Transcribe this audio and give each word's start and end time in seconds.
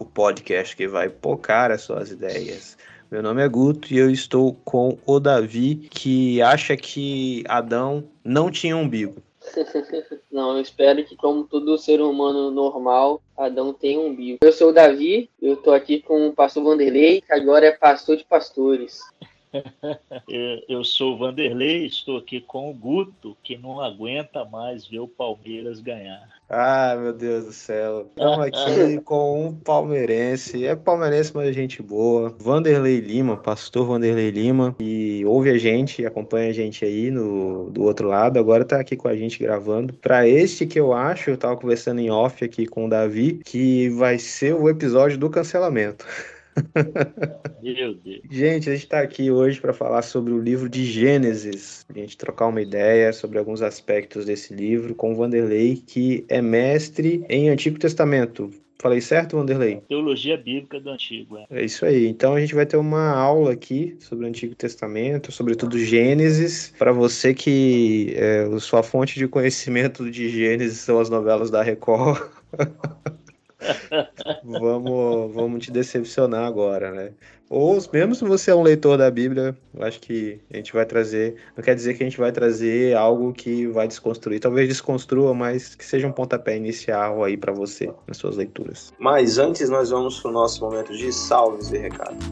o 0.00 0.04
podcast 0.06 0.74
que 0.74 0.88
vai 0.88 1.10
pocar 1.10 1.70
as 1.70 1.82
suas 1.82 2.10
ideias. 2.10 2.76
Meu 3.10 3.22
nome 3.22 3.42
é 3.42 3.48
Guto 3.48 3.92
e 3.92 3.98
eu 3.98 4.10
estou 4.10 4.54
com 4.64 4.96
o 5.04 5.20
Davi, 5.20 5.74
que 5.90 6.40
acha 6.40 6.76
que 6.76 7.44
Adão 7.46 8.08
não 8.24 8.50
tinha 8.50 8.76
umbigo. 8.76 9.22
Não, 10.30 10.54
eu 10.54 10.60
espero 10.60 11.04
que, 11.04 11.16
como 11.16 11.44
todo 11.44 11.76
ser 11.78 12.00
humano 12.00 12.50
normal, 12.50 13.20
Adão 13.36 13.72
tenha 13.72 13.98
um 13.98 14.08
umbigo. 14.08 14.38
Eu 14.42 14.52
sou 14.52 14.68
o 14.68 14.72
Davi, 14.72 15.28
eu 15.40 15.54
estou 15.54 15.72
aqui 15.72 16.00
com 16.00 16.28
o 16.28 16.32
pastor 16.32 16.62
Vanderlei, 16.62 17.20
que 17.20 17.32
agora 17.32 17.66
é 17.66 17.72
pastor 17.72 18.16
de 18.16 18.24
pastores. 18.24 19.00
Eu 20.68 20.84
sou 20.84 21.14
o 21.14 21.18
Vanderlei, 21.18 21.86
estou 21.86 22.18
aqui 22.18 22.40
com 22.40 22.70
o 22.70 22.74
Guto, 22.74 23.36
que 23.42 23.56
não 23.56 23.80
aguenta 23.80 24.44
mais 24.44 24.86
ver 24.86 25.00
o 25.00 25.08
Palmeiras 25.08 25.80
ganhar. 25.80 26.28
Ah, 26.48 26.96
meu 27.00 27.12
Deus 27.12 27.44
do 27.44 27.52
céu. 27.52 28.08
Estamos 28.08 28.38
aqui 28.40 29.00
com 29.04 29.46
um 29.46 29.54
palmeirense. 29.54 30.66
É 30.66 30.74
palmeirense, 30.74 31.32
mas 31.34 31.48
é 31.48 31.52
gente 31.52 31.80
boa. 31.80 32.34
Vanderlei 32.38 32.98
Lima, 32.98 33.36
pastor 33.36 33.86
Vanderlei 33.86 34.30
Lima, 34.30 34.74
que 34.78 35.24
ouve 35.24 35.50
a 35.50 35.58
gente 35.58 36.02
e 36.02 36.06
acompanha 36.06 36.50
a 36.50 36.52
gente 36.52 36.84
aí 36.84 37.10
no, 37.10 37.70
do 37.70 37.82
outro 37.82 38.08
lado. 38.08 38.38
Agora 38.38 38.64
está 38.64 38.80
aqui 38.80 38.96
com 38.96 39.06
a 39.06 39.14
gente 39.14 39.38
gravando. 39.38 39.94
Para 39.94 40.26
este 40.26 40.66
que 40.66 40.78
eu 40.78 40.92
acho, 40.92 41.30
eu 41.30 41.34
estava 41.34 41.56
conversando 41.56 42.00
em 42.00 42.10
off 42.10 42.44
aqui 42.44 42.66
com 42.66 42.86
o 42.86 42.88
Davi, 42.88 43.40
que 43.44 43.88
vai 43.90 44.18
ser 44.18 44.54
o 44.54 44.68
episódio 44.68 45.18
do 45.18 45.30
cancelamento. 45.30 46.04
Meu 47.62 47.94
Deus. 47.94 48.20
Gente, 48.30 48.68
a 48.68 48.72
gente 48.72 48.84
está 48.84 49.00
aqui 49.00 49.30
hoje 49.30 49.60
para 49.60 49.72
falar 49.72 50.02
sobre 50.02 50.32
o 50.32 50.40
livro 50.40 50.68
de 50.68 50.84
Gênesis. 50.84 51.84
A 51.88 51.92
gente 51.92 52.16
trocar 52.16 52.46
uma 52.46 52.62
ideia 52.62 53.12
sobre 53.12 53.38
alguns 53.38 53.62
aspectos 53.62 54.24
desse 54.24 54.54
livro 54.54 54.94
com 54.94 55.12
o 55.12 55.16
Vanderlei, 55.16 55.76
que 55.76 56.24
é 56.28 56.40
mestre 56.40 57.24
em 57.28 57.48
Antigo 57.48 57.78
Testamento. 57.78 58.50
Falei 58.80 59.02
certo, 59.02 59.36
Vanderlei? 59.36 59.82
Teologia 59.86 60.38
bíblica 60.38 60.80
do 60.80 60.88
Antigo. 60.88 61.36
É. 61.36 61.46
é 61.50 61.64
isso 61.64 61.84
aí. 61.84 62.06
Então 62.06 62.34
a 62.34 62.40
gente 62.40 62.54
vai 62.54 62.64
ter 62.64 62.78
uma 62.78 63.10
aula 63.10 63.52
aqui 63.52 63.94
sobre 64.00 64.24
o 64.24 64.28
Antigo 64.28 64.54
Testamento, 64.54 65.30
sobretudo 65.30 65.78
Gênesis. 65.78 66.72
Para 66.78 66.90
você 66.90 67.34
que 67.34 68.14
é, 68.16 68.46
sua 68.58 68.82
fonte 68.82 69.18
de 69.18 69.28
conhecimento 69.28 70.10
de 70.10 70.30
Gênesis 70.30 70.78
são 70.78 70.98
as 70.98 71.10
novelas 71.10 71.50
da 71.50 71.62
Record. 71.62 72.22
vamos, 74.44 75.34
vamos 75.34 75.64
te 75.64 75.70
decepcionar 75.70 76.46
agora, 76.46 76.90
né? 76.90 77.12
Ou 77.50 77.76
mesmo 77.92 78.14
se 78.14 78.24
você 78.24 78.52
é 78.52 78.54
um 78.54 78.62
leitor 78.62 78.96
da 78.96 79.10
Bíblia, 79.10 79.56
eu 79.74 79.82
acho 79.82 79.98
que 80.00 80.40
a 80.52 80.56
gente 80.56 80.72
vai 80.72 80.86
trazer. 80.86 81.34
Não 81.56 81.64
quer 81.64 81.74
dizer 81.74 81.94
que 81.94 82.02
a 82.04 82.06
gente 82.06 82.16
vai 82.16 82.30
trazer 82.30 82.96
algo 82.96 83.32
que 83.32 83.66
vai 83.66 83.88
desconstruir. 83.88 84.38
Talvez 84.38 84.68
desconstrua, 84.68 85.34
mas 85.34 85.74
que 85.74 85.84
seja 85.84 86.06
um 86.06 86.12
pontapé 86.12 86.56
inicial 86.56 87.24
aí 87.24 87.36
para 87.36 87.52
você 87.52 87.92
nas 88.06 88.18
suas 88.18 88.36
leituras. 88.36 88.92
Mas 89.00 89.36
antes 89.36 89.68
nós 89.68 89.90
vamos 89.90 90.20
para 90.20 90.30
o 90.30 90.32
nosso 90.32 90.64
momento 90.64 90.96
de 90.96 91.12
salves 91.12 91.72
e 91.72 91.78
recados. 91.78 92.24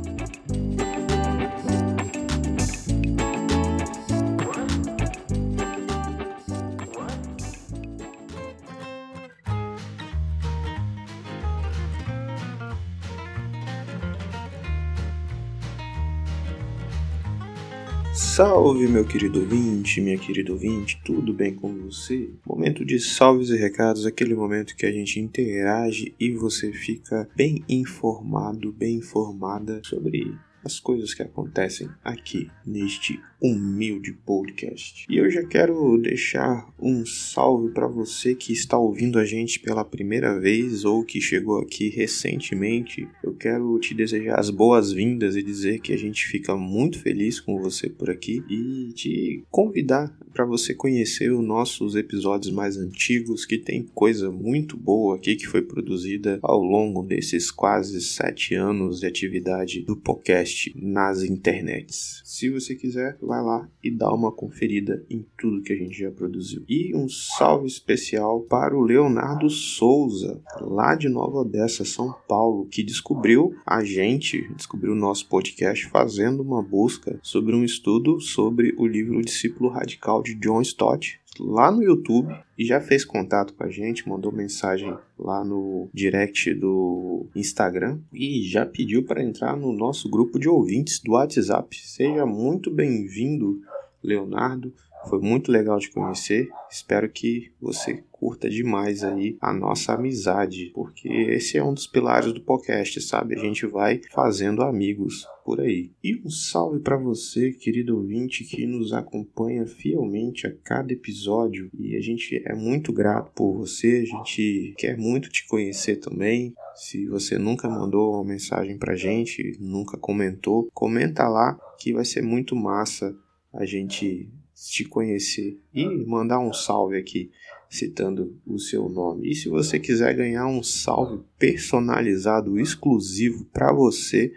Salve, 18.18 18.88
meu 18.88 19.06
querido 19.06 19.38
ouvinte, 19.38 20.00
minha 20.00 20.18
querida 20.18 20.52
ouvinte, 20.52 21.00
tudo 21.04 21.32
bem 21.32 21.54
com 21.54 21.72
você? 21.84 22.28
Momento 22.44 22.84
de 22.84 22.98
salves 22.98 23.48
e 23.50 23.56
recados, 23.56 24.04
aquele 24.04 24.34
momento 24.34 24.74
que 24.74 24.84
a 24.84 24.90
gente 24.90 25.20
interage 25.20 26.12
e 26.18 26.32
você 26.32 26.72
fica 26.72 27.28
bem 27.36 27.62
informado, 27.68 28.72
bem 28.72 28.96
informada 28.96 29.80
sobre 29.84 30.36
as 30.68 30.78
coisas 30.78 31.14
que 31.14 31.22
acontecem 31.22 31.88
aqui 32.04 32.50
neste 32.66 33.18
humilde 33.40 34.12
podcast. 34.12 35.06
E 35.08 35.16
eu 35.16 35.30
já 35.30 35.42
quero 35.44 35.96
deixar 35.96 36.68
um 36.78 37.06
salve 37.06 37.72
para 37.72 37.86
você 37.86 38.34
que 38.34 38.52
está 38.52 38.76
ouvindo 38.76 39.18
a 39.18 39.24
gente 39.24 39.60
pela 39.60 39.84
primeira 39.84 40.38
vez 40.38 40.84
ou 40.84 41.04
que 41.04 41.20
chegou 41.20 41.58
aqui 41.60 41.88
recentemente. 41.88 43.08
Eu 43.24 43.34
quero 43.34 43.78
te 43.78 43.94
desejar 43.94 44.38
as 44.38 44.50
boas-vindas 44.50 45.36
e 45.36 45.42
dizer 45.42 45.80
que 45.80 45.92
a 45.92 45.96
gente 45.96 46.26
fica 46.26 46.54
muito 46.56 46.98
feliz 46.98 47.40
com 47.40 47.58
você 47.58 47.88
por 47.88 48.10
aqui 48.10 48.42
e 48.50 48.92
te 48.92 49.44
convidar 49.50 50.14
para 50.32 50.44
você 50.44 50.74
conhecer 50.74 51.32
os 51.32 51.44
nossos 51.44 51.96
episódios 51.96 52.52
mais 52.52 52.76
antigos, 52.76 53.44
que 53.44 53.58
tem 53.58 53.84
coisa 53.94 54.30
muito 54.30 54.76
boa 54.76 55.16
aqui 55.16 55.34
que 55.34 55.46
foi 55.46 55.62
produzida 55.62 56.38
ao 56.42 56.60
longo 56.60 57.02
desses 57.02 57.50
quase 57.50 58.00
sete 58.00 58.54
anos 58.54 59.00
de 59.00 59.06
atividade 59.06 59.82
do 59.82 59.96
podcast 59.96 60.57
nas 60.74 61.22
internets. 61.22 62.22
Se 62.24 62.50
você 62.50 62.74
quiser, 62.74 63.16
vai 63.20 63.42
lá 63.42 63.68
e 63.82 63.90
dá 63.90 64.12
uma 64.12 64.32
conferida 64.32 65.04
em 65.10 65.24
tudo 65.38 65.62
que 65.62 65.72
a 65.72 65.76
gente 65.76 65.98
já 65.98 66.10
produziu. 66.10 66.64
E 66.68 66.94
um 66.94 67.08
salve 67.08 67.66
especial 67.66 68.40
para 68.42 68.76
o 68.76 68.82
Leonardo 68.82 69.48
Souza, 69.50 70.40
lá 70.60 70.94
de 70.94 71.08
Nova 71.08 71.38
Odessa, 71.38 71.84
São 71.84 72.14
Paulo, 72.28 72.66
que 72.66 72.82
descobriu 72.82 73.54
a 73.66 73.82
gente, 73.84 74.48
descobriu 74.54 74.92
o 74.92 74.96
nosso 74.96 75.28
podcast 75.28 75.88
fazendo 75.88 76.42
uma 76.42 76.62
busca 76.62 77.18
sobre 77.22 77.54
um 77.54 77.64
estudo 77.64 78.20
sobre 78.20 78.74
o 78.76 78.86
livro 78.86 79.22
Discípulo 79.22 79.70
Radical 79.70 80.22
de 80.22 80.34
John 80.34 80.60
Stott, 80.62 81.20
lá 81.40 81.70
no 81.70 81.82
YouTube 81.82 82.34
e 82.56 82.64
já 82.64 82.80
fez 82.80 83.04
contato 83.04 83.54
com 83.54 83.64
a 83.64 83.70
gente, 83.70 84.08
mandou 84.08 84.32
mensagem 84.32 84.96
lá 85.18 85.44
no 85.44 85.88
direct 85.92 86.52
do 86.54 87.26
Instagram 87.34 87.98
e 88.12 88.42
já 88.42 88.66
pediu 88.66 89.04
para 89.04 89.22
entrar 89.22 89.56
no 89.56 89.72
nosso 89.72 90.08
grupo 90.08 90.38
de 90.38 90.48
ouvintes 90.48 90.98
do 91.00 91.12
WhatsApp. 91.12 91.76
Seja 91.76 92.26
muito 92.26 92.70
bem-vindo, 92.70 93.60
Leonardo. 94.02 94.72
Foi 95.06 95.20
muito 95.20 95.50
legal 95.50 95.78
te 95.78 95.90
conhecer. 95.90 96.48
Espero 96.70 97.08
que 97.08 97.50
você 97.60 98.04
curta 98.10 98.50
demais 98.50 99.04
aí 99.04 99.36
a 99.40 99.52
nossa 99.52 99.94
amizade, 99.94 100.72
porque 100.74 101.08
esse 101.08 101.56
é 101.56 101.62
um 101.62 101.72
dos 101.72 101.86
pilares 101.86 102.32
do 102.32 102.40
podcast, 102.40 103.00
sabe? 103.00 103.34
A 103.34 103.38
gente 103.38 103.64
vai 103.66 104.00
fazendo 104.10 104.62
amigos 104.62 105.26
por 105.44 105.60
aí. 105.60 105.92
E 106.02 106.20
um 106.24 106.28
salve 106.28 106.80
para 106.80 106.96
você, 106.96 107.52
querido 107.52 107.96
ouvinte, 107.96 108.44
que 108.44 108.66
nos 108.66 108.92
acompanha 108.92 109.66
fielmente 109.66 110.46
a 110.46 110.54
cada 110.64 110.92
episódio 110.92 111.70
e 111.78 111.96
a 111.96 112.00
gente 112.00 112.42
é 112.44 112.54
muito 112.54 112.92
grato 112.92 113.30
por 113.34 113.54
você, 113.54 114.02
a 114.02 114.04
gente 114.04 114.74
quer 114.76 114.96
muito 114.98 115.30
te 115.30 115.46
conhecer 115.46 115.96
também. 115.96 116.52
Se 116.74 117.06
você 117.06 117.38
nunca 117.38 117.68
mandou 117.68 118.14
uma 118.14 118.24
mensagem 118.24 118.76
pra 118.76 118.96
gente, 118.96 119.56
nunca 119.60 119.96
comentou, 119.96 120.68
comenta 120.74 121.28
lá 121.28 121.58
que 121.78 121.92
vai 121.92 122.04
ser 122.04 122.22
muito 122.22 122.54
massa 122.54 123.16
a 123.52 123.64
gente 123.64 124.28
te 124.66 124.84
conhecer 124.84 125.60
e 125.72 125.86
mandar 126.06 126.40
um 126.40 126.52
salve 126.52 126.96
aqui 126.96 127.30
citando 127.70 128.36
o 128.46 128.58
seu 128.58 128.88
nome. 128.88 129.30
E 129.30 129.34
se 129.34 129.48
você 129.48 129.78
quiser 129.78 130.14
ganhar 130.14 130.46
um 130.46 130.62
salve 130.62 131.22
personalizado 131.38 132.58
exclusivo 132.58 133.44
para 133.46 133.72
você, 133.72 134.32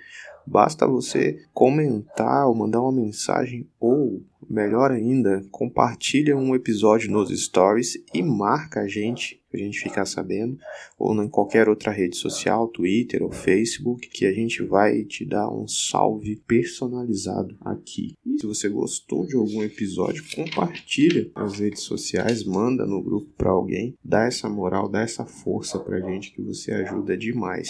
basta 0.46 0.86
você 0.86 1.46
comentar 1.54 2.48
ou 2.48 2.56
mandar 2.56 2.81
uma 2.81 2.92
mensagem 2.92 3.68
ou 3.80 4.24
melhor 4.50 4.92
ainda, 4.92 5.44
compartilha 5.52 6.36
um 6.36 6.56
episódio 6.56 7.12
nos 7.12 7.30
stories 7.30 7.98
e 8.14 8.22
marca 8.22 8.82
a 8.82 8.88
gente 8.88 9.42
a 9.54 9.58
gente 9.58 9.80
ficar 9.80 10.06
sabendo, 10.06 10.58
ou 10.98 11.14
em 11.22 11.28
qualquer 11.28 11.68
outra 11.68 11.92
rede 11.92 12.16
social, 12.16 12.68
Twitter 12.68 13.22
ou 13.22 13.32
Facebook, 13.32 14.08
que 14.10 14.26
a 14.26 14.32
gente 14.32 14.64
vai 14.64 15.04
te 15.04 15.26
dar 15.26 15.50
um 15.50 15.68
salve 15.68 16.38
personalizado 16.48 17.58
aqui. 17.62 18.14
E 18.26 18.40
se 18.40 18.46
você 18.46 18.70
gostou 18.70 19.26
de 19.26 19.36
algum 19.36 19.62
episódio, 19.64 20.24
compartilha 20.36 21.30
nas 21.36 21.60
redes 21.60 21.82
sociais, 21.82 22.44
manda 22.46 22.86
no 22.86 23.02
grupo 23.02 23.30
para 23.38 23.52
alguém, 23.52 23.94
dá 24.04 24.26
essa 24.26 24.50
moral, 24.50 24.88
dá 24.88 25.02
essa 25.02 25.26
força 25.26 25.80
pra 25.80 26.00
gente 26.00 26.32
que 26.32 26.42
você 26.42 26.72
ajuda 26.72 27.18
demais. 27.18 27.70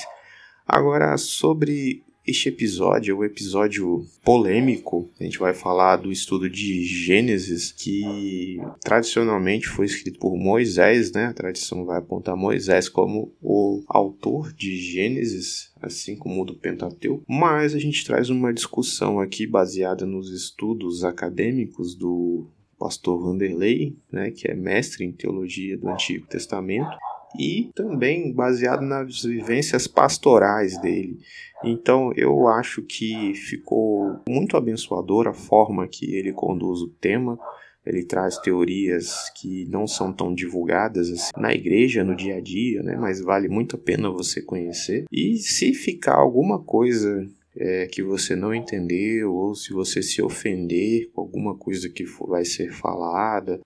Agora 0.67 1.17
sobre 1.17 2.03
Este 2.31 2.47
episódio 2.47 3.13
é 3.13 3.17
um 3.17 3.25
episódio 3.25 4.05
polêmico. 4.23 5.11
A 5.19 5.23
gente 5.25 5.37
vai 5.37 5.53
falar 5.53 5.97
do 5.97 6.09
estudo 6.09 6.49
de 6.49 6.81
Gênesis, 6.85 7.73
que 7.73 8.57
tradicionalmente 8.81 9.67
foi 9.67 9.85
escrito 9.85 10.17
por 10.17 10.37
Moisés, 10.37 11.11
né? 11.11 11.25
A 11.25 11.33
tradição 11.33 11.83
vai 11.83 11.97
apontar 11.97 12.37
Moisés 12.37 12.87
como 12.87 13.33
o 13.41 13.83
autor 13.85 14.53
de 14.53 14.77
Gênesis, 14.77 15.73
assim 15.81 16.15
como 16.15 16.41
o 16.41 16.45
do 16.45 16.55
Pentateuco. 16.55 17.21
Mas 17.27 17.75
a 17.75 17.79
gente 17.79 18.05
traz 18.05 18.29
uma 18.29 18.53
discussão 18.53 19.19
aqui 19.19 19.45
baseada 19.45 20.05
nos 20.05 20.31
estudos 20.31 21.03
acadêmicos 21.03 21.95
do 21.95 22.47
pastor 22.79 23.21
Vanderlei, 23.21 23.97
né, 24.09 24.31
que 24.31 24.49
é 24.49 24.55
mestre 24.55 25.03
em 25.03 25.11
teologia 25.11 25.77
do 25.77 25.89
Antigo 25.89 26.25
Testamento, 26.27 26.97
e 27.37 27.69
também 27.75 28.33
baseado 28.33 28.81
nas 28.81 29.23
vivências 29.23 29.87
pastorais 29.87 30.79
dele. 30.81 31.19
Então 31.63 32.11
eu 32.15 32.47
acho 32.47 32.81
que 32.81 33.33
ficou 33.33 34.19
muito 34.27 34.57
abençoador 34.57 35.27
a 35.27 35.33
forma 35.33 35.87
que 35.87 36.15
ele 36.15 36.33
conduz 36.33 36.81
o 36.81 36.87
tema. 36.87 37.37
Ele 37.83 38.03
traz 38.03 38.37
teorias 38.37 39.31
que 39.35 39.65
não 39.65 39.87
são 39.87 40.13
tão 40.13 40.33
divulgadas 40.33 41.09
assim, 41.09 41.31
na 41.35 41.51
igreja, 41.51 42.03
no 42.03 42.15
dia 42.15 42.37
a 42.37 42.41
dia, 42.41 42.83
né? 42.83 42.95
mas 42.95 43.19
vale 43.19 43.47
muito 43.47 43.75
a 43.75 43.79
pena 43.79 44.11
você 44.11 44.39
conhecer. 44.39 45.05
E 45.11 45.37
se 45.37 45.73
ficar 45.73 46.15
alguma 46.15 46.63
coisa 46.63 47.27
é, 47.55 47.87
que 47.87 48.03
você 48.03 48.35
não 48.35 48.53
entendeu, 48.53 49.33
ou 49.33 49.55
se 49.55 49.73
você 49.73 50.01
se 50.01 50.21
ofender 50.21 51.09
com 51.11 51.21
alguma 51.21 51.55
coisa 51.57 51.89
que 51.89 52.05
for, 52.05 52.29
vai 52.29 52.45
ser 52.45 52.71
falada, 52.71 53.59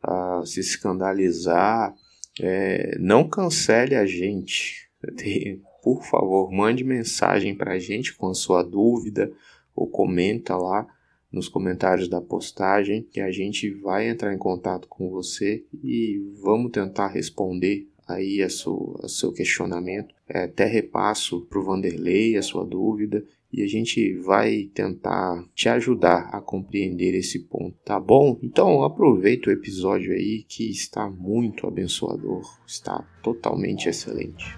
se 0.46 0.60
escandalizar, 0.60 1.94
é, 2.40 2.98
não 3.00 3.28
cancele 3.28 3.96
a 3.96 4.06
gente. 4.06 4.90
Por 5.84 6.04
favor, 6.04 6.52
mande 6.52 6.84
mensagem 6.84 7.56
para 7.56 7.74
a 7.74 7.80
gente 7.80 8.16
com 8.16 8.28
a 8.28 8.34
sua 8.34 8.64
dúvida 8.64 9.32
ou 9.76 9.88
comenta 9.88 10.56
lá 10.56 10.88
nos 11.32 11.48
comentários 11.50 12.08
da 12.08 12.22
postagem 12.22 13.04
que 13.04 13.20
a 13.20 13.30
gente 13.30 13.70
vai 13.70 14.08
entrar 14.08 14.34
em 14.34 14.38
contato 14.38 14.88
com 14.88 15.10
você 15.10 15.66
e 15.84 16.18
vamos 16.42 16.72
tentar 16.72 17.08
responder 17.08 17.88
aí 18.08 18.42
a 18.42 18.50
seu 18.50 19.34
questionamento. 19.36 20.16
É, 20.28 20.46
até 20.46 20.66
repasso 20.66 21.42
para 21.42 21.60
o 21.60 21.64
Vanderlei 21.64 22.38
a 22.38 22.42
sua 22.42 22.66
dúvida 22.66 23.24
e 23.56 23.64
a 23.64 23.68
gente 23.68 24.14
vai 24.18 24.70
tentar 24.74 25.42
te 25.56 25.70
ajudar 25.70 26.30
a 26.34 26.42
compreender 26.42 27.16
esse 27.16 27.40
ponto, 27.40 27.78
tá 27.86 27.98
bom? 27.98 28.38
Então 28.44 28.84
aproveita 28.84 29.50
o 29.50 29.54
episódio 29.54 30.12
aí 30.12 30.44
que 30.46 30.70
está 30.70 31.10
muito 31.10 31.66
abençoador, 31.66 32.44
está 32.68 33.02
totalmente 33.24 33.88
excelente. 33.88 34.58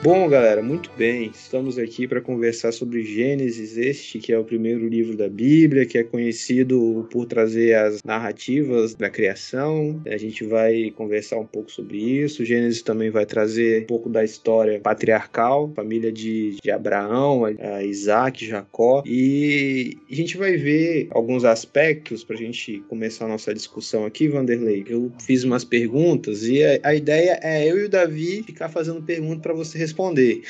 Bom, 0.00 0.28
galera, 0.28 0.62
muito 0.62 0.92
bem. 0.96 1.32
Estamos 1.34 1.76
aqui 1.76 2.06
para 2.06 2.20
conversar 2.20 2.70
sobre 2.70 3.02
Gênesis, 3.02 3.76
este 3.76 4.20
que 4.20 4.32
é 4.32 4.38
o 4.38 4.44
primeiro 4.44 4.88
livro 4.88 5.16
da 5.16 5.28
Bíblia, 5.28 5.84
que 5.84 5.98
é 5.98 6.04
conhecido 6.04 7.08
por 7.10 7.26
trazer 7.26 7.74
as 7.74 8.00
narrativas 8.04 8.94
da 8.94 9.10
criação. 9.10 10.00
A 10.06 10.16
gente 10.16 10.44
vai 10.44 10.92
conversar 10.92 11.36
um 11.38 11.44
pouco 11.44 11.72
sobre 11.72 11.98
isso. 11.98 12.44
Gênesis 12.44 12.80
também 12.80 13.10
vai 13.10 13.26
trazer 13.26 13.82
um 13.82 13.86
pouco 13.86 14.08
da 14.08 14.22
história 14.22 14.78
patriarcal, 14.78 15.72
família 15.74 16.12
de, 16.12 16.58
de 16.62 16.70
Abraão, 16.70 17.42
Isaac, 17.82 18.46
Jacó. 18.46 19.02
E 19.04 19.98
a 20.08 20.14
gente 20.14 20.36
vai 20.36 20.56
ver 20.56 21.08
alguns 21.10 21.44
aspectos 21.44 22.22
para 22.22 22.36
a 22.36 22.38
gente 22.38 22.84
começar 22.88 23.24
a 23.24 23.28
nossa 23.28 23.52
discussão 23.52 24.06
aqui, 24.06 24.28
Vanderlei. 24.28 24.84
Eu 24.88 25.10
fiz 25.20 25.42
umas 25.42 25.64
perguntas 25.64 26.44
e 26.44 26.62
a, 26.62 26.78
a 26.84 26.94
ideia 26.94 27.40
é 27.42 27.68
eu 27.68 27.80
e 27.80 27.86
o 27.86 27.88
Davi 27.88 28.44
ficar 28.44 28.68
fazendo 28.68 29.02
pergunta 29.02 29.42
para 29.42 29.54
você 29.54 29.87
responder. 29.88 30.42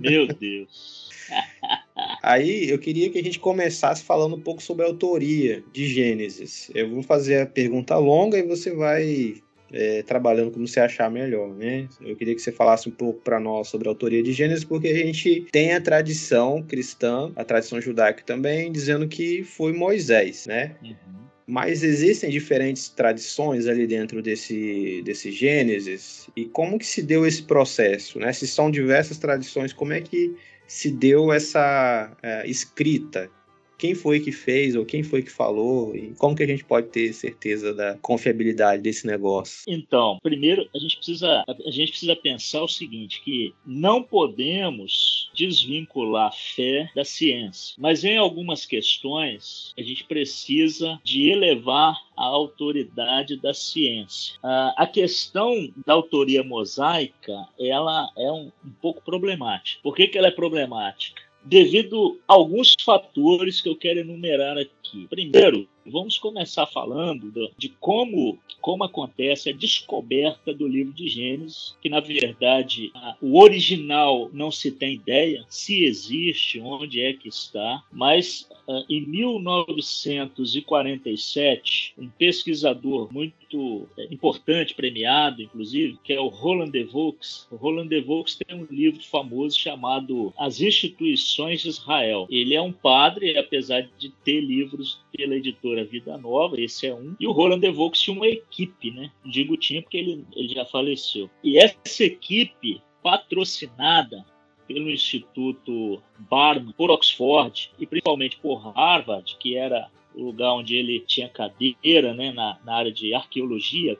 Meu 0.00 0.26
Deus. 0.26 1.10
Aí 2.22 2.68
eu 2.70 2.78
queria 2.78 3.10
que 3.10 3.18
a 3.18 3.22
gente 3.22 3.38
começasse 3.38 4.02
falando 4.04 4.36
um 4.36 4.40
pouco 4.40 4.62
sobre 4.62 4.84
a 4.84 4.88
autoria 4.88 5.62
de 5.72 5.86
Gênesis. 5.86 6.70
Eu 6.74 6.90
vou 6.90 7.02
fazer 7.02 7.40
a 7.40 7.46
pergunta 7.46 7.96
longa 7.96 8.38
e 8.38 8.42
você 8.42 8.74
vai 8.74 9.42
é, 9.72 10.02
trabalhando 10.02 10.50
como 10.50 10.66
você 10.66 10.80
achar 10.80 11.10
melhor, 11.10 11.48
né? 11.48 11.88
Eu 12.00 12.16
queria 12.16 12.34
que 12.34 12.40
você 12.40 12.52
falasse 12.52 12.88
um 12.88 12.92
pouco 12.92 13.20
para 13.20 13.40
nós 13.40 13.68
sobre 13.68 13.88
a 13.88 13.90
autoria 13.90 14.22
de 14.22 14.32
Gênesis, 14.32 14.64
porque 14.64 14.88
a 14.88 14.94
gente 14.94 15.46
tem 15.50 15.74
a 15.74 15.80
tradição 15.80 16.62
cristã, 16.62 17.32
a 17.34 17.44
tradição 17.44 17.80
judaica 17.80 18.22
também, 18.24 18.70
dizendo 18.70 19.08
que 19.08 19.42
foi 19.42 19.72
Moisés, 19.72 20.46
né? 20.46 20.76
Uhum. 20.82 21.24
Mas 21.46 21.82
existem 21.82 22.30
diferentes 22.30 22.88
tradições 22.88 23.66
ali 23.66 23.86
dentro 23.86 24.22
desse, 24.22 25.02
desse 25.04 25.30
Gênesis. 25.30 26.28
E 26.34 26.46
como 26.46 26.78
que 26.78 26.86
se 26.86 27.02
deu 27.02 27.26
esse 27.26 27.42
processo? 27.42 28.18
Né? 28.18 28.32
Se 28.32 28.46
são 28.46 28.70
diversas 28.70 29.18
tradições, 29.18 29.72
como 29.72 29.92
é 29.92 30.00
que 30.00 30.34
se 30.66 30.90
deu 30.90 31.32
essa 31.32 32.16
é, 32.22 32.48
escrita 32.48 33.30
quem 33.76 33.94
foi 33.94 34.20
que 34.20 34.32
fez 34.32 34.74
ou 34.76 34.84
quem 34.84 35.02
foi 35.02 35.22
que 35.22 35.30
falou 35.30 35.94
e 35.94 36.14
como 36.14 36.34
que 36.34 36.42
a 36.42 36.46
gente 36.46 36.64
pode 36.64 36.88
ter 36.88 37.12
certeza 37.12 37.74
da 37.74 37.98
confiabilidade 38.00 38.82
desse 38.82 39.06
negócio? 39.06 39.62
Então, 39.66 40.18
primeiro 40.22 40.68
a 40.74 40.78
gente 40.78 40.96
precisa 40.96 41.44
a 41.46 41.70
gente 41.70 41.90
precisa 41.90 42.16
pensar 42.16 42.62
o 42.62 42.68
seguinte, 42.68 43.20
que 43.22 43.52
não 43.66 44.02
podemos 44.02 45.23
desvincular 45.34 46.28
a 46.28 46.32
fé 46.32 46.90
da 46.94 47.04
ciência, 47.04 47.74
mas 47.78 48.04
em 48.04 48.16
algumas 48.16 48.64
questões 48.64 49.74
a 49.76 49.82
gente 49.82 50.04
precisa 50.04 51.00
de 51.02 51.28
elevar 51.28 51.96
a 52.16 52.24
autoridade 52.24 53.36
da 53.36 53.52
ciência. 53.52 54.36
a 54.42 54.86
questão 54.86 55.52
da 55.84 55.94
autoria 55.94 56.42
mosaica, 56.42 57.48
ela 57.58 58.08
é 58.16 58.30
um, 58.30 58.52
um 58.64 58.70
pouco 58.80 59.02
problemática. 59.02 59.80
Por 59.82 59.94
que, 59.94 60.06
que 60.06 60.16
ela 60.16 60.28
é 60.28 60.30
problemática? 60.30 61.23
Devido 61.44 62.18
a 62.26 62.34
alguns 62.34 62.74
fatores 62.84 63.60
que 63.60 63.68
eu 63.68 63.76
quero 63.76 64.00
enumerar 64.00 64.56
aqui. 64.56 65.06
Primeiro, 65.08 65.68
vamos 65.86 66.18
começar 66.18 66.66
falando 66.66 67.32
de 67.56 67.68
como, 67.80 68.38
como 68.60 68.84
acontece 68.84 69.50
a 69.50 69.52
descoberta 69.52 70.54
do 70.54 70.66
livro 70.66 70.92
de 70.92 71.08
Gênesis, 71.08 71.76
que 71.82 71.88
na 71.88 72.00
verdade 72.00 72.92
o 73.20 73.40
original 73.40 74.30
não 74.32 74.50
se 74.50 74.70
tem 74.70 74.94
ideia 74.94 75.44
se 75.48 75.84
existe, 75.84 76.60
onde 76.60 77.02
é 77.02 77.12
que 77.12 77.28
está, 77.28 77.82
mas 77.92 78.48
em 78.88 79.04
1947, 79.06 81.94
um 81.98 82.08
pesquisador 82.08 83.12
muito 83.12 83.86
é, 83.98 84.04
importante, 84.12 84.74
premiado 84.74 85.42
inclusive, 85.42 85.98
que 86.02 86.12
é 86.12 86.20
o 86.20 86.28
Roland 86.28 86.70
de 86.70 86.84
Vaux. 86.84 87.48
O 87.50 87.56
Roland 87.56 87.88
de 87.88 88.00
Vaux 88.00 88.36
tem 88.36 88.56
um 88.56 88.66
livro 88.70 89.02
famoso 89.02 89.58
chamado 89.58 90.32
As 90.38 90.60
Instituições 90.60 91.62
de 91.62 91.68
Israel. 91.68 92.28
Ele 92.30 92.54
é 92.54 92.62
um 92.62 92.72
padre, 92.72 93.36
apesar 93.36 93.88
de 93.98 94.10
ter 94.24 94.40
livros 94.40 95.00
pela 95.16 95.36
editora 95.36 95.84
Vida 95.84 96.18
Nova, 96.18 96.60
esse 96.60 96.86
é 96.86 96.94
um. 96.94 97.14
E 97.20 97.26
o 97.26 97.32
Roland 97.32 97.60
DeVaux 97.60 97.98
tinha 97.98 98.16
uma 98.16 98.26
equipe, 98.26 98.90
né? 98.90 99.10
Digo 99.24 99.56
tinha 99.56 99.82
porque 99.82 99.96
ele, 99.96 100.24
ele 100.34 100.48
já 100.48 100.64
faleceu. 100.64 101.30
E 101.42 101.58
essa 101.58 102.04
equipe, 102.04 102.80
patrocinada 103.02 104.24
pelo 104.66 104.90
Instituto 104.90 106.02
Barman, 106.18 106.72
por 106.72 106.90
Oxford 106.90 107.70
e 107.78 107.86
principalmente 107.86 108.36
por 108.36 108.72
Harvard, 108.76 109.36
que 109.38 109.56
era 109.56 109.88
o 110.14 110.24
lugar 110.24 110.54
onde 110.54 110.76
ele 110.76 111.00
tinha 111.00 111.28
cadeira 111.28 112.14
né, 112.14 112.32
na, 112.32 112.58
na 112.64 112.74
área 112.74 112.92
de 112.92 113.14
arqueologia, 113.14 113.98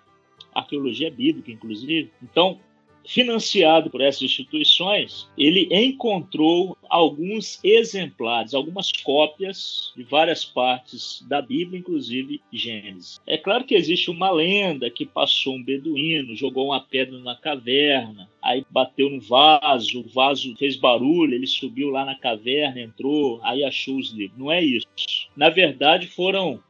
arqueologia 0.55 1.11
bíblica, 1.11 1.51
inclusive. 1.51 2.11
Então, 2.23 2.61
financiado 3.07 3.91
por 3.91 4.01
essas 4.01 4.23
instituições, 4.23 5.29
ele 5.37 5.69
encontrou 5.71 6.77
alguns 6.89 7.61
exemplares, 7.63 8.55
algumas 8.55 8.91
cópias 8.93 9.93
de 9.97 10.03
várias 10.03 10.45
partes 10.45 11.25
da 11.29 11.43
Bíblia, 11.43 11.81
inclusive 11.81 12.41
Gênesis. 12.53 13.21
É 13.27 13.37
claro 13.37 13.65
que 13.65 13.75
existe 13.75 14.11
uma 14.11 14.31
lenda 14.31 14.91
que 14.91 15.05
passou 15.05 15.55
um 15.55 15.63
beduíno, 15.63 16.37
jogou 16.37 16.67
uma 16.67 16.81
pedra 16.81 17.19
na 17.19 17.37
caverna, 17.37 18.31
aí 18.43 18.65
bateu 18.71 19.11
no 19.11 19.21
vaso, 19.21 20.01
o 20.01 20.09
vaso 20.09 20.55
fez 20.57 20.77
barulho, 20.77 21.35
ele 21.35 21.47
subiu 21.47 21.91
lá 21.91 22.05
na 22.05 22.15
caverna, 22.15 22.81
entrou, 22.81 23.41
aí 23.43 23.65
achou 23.65 23.99
os 23.99 24.13
livros. 24.13 24.39
Não 24.39 24.51
é 24.51 24.63
isso. 24.63 24.87
Na 25.37 25.49
verdade, 25.49 26.07
foram 26.07 26.61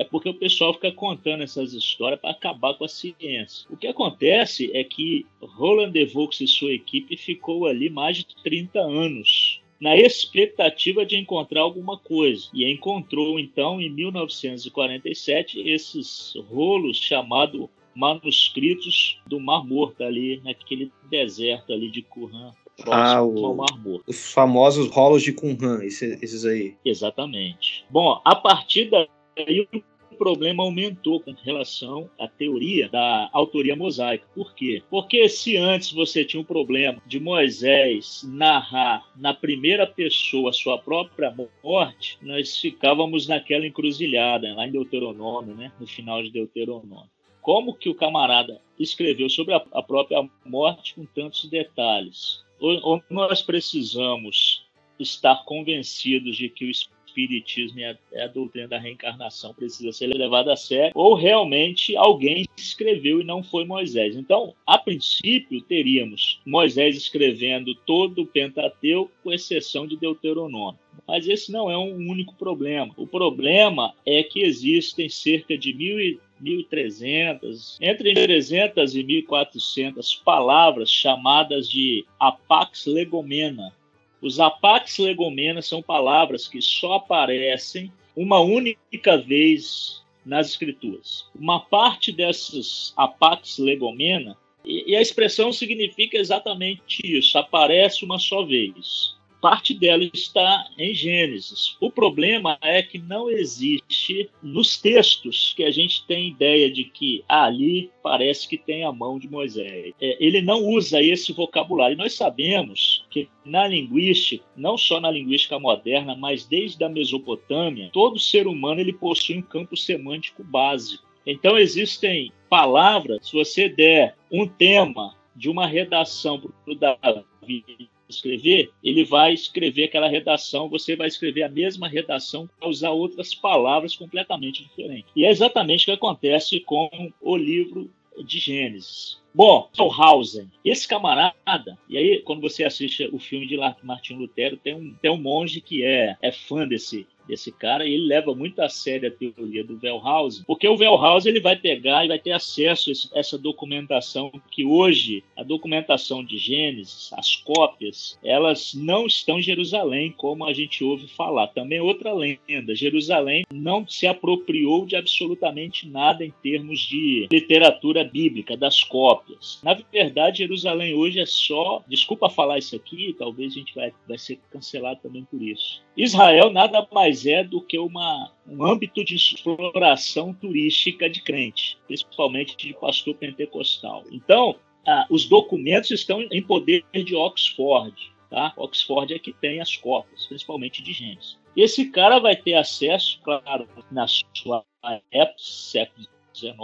é 0.00 0.04
porque 0.04 0.30
o 0.30 0.34
pessoal 0.34 0.72
fica 0.72 0.90
contando 0.90 1.42
essas 1.42 1.74
histórias 1.74 2.18
para 2.18 2.30
acabar 2.30 2.72
com 2.72 2.84
a 2.84 2.88
ciência. 2.88 3.66
O 3.68 3.76
que 3.76 3.86
acontece 3.86 4.70
é 4.74 4.82
que 4.82 5.26
Roland 5.42 5.90
DeVaux 5.90 6.40
e 6.40 6.46
sua 6.46 6.72
equipe 6.72 7.18
ficou 7.18 7.66
ali 7.66 7.90
mais 7.90 8.16
de 8.16 8.24
30 8.42 8.80
anos 8.80 9.60
na 9.78 9.94
expectativa 9.96 11.04
de 11.04 11.16
encontrar 11.16 11.60
alguma 11.60 11.98
coisa. 11.98 12.48
E 12.54 12.64
encontrou, 12.64 13.38
então, 13.38 13.78
em 13.78 13.90
1947, 13.90 15.68
esses 15.68 16.32
rolos 16.48 16.96
chamados 16.96 17.68
manuscritos 17.94 19.20
do 19.26 19.38
Mar 19.38 19.66
Morto 19.66 20.02
ali, 20.02 20.40
naquele 20.42 20.90
deserto 21.10 21.74
ali 21.74 21.90
de 21.90 22.00
Qumran, 22.00 22.54
ah, 22.86 23.22
o, 23.22 24.00
os 24.06 24.32
famosos 24.32 24.88
rolos 24.88 25.22
de 25.22 25.34
Qumran, 25.34 25.84
esses, 25.84 26.22
esses 26.22 26.46
aí. 26.46 26.74
Exatamente. 26.82 27.84
Bom, 27.90 28.18
a 28.24 28.34
partir 28.34 28.88
daí 28.88 29.60
o 29.60 29.82
problema 30.20 30.62
aumentou 30.62 31.18
com 31.18 31.32
relação 31.42 32.10
à 32.18 32.28
teoria 32.28 32.90
da 32.90 33.30
autoria 33.32 33.74
mosaica. 33.74 34.26
Por 34.34 34.54
quê? 34.54 34.82
Porque 34.90 35.26
se 35.30 35.56
antes 35.56 35.92
você 35.92 36.26
tinha 36.26 36.42
um 36.42 36.44
problema 36.44 37.00
de 37.06 37.18
Moisés 37.18 38.22
narrar 38.28 39.10
na 39.16 39.32
primeira 39.32 39.86
pessoa 39.86 40.50
a 40.50 40.52
sua 40.52 40.76
própria 40.76 41.34
morte, 41.64 42.18
nós 42.20 42.58
ficávamos 42.58 43.26
naquela 43.26 43.66
encruzilhada, 43.66 44.54
lá 44.54 44.66
em 44.66 44.70
Deuteronômio, 44.70 45.54
né? 45.54 45.72
no 45.80 45.86
final 45.86 46.22
de 46.22 46.30
Deuteronômio 46.30 47.08
como 47.40 47.74
que 47.74 47.88
o 47.88 47.94
camarada 47.94 48.60
escreveu 48.78 49.30
sobre 49.30 49.54
a, 49.54 49.82
própria 49.82 50.28
morte 50.44 50.94
com 50.94 51.06
tantos 51.06 51.48
detalhes. 51.48 52.44
Ou, 52.60 52.78
ou, 52.82 53.02
nós 53.08 53.40
precisamos 53.40 54.66
estar 54.98 55.44
convencidos 55.46 56.36
de 56.36 56.50
que 56.50 56.66
o 56.66 56.70
espiritismo 57.10 57.80
é 57.80 57.90
a, 57.90 57.96
é 58.12 58.24
a 58.24 58.28
doutrina 58.28 58.68
da 58.68 58.78
reencarnação 58.78 59.52
precisa 59.52 59.92
ser 59.92 60.06
levada 60.06 60.52
a 60.52 60.56
sério, 60.56 60.92
ou 60.94 61.14
realmente 61.14 61.96
alguém 61.96 62.46
escreveu 62.56 63.20
e 63.20 63.24
não 63.24 63.42
foi 63.42 63.64
Moisés. 63.64 64.16
Então, 64.16 64.54
a 64.66 64.78
princípio, 64.78 65.60
teríamos 65.60 66.40
Moisés 66.46 66.96
escrevendo 66.96 67.74
todo 67.74 68.22
o 68.22 68.26
Pentateuco, 68.26 69.10
com 69.22 69.32
exceção 69.32 69.86
de 69.86 69.96
Deuteronômio. 69.96 70.78
Mas 71.06 71.28
esse 71.28 71.50
não 71.50 71.70
é 71.70 71.76
um 71.76 71.96
único 72.08 72.34
problema. 72.34 72.92
O 72.96 73.06
problema 73.06 73.92
é 74.06 74.22
que 74.22 74.40
existem 74.40 75.08
cerca 75.08 75.56
de 75.58 75.72
mil 75.72 75.98
e 76.00 76.18
1.300, 76.42 77.76
entre 77.80 78.14
1.300 78.14 78.94
e 78.94 79.22
1.400 79.26 80.22
palavras 80.24 80.90
chamadas 80.90 81.68
de 81.68 82.04
apax 82.18 82.86
legomena. 82.86 83.72
Os 84.20 84.38
apax 84.38 84.98
legomena 84.98 85.62
são 85.62 85.82
palavras 85.82 86.46
que 86.46 86.60
só 86.60 86.94
aparecem 86.94 87.92
uma 88.14 88.40
única 88.40 89.16
vez 89.16 90.02
nas 90.24 90.50
escrituras. 90.50 91.26
Uma 91.34 91.60
parte 91.60 92.12
dessas 92.12 92.92
apax 92.96 93.58
legomena, 93.58 94.36
e 94.64 94.94
a 94.94 95.00
expressão 95.00 95.52
significa 95.52 96.18
exatamente 96.18 97.00
isso, 97.02 97.38
aparece 97.38 98.04
uma 98.04 98.18
só 98.18 98.44
vez 98.44 99.18
parte 99.40 99.74
dela 99.74 100.04
está 100.12 100.66
em 100.78 100.92
Gênesis. 100.94 101.76
O 101.80 101.90
problema 101.90 102.58
é 102.60 102.82
que 102.82 102.98
não 102.98 103.30
existe 103.30 104.28
nos 104.42 104.76
textos 104.76 105.52
que 105.56 105.64
a 105.64 105.70
gente 105.70 106.06
tem 106.06 106.28
ideia 106.28 106.70
de 106.70 106.84
que 106.84 107.24
ali 107.28 107.90
parece 108.02 108.48
que 108.48 108.58
tem 108.58 108.84
a 108.84 108.92
mão 108.92 109.18
de 109.18 109.28
Moisés. 109.28 109.94
É, 110.00 110.16
ele 110.24 110.42
não 110.42 110.64
usa 110.64 111.02
esse 111.02 111.32
vocabulário. 111.32 111.96
nós 111.96 112.14
sabemos 112.14 113.04
que 113.10 113.28
na 113.44 113.66
linguística, 113.66 114.44
não 114.56 114.76
só 114.76 115.00
na 115.00 115.10
linguística 115.10 115.58
moderna, 115.58 116.14
mas 116.14 116.46
desde 116.46 116.82
a 116.84 116.88
Mesopotâmia, 116.88 117.90
todo 117.92 118.18
ser 118.18 118.46
humano 118.46 118.80
ele 118.80 118.92
possui 118.92 119.38
um 119.38 119.42
campo 119.42 119.76
semântico 119.76 120.44
básico. 120.44 121.04
Então 121.26 121.58
existem 121.58 122.32
palavras, 122.48 123.28
se 123.28 123.32
você 123.32 123.68
der 123.68 124.16
um 124.30 124.46
tema 124.46 125.14
de 125.36 125.48
uma 125.48 125.66
redação 125.66 126.40
para 126.40 126.50
o 126.66 126.74
Davi 126.74 127.90
escrever, 128.10 128.70
ele 128.82 129.04
vai 129.04 129.32
escrever 129.32 129.84
aquela 129.84 130.08
redação, 130.08 130.68
você 130.68 130.96
vai 130.96 131.08
escrever 131.08 131.42
a 131.42 131.48
mesma 131.48 131.88
redação, 131.88 132.48
para 132.58 132.68
usar 132.68 132.90
outras 132.90 133.34
palavras 133.34 133.96
completamente 133.96 134.62
diferentes. 134.62 135.10
E 135.14 135.24
é 135.24 135.30
exatamente 135.30 135.82
o 135.82 135.84
que 135.86 135.92
acontece 135.92 136.60
com 136.60 136.88
o 137.20 137.36
livro 137.36 137.90
de 138.24 138.38
Gênesis. 138.38 139.20
Bom, 139.32 139.68
Hausen, 139.96 140.50
esse 140.64 140.88
camarada, 140.88 141.78
e 141.88 141.96
aí 141.96 142.20
quando 142.22 142.40
você 142.40 142.64
assiste 142.64 143.08
o 143.12 143.18
filme 143.18 143.46
de 143.46 143.56
Martin 143.82 144.14
Lutero, 144.14 144.56
tem 144.56 144.74
um, 144.74 144.92
tem 145.00 145.10
um 145.10 145.20
monge 145.20 145.60
que 145.60 145.84
é, 145.84 146.16
é 146.20 146.32
fã 146.32 146.66
desse, 146.66 147.06
desse 147.30 147.52
cara 147.52 147.86
e 147.86 147.94
ele 147.94 148.06
leva 148.06 148.34
muito 148.34 148.60
a 148.60 148.68
sério 148.68 149.08
a 149.08 149.12
teoria 149.12 149.62
do 149.62 149.78
Wellhausen, 149.80 150.44
porque 150.46 150.66
o 150.66 150.76
Wellhausen 150.76 151.30
ele 151.30 151.40
vai 151.40 151.54
pegar 151.54 152.04
e 152.04 152.08
vai 152.08 152.18
ter 152.18 152.32
acesso 152.32 152.90
a 153.14 153.18
essa 153.18 153.38
documentação 153.38 154.32
que 154.50 154.64
hoje 154.64 155.22
a 155.36 155.42
documentação 155.42 156.24
de 156.24 156.38
Gênesis, 156.38 157.10
as 157.12 157.36
cópias, 157.36 158.18
elas 158.24 158.74
não 158.74 159.06
estão 159.06 159.38
em 159.38 159.42
Jerusalém 159.42 160.12
como 160.16 160.44
a 160.44 160.52
gente 160.52 160.82
ouve 160.82 161.06
falar. 161.06 161.46
Também 161.48 161.78
é 161.78 161.82
outra 161.82 162.12
lenda, 162.12 162.74
Jerusalém 162.74 163.44
não 163.52 163.86
se 163.86 164.06
apropriou 164.06 164.84
de 164.84 164.96
absolutamente 164.96 165.88
nada 165.88 166.24
em 166.24 166.32
termos 166.42 166.80
de 166.80 167.28
literatura 167.30 168.02
bíblica 168.02 168.56
das 168.56 168.82
cópias. 168.82 169.60
Na 169.62 169.74
verdade, 169.74 170.38
Jerusalém 170.38 170.94
hoje 170.94 171.20
é 171.20 171.26
só, 171.26 171.84
desculpa 171.86 172.28
falar 172.28 172.58
isso 172.58 172.74
aqui, 172.74 173.14
talvez 173.16 173.52
a 173.52 173.58
gente 173.58 173.74
vai, 173.74 173.92
vai 174.08 174.18
ser 174.18 174.40
cancelado 174.50 175.00
também 175.02 175.24
por 175.24 175.40
isso. 175.40 175.80
Israel 175.96 176.50
nada 176.50 176.86
mais 176.92 177.19
mais 177.20 177.26
é 177.26 177.44
do 177.44 177.60
que 177.60 177.78
uma, 177.78 178.32
um 178.46 178.64
âmbito 178.64 179.04
de 179.04 179.14
exploração 179.14 180.32
turística 180.32 181.08
de 181.08 181.22
crente, 181.22 181.78
principalmente 181.86 182.56
de 182.56 182.74
pastor 182.74 183.14
pentecostal. 183.14 184.04
Então, 184.10 184.56
ah, 184.86 185.06
os 185.10 185.26
documentos 185.26 185.90
estão 185.90 186.22
em 186.30 186.42
poder 186.42 186.84
de 186.92 187.14
Oxford. 187.14 187.94
Tá? 188.30 188.52
Oxford 188.56 189.12
é 189.12 189.18
que 189.18 189.32
tem 189.32 189.60
as 189.60 189.76
cópias, 189.76 190.26
principalmente 190.26 190.82
de 190.82 190.92
Gênesis. 190.92 191.38
Esse 191.56 191.90
cara 191.90 192.18
vai 192.18 192.36
ter 192.36 192.54
acesso, 192.54 193.20
claro, 193.22 193.68
na 193.90 194.06
sua 194.06 194.64
época, 195.10 195.34
século 195.36 196.06
XIX. 196.32 196.54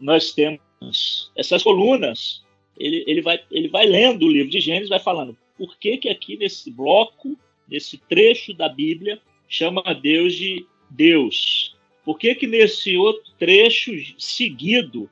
Nós 0.00 0.32
temos 0.32 1.30
essas 1.36 1.62
colunas. 1.62 2.42
Ele, 2.76 3.04
ele, 3.06 3.20
vai, 3.20 3.38
ele 3.50 3.68
vai 3.68 3.84
lendo 3.84 4.24
o 4.24 4.30
livro 4.30 4.50
de 4.50 4.60
Gênesis, 4.60 4.88
vai 4.88 4.98
falando 4.98 5.36
por 5.58 5.76
que, 5.76 5.98
que 5.98 6.08
aqui 6.08 6.38
nesse 6.38 6.70
bloco, 6.70 7.38
nesse 7.68 7.98
trecho 7.98 8.54
da 8.54 8.66
Bíblia, 8.66 9.20
chama 9.50 9.82
Deus 9.92 10.34
de 10.34 10.64
Deus. 10.88 11.76
Por 12.04 12.18
que, 12.18 12.34
que 12.34 12.46
nesse 12.46 12.96
outro 12.96 13.30
trecho 13.38 13.92
seguido 14.16 15.10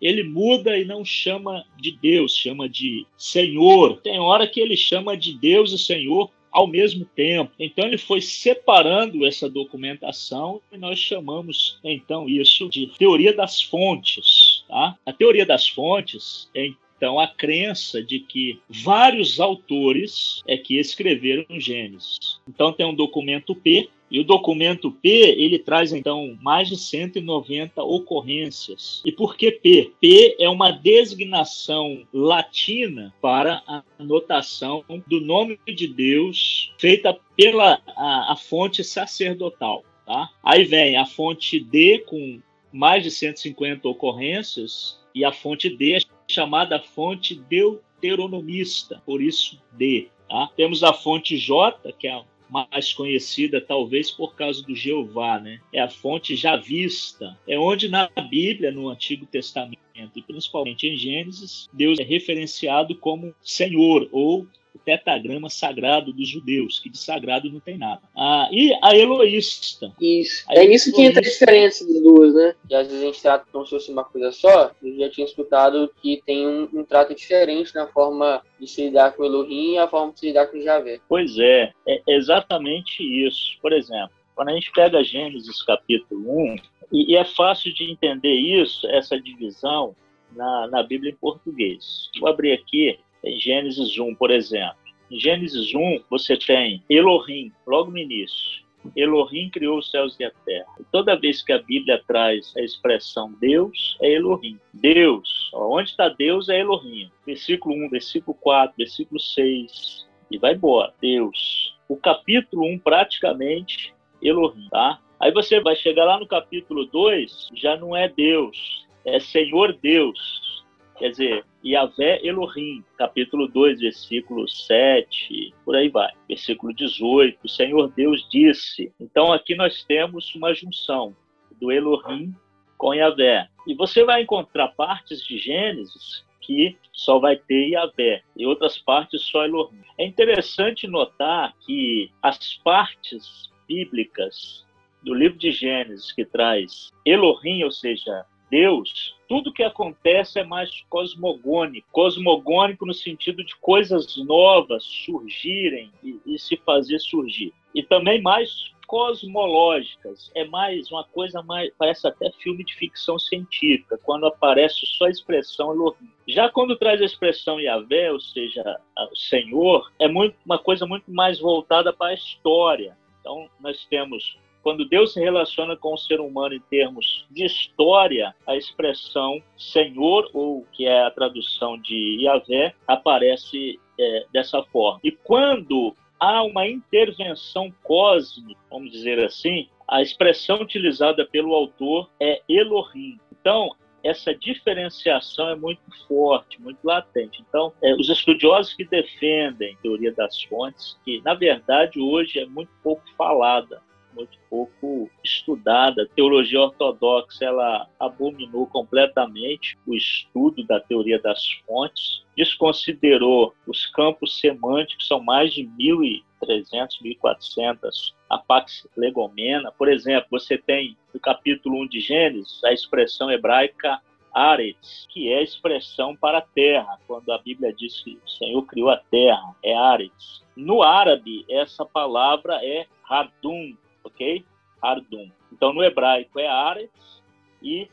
ele 0.00 0.22
muda 0.22 0.78
e 0.78 0.84
não 0.84 1.04
chama 1.04 1.66
de 1.78 1.92
Deus, 1.92 2.34
chama 2.34 2.68
de 2.68 3.06
Senhor? 3.18 4.00
Tem 4.00 4.18
hora 4.18 4.46
que 4.46 4.60
ele 4.60 4.76
chama 4.76 5.16
de 5.16 5.36
Deus 5.36 5.72
e 5.72 5.78
Senhor 5.78 6.30
ao 6.50 6.66
mesmo 6.66 7.04
tempo. 7.04 7.52
Então 7.58 7.86
ele 7.86 7.98
foi 7.98 8.20
separando 8.20 9.26
essa 9.26 9.48
documentação 9.48 10.60
e 10.72 10.78
nós 10.78 10.98
chamamos 10.98 11.78
então 11.84 12.28
isso 12.28 12.68
de 12.68 12.86
teoria 12.98 13.32
das 13.32 13.62
fontes. 13.62 14.64
Tá? 14.68 14.96
A 15.04 15.12
teoria 15.12 15.44
das 15.44 15.68
fontes 15.68 16.48
é 16.54 16.70
então, 17.00 17.18
a 17.18 17.26
crença 17.26 18.02
de 18.02 18.20
que 18.20 18.60
vários 18.68 19.40
autores 19.40 20.42
é 20.46 20.58
que 20.58 20.78
escreveram 20.78 21.46
Gênesis. 21.58 22.18
Então, 22.46 22.74
tem 22.74 22.84
um 22.84 22.94
documento 22.94 23.54
P, 23.54 23.88
e 24.10 24.20
o 24.20 24.24
documento 24.24 24.90
P, 24.90 25.08
ele 25.08 25.58
traz 25.58 25.94
então 25.94 26.36
mais 26.42 26.68
de 26.68 26.76
190 26.76 27.82
ocorrências. 27.82 29.00
E 29.06 29.10
por 29.10 29.34
que 29.34 29.50
P? 29.50 29.92
P 29.98 30.36
é 30.38 30.48
uma 30.48 30.72
designação 30.72 32.06
latina 32.12 33.14
para 33.22 33.62
a 33.66 33.82
notação 33.98 34.84
do 35.06 35.22
nome 35.22 35.58
de 35.66 35.86
Deus 35.86 36.74
feita 36.76 37.16
pela 37.34 37.80
a, 37.96 38.32
a 38.32 38.36
fonte 38.36 38.84
sacerdotal. 38.84 39.84
Tá? 40.04 40.28
Aí 40.42 40.64
vem 40.64 40.96
a 40.96 41.06
fonte 41.06 41.60
D 41.60 42.00
com 42.00 42.42
mais 42.72 43.04
de 43.04 43.10
150 43.10 43.88
ocorrências 43.88 44.98
e 45.14 45.24
a 45.24 45.32
fonte 45.32 45.68
D 45.68 45.94
é 45.94 46.00
chamada 46.30 46.80
fonte 46.80 47.34
deuteronomista, 47.34 49.02
por 49.04 49.20
isso 49.20 49.60
D. 49.72 50.08
Tá? 50.28 50.48
Temos 50.56 50.82
a 50.82 50.92
fonte 50.92 51.36
J, 51.36 51.92
que 51.92 52.06
é 52.06 52.12
a 52.12 52.24
mais 52.50 52.92
conhecida 52.92 53.60
talvez 53.60 54.10
por 54.10 54.34
causa 54.34 54.62
do 54.62 54.74
Jeová, 54.74 55.38
né? 55.38 55.60
É 55.72 55.80
a 55.80 55.88
fonte 55.88 56.34
já 56.34 56.56
vista. 56.56 57.38
É 57.46 57.58
onde 57.58 57.88
na 57.88 58.08
Bíblia, 58.28 58.72
no 58.72 58.88
Antigo 58.88 59.24
Testamento 59.24 59.78
e 60.16 60.22
principalmente 60.22 60.88
em 60.88 60.96
Gênesis, 60.96 61.68
Deus 61.72 61.98
é 61.98 62.02
referenciado 62.02 62.94
como 62.96 63.34
Senhor 63.40 64.08
ou 64.10 64.46
o 64.74 64.78
tetagrama 64.78 65.48
sagrado 65.48 66.12
dos 66.12 66.28
judeus, 66.28 66.78
que 66.78 66.88
de 66.88 66.98
sagrado 66.98 67.50
não 67.50 67.60
tem 67.60 67.78
nada. 67.78 68.00
Ah, 68.16 68.48
e 68.52 68.72
a 68.82 68.96
Eloísta. 68.96 69.92
Isso. 70.00 70.44
A 70.48 70.54
é 70.54 70.66
nisso 70.66 70.92
que 70.92 71.02
entra 71.02 71.20
a 71.20 71.24
diferença 71.24 71.86
das 71.86 72.02
duas, 72.02 72.34
né? 72.34 72.54
Que 72.68 72.74
às 72.74 72.86
vezes 72.86 73.02
a 73.02 73.06
gente 73.06 73.22
trata 73.22 73.46
como 73.52 73.64
se 73.64 73.70
fosse 73.70 73.90
uma 73.90 74.04
coisa 74.04 74.32
só. 74.32 74.70
Eu 74.82 74.96
já 74.96 75.10
tinha 75.10 75.26
escutado 75.26 75.92
que 76.00 76.22
tem 76.24 76.46
um, 76.46 76.68
um 76.72 76.84
trato 76.84 77.14
diferente 77.14 77.74
na 77.74 77.86
forma 77.86 78.42
de 78.58 78.66
se 78.66 78.82
lidar 78.82 79.12
com 79.12 79.22
o 79.22 79.26
Elohim 79.26 79.74
e 79.74 79.78
a 79.78 79.88
forma 79.88 80.12
de 80.12 80.20
se 80.20 80.26
lidar 80.26 80.46
com 80.46 80.58
o 80.58 80.62
Javé. 80.62 81.00
Pois 81.08 81.38
é, 81.38 81.72
é 81.86 82.02
exatamente 82.08 83.02
isso. 83.02 83.58
Por 83.60 83.72
exemplo, 83.72 84.10
quando 84.34 84.50
a 84.50 84.54
gente 84.54 84.72
pega 84.72 85.02
Gênesis 85.02 85.62
capítulo 85.62 86.44
1, 86.44 86.56
e, 86.92 87.12
e 87.12 87.16
é 87.16 87.24
fácil 87.24 87.72
de 87.72 87.90
entender 87.90 88.32
isso, 88.32 88.86
essa 88.88 89.20
divisão, 89.20 89.94
na, 90.34 90.66
na 90.68 90.82
Bíblia 90.82 91.12
em 91.12 91.16
português. 91.16 92.10
Vou 92.18 92.28
abrir 92.28 92.52
aqui 92.52 92.98
em 93.24 93.38
Gênesis 93.38 93.98
1, 93.98 94.14
por 94.14 94.30
exemplo. 94.30 94.76
Em 95.10 95.18
Gênesis 95.18 95.74
1, 95.74 96.04
você 96.08 96.36
tem 96.36 96.82
Elohim, 96.88 97.52
logo 97.66 97.90
no 97.90 97.98
início. 97.98 98.60
Elohim 98.96 99.50
criou 99.50 99.78
os 99.78 99.90
céus 99.90 100.16
e 100.18 100.24
a 100.24 100.30
terra. 100.30 100.66
E 100.78 100.84
toda 100.90 101.18
vez 101.18 101.42
que 101.42 101.52
a 101.52 101.58
Bíblia 101.58 102.02
traz 102.06 102.52
a 102.56 102.60
expressão 102.60 103.32
Deus, 103.40 103.96
é 104.00 104.12
Elohim. 104.12 104.58
Deus, 104.72 105.50
onde 105.52 105.90
está 105.90 106.08
Deus 106.08 106.48
é 106.48 106.60
Elohim. 106.60 107.10
Versículo 107.26 107.74
1, 107.86 107.90
versículo 107.90 108.36
4, 108.40 108.74
versículo 108.76 109.20
6, 109.20 110.08
e 110.30 110.38
vai 110.38 110.54
embora. 110.54 110.94
Deus. 111.00 111.76
O 111.88 111.96
capítulo 111.96 112.64
1, 112.66 112.78
praticamente, 112.78 113.92
Elohim, 114.22 114.68
tá? 114.70 115.00
Aí 115.18 115.32
você 115.32 115.60
vai 115.60 115.76
chegar 115.76 116.04
lá 116.04 116.18
no 116.18 116.26
capítulo 116.26 116.86
2, 116.86 117.48
já 117.54 117.76
não 117.76 117.94
é 117.94 118.08
Deus, 118.08 118.86
é 119.04 119.18
Senhor 119.20 119.76
Deus. 119.82 120.64
Quer 120.98 121.10
dizer, 121.10 121.44
Yahvé 121.64 122.20
Elohim, 122.24 122.82
capítulo 122.96 123.46
2, 123.46 123.80
versículo 123.80 124.48
7, 124.48 125.54
por 125.64 125.76
aí 125.76 125.88
vai. 125.88 126.10
Versículo 126.28 126.72
18, 126.72 127.38
o 127.44 127.48
Senhor 127.48 127.92
Deus 127.94 128.26
disse. 128.30 128.92
Então 128.98 129.32
aqui 129.32 129.54
nós 129.54 129.84
temos 129.84 130.34
uma 130.34 130.54
junção 130.54 131.14
do 131.60 131.70
Elohim 131.70 132.34
com 132.78 132.94
Yahvé. 132.94 133.48
E 133.66 133.74
você 133.74 134.04
vai 134.04 134.22
encontrar 134.22 134.68
partes 134.68 135.22
de 135.24 135.36
Gênesis 135.36 136.24
que 136.40 136.76
só 136.92 137.18
vai 137.18 137.36
ter 137.36 137.68
Yahvé 137.68 138.22
e 138.34 138.46
outras 138.46 138.78
partes 138.78 139.22
só 139.22 139.44
Elohim. 139.44 139.82
É 139.98 140.06
interessante 140.06 140.86
notar 140.86 141.54
que 141.66 142.10
as 142.22 142.54
partes 142.64 143.50
bíblicas 143.68 144.66
do 145.02 145.14
livro 145.14 145.38
de 145.38 145.50
Gênesis 145.50 146.12
que 146.12 146.24
traz 146.24 146.90
Elohim, 147.04 147.62
ou 147.64 147.70
seja, 147.70 148.24
Deus, 148.50 149.14
tudo 149.28 149.52
que 149.52 149.62
acontece 149.62 150.40
é 150.40 150.44
mais 150.44 150.70
cosmogônico. 150.88 151.86
Cosmogônico 151.92 152.84
no 152.84 152.94
sentido 152.94 153.44
de 153.44 153.54
coisas 153.56 154.16
novas 154.16 154.82
surgirem 154.82 155.92
e, 156.02 156.20
e 156.26 156.38
se 156.38 156.56
fazer 156.56 156.98
surgir. 156.98 157.52
E 157.74 157.82
também 157.82 158.20
mais 158.20 158.72
cosmológicas. 158.90 160.32
É 160.34 160.44
mais 160.44 160.90
uma 160.90 161.04
coisa 161.04 161.40
mais. 161.44 161.72
Parece 161.78 162.08
até 162.08 162.28
filme 162.42 162.64
de 162.64 162.74
ficção 162.74 163.20
científica, 163.20 163.96
quando 164.02 164.26
aparece 164.26 164.84
só 164.84 165.04
a 165.04 165.10
expressão 165.10 165.72
Elohim. 165.72 166.10
Já 166.26 166.48
quando 166.48 166.76
traz 166.76 167.00
a 167.00 167.04
expressão 167.04 167.60
Yahvé, 167.60 168.10
ou 168.10 168.18
seja, 168.18 168.80
o 169.12 169.16
Senhor, 169.16 169.92
é 169.96 170.08
muito, 170.08 170.34
uma 170.44 170.58
coisa 170.58 170.86
muito 170.86 171.08
mais 171.08 171.38
voltada 171.38 171.92
para 171.92 172.08
a 172.08 172.14
história. 172.14 172.98
Então, 173.20 173.48
nós 173.60 173.86
temos 173.86 174.36
quando 174.62 174.88
Deus 174.88 175.12
se 175.12 175.20
relaciona 175.20 175.76
com 175.76 175.94
o 175.94 175.98
ser 175.98 176.20
humano 176.20 176.54
em 176.54 176.60
termos 176.60 177.26
de 177.30 177.44
história, 177.44 178.34
a 178.46 178.56
expressão 178.56 179.42
Senhor, 179.56 180.30
ou 180.32 180.66
que 180.72 180.86
é 180.86 181.02
a 181.02 181.10
tradução 181.10 181.78
de 181.78 182.18
Yahvé, 182.22 182.74
aparece 182.86 183.78
é, 183.98 184.26
dessa 184.32 184.62
forma. 184.64 185.00
E 185.02 185.12
quando 185.12 185.94
há 186.18 186.42
uma 186.42 186.66
intervenção 186.68 187.72
cósmica, 187.82 188.60
vamos 188.70 188.90
dizer 188.92 189.18
assim, 189.24 189.68
a 189.88 190.02
expressão 190.02 190.60
utilizada 190.60 191.26
pelo 191.26 191.54
autor 191.54 192.08
é 192.20 192.42
Elohim. 192.48 193.18
Então, 193.32 193.74
essa 194.02 194.34
diferenciação 194.34 195.50
é 195.50 195.54
muito 195.54 195.82
forte, 196.06 196.60
muito 196.60 196.78
latente. 196.84 197.44
Então, 197.46 197.72
é, 197.82 197.94
os 197.94 198.08
estudiosos 198.08 198.74
que 198.74 198.84
defendem 198.84 199.74
a 199.74 199.82
teoria 199.82 200.12
das 200.12 200.42
fontes, 200.44 200.98
que 201.04 201.20
na 201.22 201.34
verdade 201.34 202.00
hoje 202.00 202.38
é 202.38 202.46
muito 202.46 202.70
pouco 202.82 203.02
falada, 203.16 203.82
muito 204.14 204.38
pouco 204.48 205.10
estudada. 205.22 206.02
A 206.02 206.14
teologia 206.14 206.60
ortodoxa 206.60 207.44
ela 207.44 207.88
abominou 207.98 208.66
completamente 208.66 209.78
o 209.86 209.94
estudo 209.94 210.64
da 210.64 210.80
teoria 210.80 211.20
das 211.20 211.44
fontes, 211.66 212.24
desconsiderou 212.36 213.54
os 213.66 213.86
campos 213.86 214.40
semânticos, 214.40 215.06
são 215.06 215.22
mais 215.22 215.52
de 215.52 215.64
1.300, 215.64 216.88
1.400, 217.02 218.14
a 218.28 218.38
Pax 218.38 218.86
Legomena. 218.96 219.72
Por 219.72 219.88
exemplo, 219.88 220.28
você 220.30 220.56
tem 220.56 220.96
no 221.12 221.20
capítulo 221.20 221.80
1 221.82 221.88
de 221.88 222.00
Gênesis 222.00 222.62
a 222.64 222.72
expressão 222.72 223.30
hebraica 223.30 224.00
Aretz, 224.32 225.06
que 225.10 225.32
é 225.32 225.38
a 225.38 225.42
expressão 225.42 226.16
para 226.16 226.38
a 226.38 226.42
terra, 226.42 226.98
quando 227.06 227.30
a 227.32 227.38
Bíblia 227.38 227.72
diz 227.72 228.00
que 228.00 228.18
o 228.24 228.28
Senhor 228.28 228.62
criou 228.62 228.88
a 228.88 228.96
terra, 228.96 229.56
é 229.62 229.74
Aretz. 229.74 230.42
No 230.56 230.82
árabe, 230.82 231.44
essa 231.48 231.84
palavra 231.84 232.60
é 232.64 232.86
Hadum, 233.08 233.76
ok? 234.04 234.44
Ardum. 234.82 235.30
Então, 235.52 235.72
no 235.72 235.82
hebraico 235.82 236.38
é 236.38 236.46
Aretz 236.46 237.22
e 237.62 237.88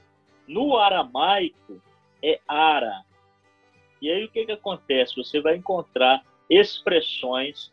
no 0.48 0.78
aramaico 0.78 1.82
é 2.24 2.40
Ara. 2.48 3.04
E 4.02 4.12
aí 4.12 4.26
o 4.26 4.30
que, 4.30 4.46
que 4.46 4.52
acontece? 4.52 5.16
Você 5.16 5.42
vai 5.42 5.56
encontrar 5.56 6.24
expressões 6.50 7.72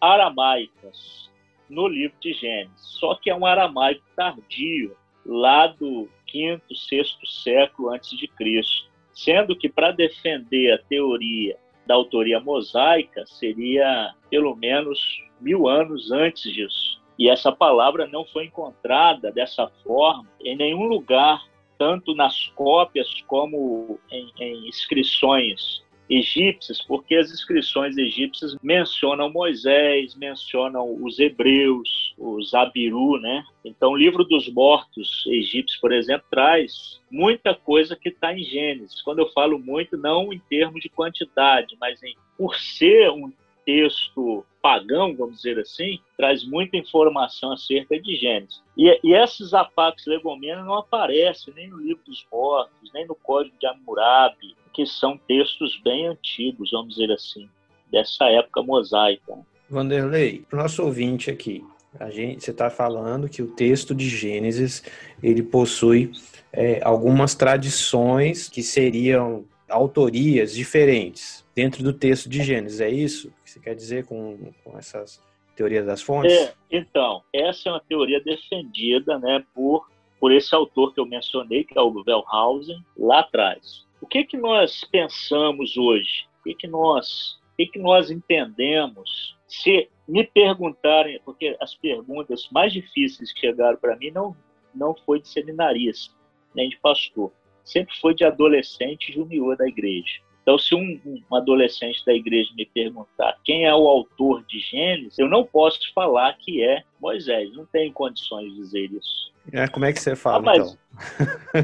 aramaicas 0.00 1.30
no 1.68 1.88
livro 1.88 2.16
de 2.20 2.32
Gênesis, 2.34 2.98
só 3.00 3.14
que 3.14 3.30
é 3.30 3.34
um 3.34 3.46
aramaico 3.46 4.04
tardio, 4.14 4.96
lá 5.24 5.66
do 5.66 6.08
quinto, 6.26 6.74
sexto 6.74 7.26
século 7.26 7.90
antes 7.90 8.10
de 8.18 8.28
Cristo, 8.28 8.90
sendo 9.12 9.56
que 9.56 9.68
para 9.68 9.90
defender 9.90 10.72
a 10.72 10.78
teoria 10.78 11.56
da 11.86 11.94
autoria 11.94 12.40
mosaica 12.40 13.24
seria 13.26 14.14
pelo 14.30 14.54
menos 14.54 14.98
mil 15.40 15.68
anos 15.68 16.10
antes 16.10 16.52
disso. 16.52 17.02
E 17.18 17.28
essa 17.28 17.52
palavra 17.52 18.06
não 18.06 18.24
foi 18.24 18.46
encontrada 18.46 19.30
dessa 19.30 19.68
forma 19.84 20.26
em 20.40 20.56
nenhum 20.56 20.84
lugar, 20.84 21.42
tanto 21.78 22.14
nas 22.14 22.48
cópias 22.54 23.08
como 23.26 23.98
em, 24.10 24.32
em 24.38 24.68
inscrições 24.68 25.84
egípcias, 26.08 26.82
porque 26.82 27.14
as 27.14 27.30
inscrições 27.30 27.96
egípcias 27.96 28.54
mencionam 28.62 29.30
Moisés, 29.30 30.14
mencionam 30.14 30.96
os 31.02 31.18
hebreus, 31.18 32.14
os 32.18 32.52
Abiru, 32.54 33.18
né? 33.18 33.42
Então, 33.64 33.92
o 33.92 33.96
livro 33.96 34.24
dos 34.24 34.48
mortos 34.52 35.24
egípcios, 35.26 35.80
por 35.80 35.92
exemplo, 35.92 36.26
traz 36.30 37.00
muita 37.10 37.54
coisa 37.54 37.96
que 37.96 38.10
está 38.10 38.34
em 38.34 38.44
Gênesis. 38.44 39.00
Quando 39.00 39.20
eu 39.20 39.30
falo 39.30 39.58
muito, 39.58 39.96
não 39.96 40.32
em 40.32 40.38
termos 40.38 40.80
de 40.80 40.88
quantidade, 40.88 41.76
mas 41.80 42.02
em 42.02 42.14
por 42.36 42.56
ser 42.56 43.10
um 43.10 43.32
texto 43.64 44.44
pagão, 44.64 45.14
vamos 45.14 45.36
dizer 45.36 45.58
assim, 45.58 45.98
traz 46.16 46.42
muita 46.42 46.78
informação 46.78 47.52
acerca 47.52 48.00
de 48.00 48.16
Gênesis. 48.16 48.62
E, 48.74 48.98
e 49.04 49.12
esses 49.12 49.52
Apax 49.52 50.06
Legomena 50.06 50.64
não 50.64 50.78
aparecem 50.78 51.52
nem 51.54 51.68
no 51.68 51.76
Livro 51.76 52.02
dos 52.06 52.26
Mortos, 52.32 52.90
nem 52.94 53.06
no 53.06 53.14
Código 53.14 53.54
de 53.60 53.66
Hammurabi, 53.66 54.56
que 54.72 54.86
são 54.86 55.18
textos 55.28 55.78
bem 55.84 56.06
antigos, 56.06 56.70
vamos 56.70 56.94
dizer 56.94 57.12
assim, 57.12 57.46
dessa 57.92 58.24
época 58.30 58.62
mosaica. 58.62 59.34
Vanderlei, 59.68 60.46
para 60.48 60.58
o 60.58 60.62
nosso 60.62 60.82
ouvinte 60.82 61.30
aqui, 61.30 61.62
a 62.00 62.08
gente, 62.10 62.42
você 62.42 62.50
está 62.50 62.70
falando 62.70 63.28
que 63.28 63.42
o 63.42 63.48
texto 63.48 63.94
de 63.94 64.08
Gênesis 64.08 64.82
ele 65.22 65.42
possui 65.42 66.10
é, 66.50 66.80
algumas 66.82 67.34
tradições 67.34 68.48
que 68.48 68.62
seriam 68.62 69.44
autorias 69.68 70.54
diferentes 70.54 71.43
dentro 71.54 71.82
do 71.82 71.92
texto 71.92 72.28
de 72.28 72.42
Gênesis, 72.42 72.80
é 72.80 72.90
isso 72.90 73.32
que 73.44 73.50
você 73.50 73.60
quer 73.60 73.74
dizer 73.74 74.04
com, 74.06 74.52
com 74.62 74.78
essas 74.78 75.22
teorias 75.54 75.86
das 75.86 76.02
fontes? 76.02 76.32
É, 76.32 76.54
então, 76.70 77.22
essa 77.32 77.68
é 77.68 77.72
uma 77.72 77.80
teoria 77.80 78.20
defendida 78.20 79.18
né, 79.18 79.44
por, 79.54 79.88
por 80.18 80.32
esse 80.32 80.54
autor 80.54 80.92
que 80.92 81.00
eu 81.00 81.06
mencionei, 81.06 81.64
que 81.64 81.78
é 81.78 81.80
o 81.80 81.92
Wellhausen, 81.92 82.84
lá 82.96 83.20
atrás. 83.20 83.84
O 84.00 84.06
que, 84.06 84.24
que 84.24 84.36
nós 84.36 84.84
pensamos 84.84 85.76
hoje? 85.76 86.26
O 86.40 86.44
que, 86.44 86.54
que, 86.54 86.66
nós, 86.66 87.38
o 87.52 87.56
que, 87.56 87.66
que 87.66 87.78
nós 87.78 88.10
entendemos? 88.10 89.36
Se 89.46 89.88
me 90.06 90.24
perguntarem, 90.24 91.20
porque 91.24 91.56
as 91.60 91.74
perguntas 91.74 92.48
mais 92.50 92.72
difíceis 92.72 93.32
que 93.32 93.40
chegaram 93.40 93.78
para 93.78 93.96
mim 93.96 94.10
não, 94.10 94.36
não 94.74 94.94
foi 95.06 95.20
de 95.20 95.28
seminarista, 95.28 96.12
nem 96.54 96.68
de 96.68 96.76
pastor 96.78 97.32
sempre 97.64 97.98
foi 97.98 98.14
de 98.14 98.24
adolescente 98.24 99.12
junior 99.12 99.56
da 99.56 99.66
igreja. 99.66 100.20
Então, 100.44 100.58
se 100.58 100.74
um, 100.74 101.00
um, 101.06 101.34
adolescente 101.34 102.04
da 102.04 102.12
igreja 102.12 102.50
me 102.54 102.66
perguntar 102.66 103.38
quem 103.42 103.64
é 103.64 103.74
o 103.74 103.88
autor 103.88 104.44
de 104.44 104.58
Gênesis, 104.60 105.18
eu 105.18 105.26
não 105.26 105.42
posso 105.42 105.90
falar 105.94 106.34
que 106.34 106.62
é 106.62 106.84
Moisés. 107.00 107.50
Não 107.54 107.64
tenho 107.64 107.90
condições 107.94 108.52
de 108.52 108.56
dizer 108.56 108.92
isso. 108.92 109.32
É, 109.50 109.66
como 109.66 109.86
é 109.86 109.92
que 109.92 110.00
você 110.00 110.14
fala, 110.14 110.52
ah, 110.52 110.56
então? 110.56 110.78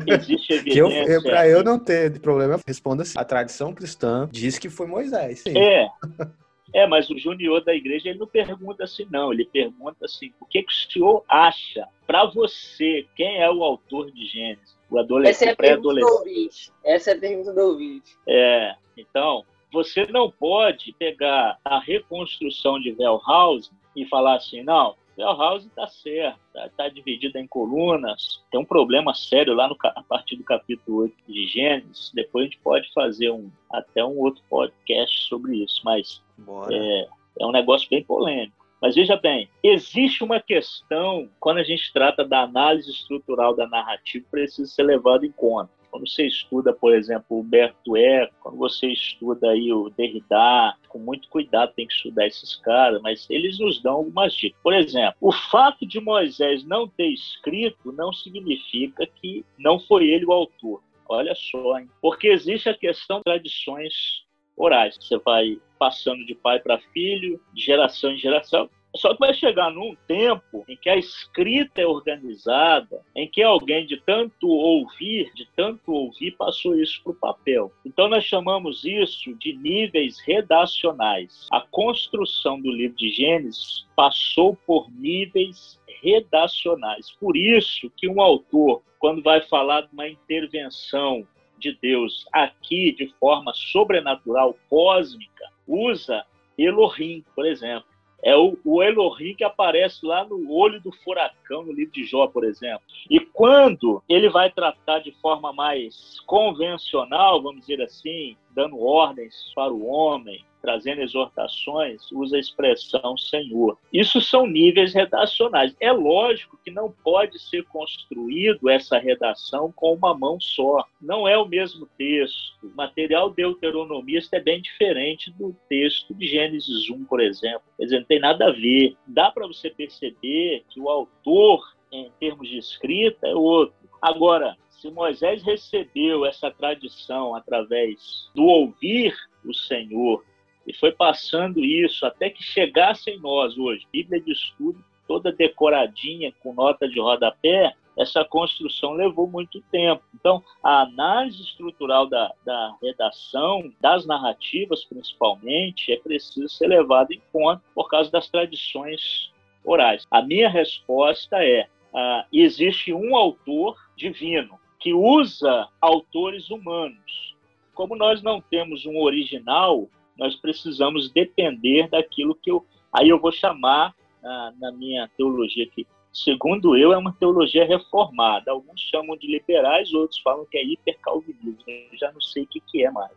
Existe 0.07 0.53
evidência... 0.55 1.21
Para 1.21 1.47
eu 1.47 1.63
não 1.63 1.79
ter 1.79 2.19
problema, 2.21 2.59
responda 2.67 3.03
assim. 3.03 3.19
A 3.19 3.25
tradição 3.25 3.75
cristã 3.75 4.27
diz 4.33 4.59
que 4.59 4.71
foi 4.71 4.87
Moisés, 4.87 5.41
sim. 5.41 5.59
É, 5.59 5.87
é, 6.73 6.87
mas 6.87 7.11
o 7.11 7.19
junior 7.19 7.63
da 7.63 7.75
igreja 7.75 8.09
ele 8.09 8.19
não 8.19 8.27
pergunta 8.27 8.85
assim, 8.85 9.07
não. 9.11 9.31
Ele 9.31 9.45
pergunta 9.45 10.07
assim: 10.07 10.33
o 10.41 10.47
que, 10.47 10.63
que 10.63 10.73
o 10.73 10.93
senhor 10.93 11.25
acha 11.29 11.87
para 12.07 12.25
você? 12.25 13.07
Quem 13.15 13.43
é 13.43 13.51
o 13.51 13.63
autor 13.63 14.11
de 14.11 14.25
Gênesis? 14.25 14.80
O 14.91 14.99
adolescente, 14.99 15.51
Essa 15.51 15.51
é 15.51 15.53
a 15.53 15.57
pergunta 15.57 16.01
do 16.01 16.07
ouvinte. 16.07 16.73
Essa 16.85 17.11
é 17.11 17.15
a 17.15 17.19
pergunta 17.19 17.53
do 17.53 17.61
ouvinte. 17.61 18.17
É, 18.27 18.75
então, 18.97 19.45
você 19.73 20.07
não 20.07 20.31
pode 20.31 20.93
pegar 20.99 21.59
a 21.65 21.79
reconstrução 21.79 22.81
de 22.81 22.95
Wellhouse 22.99 23.71
e 23.95 24.05
falar 24.07 24.37
assim, 24.37 24.63
não, 24.63 24.97
Wellhouse 25.17 25.67
está 25.67 25.87
certo, 25.87 26.39
está 26.55 26.69
tá 26.71 26.89
dividida 26.89 27.39
em 27.39 27.47
colunas, 27.47 28.43
tem 28.51 28.59
um 28.59 28.65
problema 28.65 29.15
sério 29.15 29.55
lá 29.55 29.69
no, 29.69 29.77
a 29.83 30.03
partir 30.03 30.37
do 30.37 30.45
capítulo 30.45 31.03
8 31.03 31.15
de 31.29 31.47
Gênesis, 31.47 32.11
depois 32.15 32.45
a 32.45 32.49
gente 32.49 32.59
pode 32.59 32.93
fazer 32.93 33.31
um, 33.31 33.51
até 33.71 34.05
um 34.05 34.19
outro 34.19 34.43
podcast 34.49 35.29
sobre 35.29 35.63
isso, 35.63 35.81
mas 35.85 36.23
é, 36.71 37.09
é 37.41 37.47
um 37.47 37.53
negócio 37.53 37.89
bem 37.89 38.03
polêmico. 38.03 38.60
Mas 38.81 38.95
veja 38.95 39.17
bem, 39.17 39.49
existe 39.63 40.25
uma 40.25 40.41
questão, 40.41 41.29
quando 41.39 41.59
a 41.59 41.63
gente 41.63 41.93
trata 41.93 42.25
da 42.25 42.43
análise 42.43 42.91
estrutural 42.91 43.55
da 43.55 43.67
narrativa, 43.69 44.25
precisa 44.31 44.71
ser 44.71 44.85
levado 44.85 45.27
em 45.27 45.33
conta. 45.33 45.71
Quando 45.91 46.09
você 46.09 46.27
estuda, 46.27 46.73
por 46.73 46.95
exemplo, 46.95 47.27
o 47.31 47.41
Humberto 47.41 47.97
Eco, 47.97 48.33
quando 48.41 48.57
você 48.57 48.87
estuda 48.87 49.51
aí 49.51 49.73
o 49.73 49.91
Derrida, 49.91 50.77
com 50.89 50.99
muito 50.99 51.29
cuidado 51.29 51.73
tem 51.75 51.87
que 51.87 51.93
estudar 51.93 52.27
esses 52.27 52.57
caras, 52.57 53.03
mas 53.03 53.29
eles 53.29 53.59
nos 53.59 53.83
dão 53.83 53.95
algumas 53.95 54.33
dicas. 54.33 54.59
Por 54.63 54.73
exemplo, 54.73 55.17
o 55.21 55.33
fato 55.33 55.85
de 55.85 56.01
Moisés 56.01 56.65
não 56.65 56.87
ter 56.87 57.09
escrito 57.09 57.93
não 57.93 58.13
significa 58.13 59.05
que 59.05 59.45
não 59.59 59.81
foi 59.81 60.09
ele 60.09 60.25
o 60.27 60.33
autor. 60.33 60.81
Olha 61.09 61.35
só, 61.35 61.77
hein? 61.77 61.91
Porque 62.01 62.29
existe 62.29 62.69
a 62.69 62.75
questão 62.75 63.19
de 63.19 63.25
tradições 63.25 64.25
orais. 64.61 64.97
Você 65.01 65.19
vai 65.19 65.59
passando 65.79 66.25
de 66.27 66.35
pai 66.35 66.61
para 66.61 66.79
filho, 66.93 67.41
de 67.55 67.65
geração 67.65 68.13
em 68.13 68.19
geração. 68.19 68.69
Só 68.95 69.15
que 69.15 69.21
vai 69.21 69.33
chegar 69.33 69.71
num 69.71 69.95
tempo 70.09 70.65
em 70.69 70.77
que 70.77 70.91
a 70.91 70.97
escrita 70.97 71.81
é 71.81 71.87
organizada, 71.87 73.01
em 73.15 73.29
que 73.29 73.41
alguém 73.41 73.87
de 73.87 73.97
tanto 73.99 74.49
ouvir, 74.49 75.33
de 75.33 75.49
tanto 75.55 75.93
ouvir, 75.93 76.33
passou 76.33 76.75
isso 76.75 77.01
para 77.05 77.13
o 77.13 77.15
papel. 77.15 77.73
Então 77.85 78.09
nós 78.09 78.25
chamamos 78.25 78.85
isso 78.85 79.33
de 79.37 79.53
níveis 79.57 80.19
redacionais. 80.21 81.47
A 81.53 81.61
construção 81.61 82.61
do 82.61 82.71
livro 82.71 82.97
de 82.97 83.11
Gênesis 83.11 83.87
passou 83.95 84.57
por 84.67 84.91
níveis 84.91 85.81
redacionais. 86.03 87.13
Por 87.13 87.37
isso 87.37 87.91
que 87.97 88.09
um 88.09 88.21
autor, 88.21 88.83
quando 88.99 89.23
vai 89.23 89.41
falar 89.43 89.83
de 89.83 89.93
uma 89.93 90.09
intervenção 90.09 91.27
de 91.61 91.79
Deus 91.81 92.27
aqui 92.33 92.93
de 92.93 93.13
forma 93.21 93.53
sobrenatural, 93.55 94.57
cósmica, 94.69 95.45
usa 95.67 96.25
Elohim, 96.59 97.25
por 97.35 97.47
exemplo. 97.47 97.89
É 98.23 98.37
o, 98.37 98.59
o 98.65 98.83
Elohim 98.83 99.35
que 99.35 99.45
aparece 99.45 100.05
lá 100.05 100.25
no 100.25 100.53
olho 100.53 100.81
do 100.81 100.93
furacão, 100.93 101.63
no 101.63 101.73
livro 101.73 101.93
de 101.93 102.05
Jó, 102.05 102.27
por 102.27 102.45
exemplo. 102.45 102.83
E 103.09 103.19
quando 103.19 104.03
ele 104.09 104.29
vai 104.29 104.51
tratar 104.51 104.99
de 104.99 105.13
forma 105.13 105.53
mais 105.53 106.21
convencional, 106.27 107.43
vamos 107.43 107.63
dizer 107.63 107.81
assim, 107.83 108.37
dando 108.55 108.79
ordens 108.79 109.35
para 109.55 109.73
o 109.73 109.87
homem, 109.87 110.45
trazendo 110.61 111.01
exortações, 111.01 112.11
usa 112.13 112.37
a 112.37 112.41
expressão 112.41 113.17
Senhor. 113.17 113.79
Isso 113.93 114.21
são 114.21 114.47
níveis 114.47 114.93
redacionais. 114.93 115.75
É 115.81 115.91
lógico 115.91 116.59
que 116.65 116.71
não 116.71 116.93
pode 116.93 117.39
ser 117.39 117.65
construído 117.65 118.69
essa 118.69 118.99
redação 118.99 119.73
com 119.73 119.95
uma 119.95 120.17
mão 120.17 120.39
só. 120.41 120.85
Não 121.01 121.27
é 121.27 121.37
o 121.39 121.49
mesmo 121.49 121.89
texto. 121.97 122.55
O 122.63 122.77
material 122.77 123.31
deuteronomista 123.31 124.37
é 124.37 124.41
bem 124.41 124.61
diferente 124.61 125.31
do 125.33 125.57
texto 125.69 126.15
de 126.15 126.27
Gênesis 126.27 126.91
1, 126.91 127.05
por 127.05 127.21
exemplo. 127.21 127.63
Quer 127.77 127.85
dizer, 127.85 127.99
não 127.99 128.07
tem 128.07 128.21
nada 128.21 128.49
a 128.49 128.53
ver. 128.53 128.97
Dá 129.07 129.31
para 129.31 129.47
você 129.47 129.71
perceber 129.71 130.65
que 130.69 130.81
o 130.81 130.89
autor, 130.89 131.63
em 131.91 132.11
termos 132.21 132.49
de 132.49 132.59
escrita, 132.59 133.27
é 133.27 133.35
outro. 133.35 133.75
Agora, 134.01 134.57
se 134.81 134.91
Moisés 134.91 135.43
recebeu 135.43 136.25
essa 136.25 136.51
tradição 136.51 137.35
através 137.35 138.31
do 138.35 138.45
ouvir 138.45 139.15
o 139.45 139.53
Senhor 139.53 140.25
e 140.67 140.73
foi 140.73 140.91
passando 140.91 141.63
isso 141.63 142.07
até 142.07 142.31
que 142.31 142.43
chegasse 142.43 143.11
em 143.11 143.19
nós 143.19 143.59
hoje, 143.59 143.87
Bíblia 143.93 144.21
de 144.21 144.33
estudo, 144.33 144.83
toda 145.07 145.33
decoradinha, 145.33 146.33
com 146.43 146.55
nota 146.55 146.89
de 146.89 146.99
rodapé, 146.99 147.75
essa 147.99 148.25
construção 148.25 148.93
levou 148.93 149.27
muito 149.27 149.61
tempo. 149.71 150.03
Então, 150.15 150.43
a 150.63 150.83
análise 150.83 151.43
estrutural 151.43 152.07
da, 152.07 152.33
da 152.47 152.75
redação, 152.81 153.71
das 153.81 154.07
narrativas 154.07 154.85
principalmente, 154.85 155.93
é 155.93 155.97
preciso 155.97 156.49
ser 156.49 156.69
levada 156.69 157.13
em 157.13 157.21
conta 157.33 157.63
por 157.75 157.89
causa 157.89 158.11
das 158.11 158.31
tradições 158.31 159.31
orais. 159.65 160.07
A 160.11 160.23
minha 160.23 160.49
resposta 160.49 161.45
é: 161.45 161.69
uh, 161.93 162.25
existe 162.33 162.93
um 162.93 163.17
autor 163.17 163.77
divino 163.97 164.59
que 164.81 164.95
usa 164.95 165.69
autores 165.81 166.51
humanos. 166.51 167.37
Como 167.75 167.95
nós 167.95 168.23
não 168.23 168.41
temos 168.41 168.87
um 168.87 168.99
original, 168.99 169.89
nós 170.19 170.35
precisamos 170.35 171.11
depender 171.11 171.89
daquilo 171.89 172.35
que 172.35 172.51
eu. 172.51 172.65
Aí 172.93 173.09
eu 173.09 173.21
vou 173.21 173.31
chamar, 173.31 173.95
ah, 174.25 174.53
na 174.59 174.73
minha 174.73 175.09
teologia 175.17 175.67
que, 175.67 175.87
segundo 176.13 176.77
eu, 176.77 176.93
é 176.93 176.99
uma 176.99 177.13
teologia 177.13 177.65
reformada. 177.65 178.51
Alguns 178.51 178.81
chamam 178.81 179.17
de 179.17 179.27
liberais, 179.27 179.93
outros 179.93 180.19
falam 180.21 180.47
que 180.51 180.59
é 180.59 180.65
hipercalvinismo. 180.65 181.63
Eu 181.67 181.99
já 181.99 182.11
não 182.11 182.21
sei 182.21 182.43
o 182.43 182.47
que, 182.47 182.61
que 182.61 182.85
é 182.85 182.91
mais. 182.91 183.13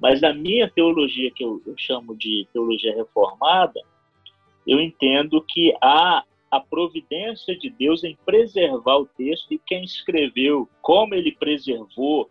Mas 0.00 0.20
na 0.20 0.32
minha 0.32 0.68
teologia, 0.68 1.30
que 1.30 1.44
eu, 1.44 1.62
eu 1.66 1.74
chamo 1.76 2.16
de 2.16 2.48
teologia 2.52 2.94
reformada, 2.94 3.80
eu 4.66 4.80
entendo 4.80 5.42
que 5.42 5.74
há 5.82 6.24
a 6.50 6.60
providência 6.60 7.56
de 7.56 7.70
Deus 7.70 8.02
em 8.02 8.18
preservar 8.24 8.96
o 8.96 9.06
texto 9.06 9.52
e 9.52 9.60
quem 9.64 9.84
escreveu, 9.84 10.68
como 10.82 11.14
ele 11.14 11.32
preservou 11.32 12.28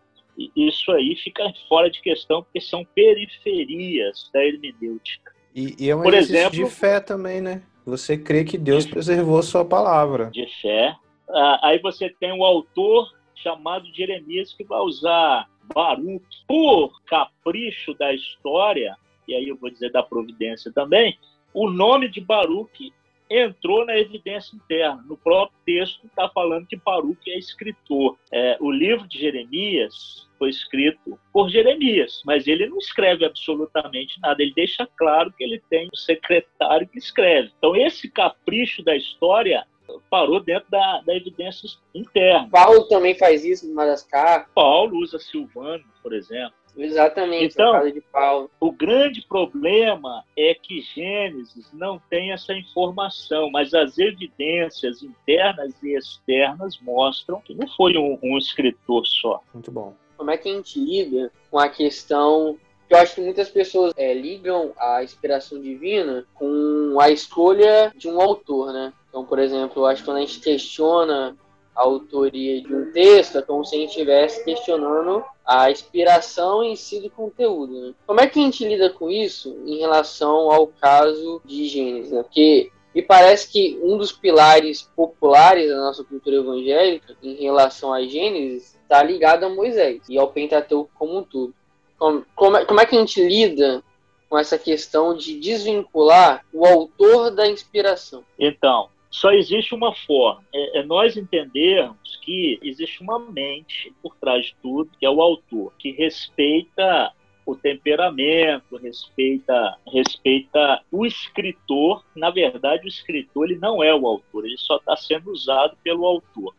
isso 0.56 0.92
aí 0.92 1.16
fica 1.16 1.52
fora 1.68 1.90
de 1.90 2.02
questão, 2.02 2.44
porque 2.44 2.62
são 2.62 2.86
periferias 2.96 4.30
da 4.34 4.44
hermenêutica. 4.46 5.34
E, 5.54 5.76
e 5.78 5.90
é 5.90 5.96
um 5.96 6.02
Por 6.02 6.14
exemplo, 6.14 6.52
de 6.52 6.66
fé 6.68 7.00
também, 7.00 7.42
né? 7.42 7.62
Você 7.86 8.18
crê 8.18 8.44
que 8.44 8.58
Deus 8.58 8.86
de, 8.86 8.92
preservou 8.92 9.42
sua 9.44 9.66
palavra. 9.66 10.30
De 10.32 10.46
fé. 10.62 10.96
Ah, 11.30 11.60
aí 11.64 11.80
você 11.80 12.10
tem 12.10 12.32
o 12.32 12.46
autor 12.46 13.12
chamado 13.36 13.86
Jeremias 13.94 14.54
que 14.54 14.64
vai 14.64 14.80
usar 14.80 15.50
Baruch 15.74 16.26
por 16.48 17.02
capricho 17.06 17.94
da 17.96 18.14
história, 18.14 18.96
e 19.28 19.34
aí 19.34 19.50
eu 19.50 19.58
vou 19.58 19.70
dizer 19.70 19.92
da 19.92 20.04
providência 20.04 20.72
também, 20.72 21.18
o 21.54 21.70
nome 21.70 22.08
de 22.08 22.22
Baruch 22.22 22.94
entrou 23.30 23.86
na 23.86 23.98
evidência 23.98 24.56
interna. 24.56 25.04
No 25.08 25.18
próprio 25.18 25.58
texto 25.66 26.06
está 26.06 26.28
falando 26.30 26.68
que 26.68 26.76
Baruch 26.76 27.30
é 27.30 27.38
escritor. 27.38 28.18
É, 28.32 28.58
o 28.60 28.72
livro 28.72 29.08
de 29.08 29.20
Jeremias 29.20 30.28
foi 30.38 30.50
escrito 30.50 31.20
por 31.32 31.50
Jeremias, 31.50 32.22
mas 32.26 32.48
ele 32.48 32.68
não 32.68 32.78
escreve 32.78 33.26
absolutamente 33.26 34.20
nada. 34.22 34.42
Ele 34.42 34.54
deixa 34.56 34.88
claro 34.98 35.32
que 35.32 35.44
ele 35.44 35.62
tem 35.70 35.88
um 35.94 35.98
secretário 35.98 36.88
que 36.88 36.98
escreve. 36.98 37.52
Então 37.58 37.76
esse 37.76 38.10
capricho 38.10 38.84
da 38.84 38.96
história 38.96 39.66
parou 40.10 40.40
dentro 40.40 40.70
da, 40.70 41.02
da 41.02 41.16
evidência 41.16 41.68
interna. 41.94 42.48
Paulo 42.50 42.88
também 42.88 43.18
faz 43.18 43.44
isso 43.44 43.68
no 43.68 43.74
Madagascar. 43.74 44.50
Paulo 44.54 44.98
usa 44.98 45.20
Silvano, 45.20 45.84
por 46.02 46.14
exemplo. 46.14 46.54
Exatamente, 46.82 47.54
então, 47.54 47.92
de 47.92 48.02
Paulo. 48.02 48.50
O 48.60 48.72
grande 48.72 49.22
problema 49.22 50.24
é 50.38 50.54
que 50.54 50.82
Gênesis 50.82 51.72
não 51.74 52.02
tem 52.10 52.32
essa 52.32 52.54
informação, 52.54 53.50
mas 53.52 53.74
as 53.74 53.98
evidências 53.98 55.04
internas 55.04 55.74
e 55.84 55.96
externas 55.96 56.80
mostram 56.82 57.42
que 57.42 57.54
não 57.54 57.68
foi 57.68 57.98
um, 57.98 58.18
um 58.24 58.38
escritor 58.38 59.06
só. 59.06 59.42
Muito 59.54 59.72
bom. 59.72 59.94
Como 60.18 60.32
é 60.32 60.38
que 60.38 60.50
a 60.50 60.54
gente 60.54 60.80
lida 60.80 61.32
com 61.50 61.58
a 61.58 61.70
questão 61.70 62.58
eu 62.90 62.98
acho 62.98 63.16
que 63.16 63.22
muitas 63.22 63.50
pessoas 63.50 63.94
é, 63.96 64.14
ligam 64.16 64.74
a 64.76 65.04
inspiração 65.04 65.62
divina 65.62 66.26
com 66.34 66.98
a 67.00 67.12
escolha 67.12 67.94
de 67.96 68.08
um 68.08 68.20
autor, 68.20 68.74
né? 68.74 68.92
Então, 69.08 69.24
por 69.24 69.38
exemplo, 69.38 69.84
eu 69.84 69.86
acho 69.86 70.02
que 70.02 70.08
quando 70.08 70.18
a 70.18 70.22
gente 70.22 70.40
questiona 70.40 71.38
autoria 71.82 72.62
de 72.62 72.74
um 72.74 72.92
texto, 72.92 73.38
é 73.38 73.42
como 73.42 73.66
se 73.66 73.76
a 73.76 73.80
gente 73.80 73.90
estivesse 73.90 74.44
questionando 74.44 75.24
a 75.46 75.72
inspiração 75.72 76.64
em 76.64 76.76
si 76.76 77.00
do 77.00 77.10
conteúdo. 77.10 77.88
Né? 77.88 77.94
Como 78.06 78.20
é 78.20 78.28
que 78.28 78.40
a 78.40 78.44
gente 78.44 78.68
lida 78.68 78.90
com 78.90 79.10
isso 79.10 79.58
em 79.66 79.80
relação 79.80 80.52
ao 80.52 80.68
caso 80.68 81.42
de 81.46 81.68
Gênesis? 81.68 82.12
Né? 82.12 82.24
Porque 82.24 82.72
me 82.94 83.02
parece 83.02 83.52
que 83.52 83.80
um 83.82 83.98
dos 83.98 84.12
pilares 84.12 84.82
populares 84.96 85.70
da 85.70 85.78
nossa 85.78 86.04
cultura 86.04 86.38
evangélica 86.38 87.16
em 87.22 87.36
relação 87.36 87.94
a 87.94 88.02
Gênesis 88.02 88.76
está 88.82 89.02
ligado 89.04 89.46
a 89.46 89.50
Moisés 89.50 90.02
e 90.10 90.18
ao 90.18 90.32
Pentateuco 90.32 90.90
como 90.96 91.20
um 91.20 91.24
todo. 91.24 91.54
Como, 91.98 92.26
como, 92.36 92.58
é, 92.58 92.66
como 92.66 92.80
é 92.80 92.86
que 92.86 92.96
a 92.96 93.00
gente 93.00 93.22
lida 93.22 93.84
com 94.30 94.38
essa 94.38 94.58
questão 94.58 95.16
de 95.16 95.40
desvincular 95.40 96.46
o 96.54 96.66
autor 96.66 97.32
da 97.32 97.48
inspiração? 97.48 98.24
Então, 98.38 98.90
só 99.10 99.32
existe 99.32 99.74
uma 99.74 99.94
forma. 99.94 100.44
É, 100.54 100.80
é, 100.80 100.84
nós 100.84 101.18
entendermos 101.18 102.18
que 102.22 102.60
existe 102.62 103.02
uma 103.02 103.20
mente 103.20 103.92
por 104.02 104.16
trás 104.16 104.46
de 104.46 104.56
tudo, 104.62 104.92
que 105.00 105.06
é 105.06 105.10
o 105.10 105.22
autor, 105.22 105.74
que 105.80 105.92
respeita 105.92 107.12
o 107.46 107.56
temperamento, 107.56 108.78
respeita, 108.78 109.78
respeita 109.92 110.84
o 110.92 111.06
escritor. 111.06 112.06
Na 112.16 112.30
verdade, 112.30 112.86
o 112.86 112.88
escritor 112.88 113.50
ele 113.50 113.60
não 113.60 113.84
é 113.84 113.94
o 113.94 114.06
autor, 114.06 114.46
ele 114.46 114.58
só 114.58 114.78
está 114.78 114.96
sendo 114.96 115.32
usado 115.32 115.76
pelo 115.84 116.06
autor, 116.06 116.56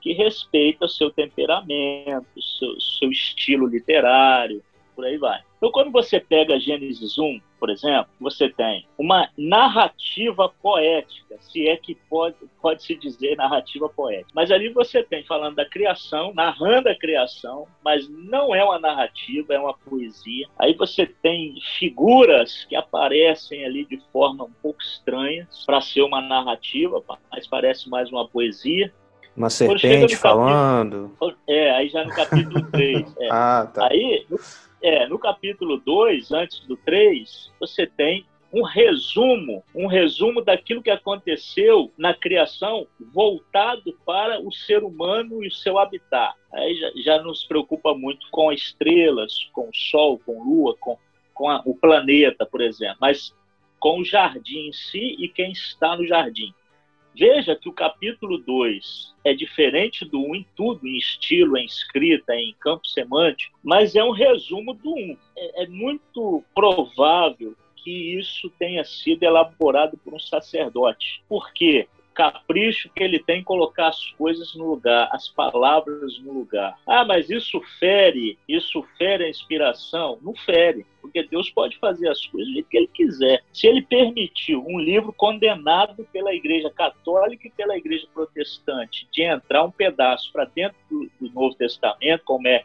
que 0.00 0.12
respeita 0.12 0.84
o 0.84 0.88
seu 0.88 1.10
temperamento, 1.10 2.40
seu, 2.40 2.80
seu 2.80 3.10
estilo 3.10 3.66
literário, 3.66 4.62
por 4.94 5.04
aí 5.04 5.18
vai. 5.18 5.47
Então, 5.58 5.72
quando 5.72 5.90
você 5.90 6.20
pega 6.20 6.58
Gênesis 6.58 7.18
1, 7.18 7.40
por 7.58 7.68
exemplo, 7.68 8.08
você 8.20 8.48
tem 8.48 8.86
uma 8.96 9.28
narrativa 9.36 10.48
poética, 10.62 11.36
se 11.40 11.68
é 11.68 11.76
que 11.76 11.96
pode, 12.08 12.36
pode 12.62 12.84
se 12.84 12.94
dizer 12.94 13.36
narrativa 13.36 13.88
poética. 13.88 14.30
Mas 14.32 14.52
ali 14.52 14.68
você 14.68 15.02
tem 15.02 15.24
falando 15.24 15.56
da 15.56 15.68
criação, 15.68 16.32
narrando 16.32 16.88
a 16.88 16.94
criação, 16.94 17.66
mas 17.84 18.08
não 18.08 18.54
é 18.54 18.62
uma 18.62 18.78
narrativa, 18.78 19.54
é 19.54 19.58
uma 19.58 19.74
poesia. 19.74 20.46
Aí 20.56 20.74
você 20.74 21.06
tem 21.06 21.54
figuras 21.78 22.64
que 22.66 22.76
aparecem 22.76 23.64
ali 23.64 23.84
de 23.84 24.00
forma 24.12 24.44
um 24.44 24.52
pouco 24.62 24.80
estranha 24.80 25.48
para 25.66 25.80
ser 25.80 26.02
uma 26.02 26.20
narrativa, 26.20 27.02
mas 27.30 27.48
parece 27.48 27.88
mais 27.90 28.10
uma 28.10 28.28
poesia. 28.28 28.92
Uma 29.38 29.50
serpente 29.50 30.16
falando. 30.16 31.10
Capítulo, 31.10 31.36
é, 31.46 31.70
aí 31.70 31.88
já 31.88 32.04
no 32.04 32.10
capítulo 32.10 32.66
3. 32.72 33.16
É. 33.20 33.28
ah, 33.30 33.70
tá. 33.72 33.88
Aí, 33.88 34.26
no, 34.28 34.38
é, 34.82 35.06
no 35.06 35.16
capítulo 35.16 35.76
2, 35.78 36.32
antes 36.32 36.58
do 36.66 36.76
3, 36.76 37.52
você 37.60 37.86
tem 37.86 38.26
um 38.52 38.62
resumo, 38.62 39.62
um 39.72 39.86
resumo 39.86 40.42
daquilo 40.42 40.82
que 40.82 40.90
aconteceu 40.90 41.92
na 41.96 42.12
criação 42.14 42.86
voltado 43.12 43.96
para 44.04 44.40
o 44.40 44.50
ser 44.50 44.82
humano 44.82 45.44
e 45.44 45.48
o 45.48 45.52
seu 45.52 45.78
habitat. 45.78 46.34
Aí 46.52 46.74
já, 46.74 46.90
já 46.96 47.22
nos 47.22 47.44
preocupa 47.44 47.94
muito 47.94 48.26
com 48.32 48.52
estrelas, 48.52 49.48
com 49.52 49.68
o 49.68 49.74
Sol, 49.74 50.18
com 50.18 50.40
a 50.40 50.44
Lua, 50.44 50.76
com, 50.80 50.98
com 51.32 51.48
a, 51.48 51.62
o 51.64 51.76
planeta, 51.76 52.44
por 52.44 52.60
exemplo, 52.60 52.96
mas 53.00 53.32
com 53.78 54.00
o 54.00 54.04
jardim 54.04 54.68
em 54.68 54.72
si 54.72 55.14
e 55.18 55.28
quem 55.28 55.52
está 55.52 55.96
no 55.96 56.04
jardim. 56.04 56.52
Veja 57.18 57.56
que 57.56 57.68
o 57.68 57.72
capítulo 57.72 58.38
2 58.38 59.12
é 59.24 59.34
diferente 59.34 60.04
do 60.04 60.20
1 60.20 60.30
um 60.30 60.34
em 60.36 60.46
tudo, 60.54 60.86
em 60.86 60.96
estilo, 60.96 61.58
em 61.58 61.64
escrita, 61.64 62.32
em 62.32 62.54
campo 62.60 62.86
semântico, 62.86 63.58
mas 63.60 63.96
é 63.96 64.04
um 64.04 64.12
resumo 64.12 64.72
do 64.72 64.94
1. 64.94 64.96
Um. 64.96 65.16
É, 65.36 65.64
é 65.64 65.66
muito 65.66 66.44
provável 66.54 67.56
que 67.74 67.90
isso 67.90 68.48
tenha 68.56 68.84
sido 68.84 69.24
elaborado 69.24 69.98
por 69.98 70.14
um 70.14 70.18
sacerdote. 70.20 71.20
Por 71.28 71.52
quê? 71.52 71.88
Capricho 72.18 72.90
que 72.96 73.04
ele 73.04 73.20
tem 73.20 73.38
em 73.38 73.44
colocar 73.44 73.86
as 73.86 74.10
coisas 74.18 74.52
no 74.56 74.68
lugar, 74.68 75.08
as 75.12 75.28
palavras 75.28 76.18
no 76.18 76.32
lugar. 76.32 76.76
Ah, 76.84 77.04
mas 77.04 77.30
isso 77.30 77.60
fere, 77.78 78.36
isso 78.48 78.84
fere 78.98 79.24
a 79.24 79.30
inspiração? 79.30 80.18
Não 80.20 80.34
fere, 80.34 80.84
porque 81.00 81.22
Deus 81.22 81.48
pode 81.48 81.78
fazer 81.78 82.08
as 82.08 82.26
coisas 82.26 82.48
do 82.48 82.54
jeito 82.54 82.68
que 82.68 82.76
ele 82.76 82.90
quiser. 82.92 83.44
Se 83.52 83.68
ele 83.68 83.82
permitiu 83.82 84.64
um 84.66 84.80
livro 84.80 85.12
condenado 85.12 86.04
pela 86.12 86.34
Igreja 86.34 86.70
Católica 86.70 87.46
e 87.46 87.52
pela 87.52 87.76
Igreja 87.76 88.08
Protestante 88.12 89.06
de 89.12 89.22
entrar 89.22 89.62
um 89.62 89.70
pedaço 89.70 90.32
para 90.32 90.44
dentro 90.44 90.76
do, 90.90 91.08
Novo 91.32 91.54
Testamento, 91.54 92.24
como 92.24 92.48
é 92.48 92.64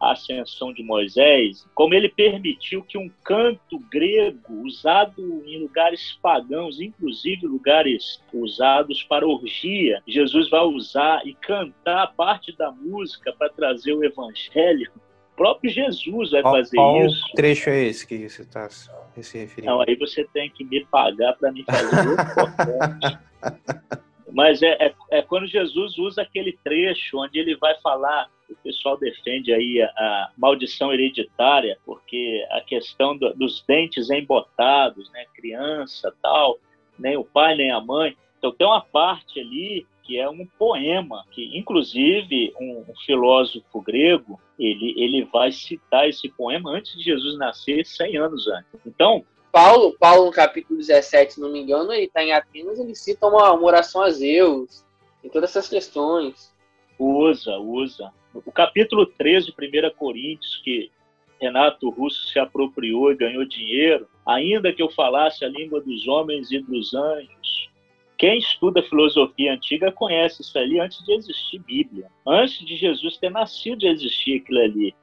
a 0.00 0.12
ascensão 0.12 0.72
de 0.72 0.82
Moisés, 0.82 1.68
como 1.74 1.92
ele 1.92 2.08
permitiu 2.08 2.82
que 2.82 2.96
um 2.96 3.10
canto 3.22 3.78
grego 3.90 4.62
usado 4.64 5.44
em 5.46 5.58
lugares 5.58 6.18
pagãos, 6.22 6.80
inclusive 6.80 7.46
lugares 7.46 8.22
usados 8.32 9.02
para 9.02 9.26
orgia, 9.26 10.02
Jesus 10.08 10.48
vai 10.48 10.62
usar 10.62 11.26
e 11.26 11.34
cantar 11.34 12.14
parte 12.14 12.56
da 12.56 12.72
música 12.72 13.32
para 13.32 13.50
trazer 13.50 13.92
o 13.92 14.02
evangelho. 14.02 14.90
O 15.34 15.36
próprio 15.36 15.70
Jesus 15.70 16.30
vai 16.30 16.42
qual, 16.42 16.54
fazer 16.54 16.76
qual 16.76 17.06
isso. 17.06 17.22
Qual 17.22 17.34
trecho 17.34 17.70
é 17.70 17.84
esse 17.84 18.06
que 18.06 18.28
você 18.28 18.42
está 18.42 18.68
se 18.70 19.38
referindo? 19.38 19.72
Não, 19.72 19.82
aí 19.82 19.94
você 19.96 20.24
tem 20.32 20.48
que 20.48 20.64
me 20.64 20.84
pagar 20.86 21.34
para 21.34 21.52
me 21.52 21.62
fazer 21.64 23.20
Mas 24.32 24.62
é, 24.62 24.76
é, 24.86 24.94
é 25.10 25.22
quando 25.22 25.46
Jesus 25.46 25.98
usa 25.98 26.22
aquele 26.22 26.56
trecho 26.62 27.18
onde 27.18 27.38
ele 27.38 27.56
vai 27.56 27.74
falar 27.80 28.30
o 28.52 28.56
pessoal 28.62 28.96
defende 28.96 29.52
aí 29.52 29.80
a, 29.82 29.86
a 29.86 30.30
maldição 30.36 30.92
hereditária, 30.92 31.78
porque 31.84 32.46
a 32.50 32.60
questão 32.60 33.16
do, 33.16 33.32
dos 33.34 33.62
dentes 33.66 34.10
embotados, 34.10 35.10
né, 35.12 35.24
criança, 35.34 36.14
tal, 36.22 36.58
nem 36.98 37.16
o 37.16 37.24
pai 37.24 37.56
nem 37.56 37.70
a 37.70 37.80
mãe. 37.80 38.16
Então 38.38 38.52
tem 38.52 38.66
uma 38.66 38.80
parte 38.80 39.40
ali 39.40 39.86
que 40.02 40.18
é 40.18 40.28
um 40.28 40.44
poema, 40.58 41.24
que 41.30 41.56
inclusive 41.56 42.52
um, 42.60 42.84
um, 42.88 42.94
filósofo 43.06 43.80
grego, 43.80 44.40
ele, 44.58 44.94
ele 44.96 45.24
vai 45.24 45.52
citar 45.52 46.08
esse 46.08 46.28
poema 46.30 46.70
antes 46.72 46.96
de 46.96 47.04
Jesus 47.04 47.38
nascer, 47.38 47.86
100 47.86 48.16
anos 48.16 48.48
antes. 48.48 48.80
Então, 48.84 49.24
Paulo, 49.52 49.96
Paulo 49.98 50.26
no 50.26 50.32
capítulo 50.32 50.78
17, 50.78 51.34
se 51.34 51.40
não 51.40 51.52
me 51.52 51.60
engano, 51.60 51.92
ele 51.92 52.06
está 52.06 52.24
em 52.24 52.32
Atenas, 52.32 52.78
ele 52.80 52.94
cita 52.94 53.26
uma, 53.26 53.52
uma 53.52 53.66
oração 53.66 54.02
a 54.02 54.10
Zeus, 54.10 54.84
e 55.22 55.28
todas 55.28 55.50
essas 55.50 55.68
questões. 55.68 56.49
Usa, 57.00 57.56
usa. 57.56 58.12
O 58.34 58.52
capítulo 58.52 59.06
13 59.06 59.46
de 59.46 59.52
1 59.52 59.96
Coríntios, 59.96 60.60
que 60.62 60.90
Renato 61.40 61.88
Russo 61.88 62.28
se 62.28 62.38
apropriou 62.38 63.10
e 63.10 63.16
ganhou 63.16 63.42
dinheiro, 63.46 64.06
ainda 64.26 64.70
que 64.70 64.82
eu 64.82 64.90
falasse 64.90 65.42
a 65.42 65.48
língua 65.48 65.80
dos 65.80 66.06
homens 66.06 66.52
e 66.52 66.58
dos 66.58 66.92
anjos. 66.92 67.70
Quem 68.18 68.36
estuda 68.36 68.82
filosofia 68.82 69.54
antiga 69.54 69.90
conhece 69.90 70.42
isso 70.42 70.58
ali 70.58 70.78
antes 70.78 71.02
de 71.02 71.14
existir 71.14 71.58
Bíblia. 71.60 72.10
Antes 72.26 72.58
de 72.66 72.76
Jesus 72.76 73.16
ter 73.16 73.30
nascido, 73.30 73.86
existia 73.86 74.36
aquilo 74.36 74.60
ali. 74.60 74.94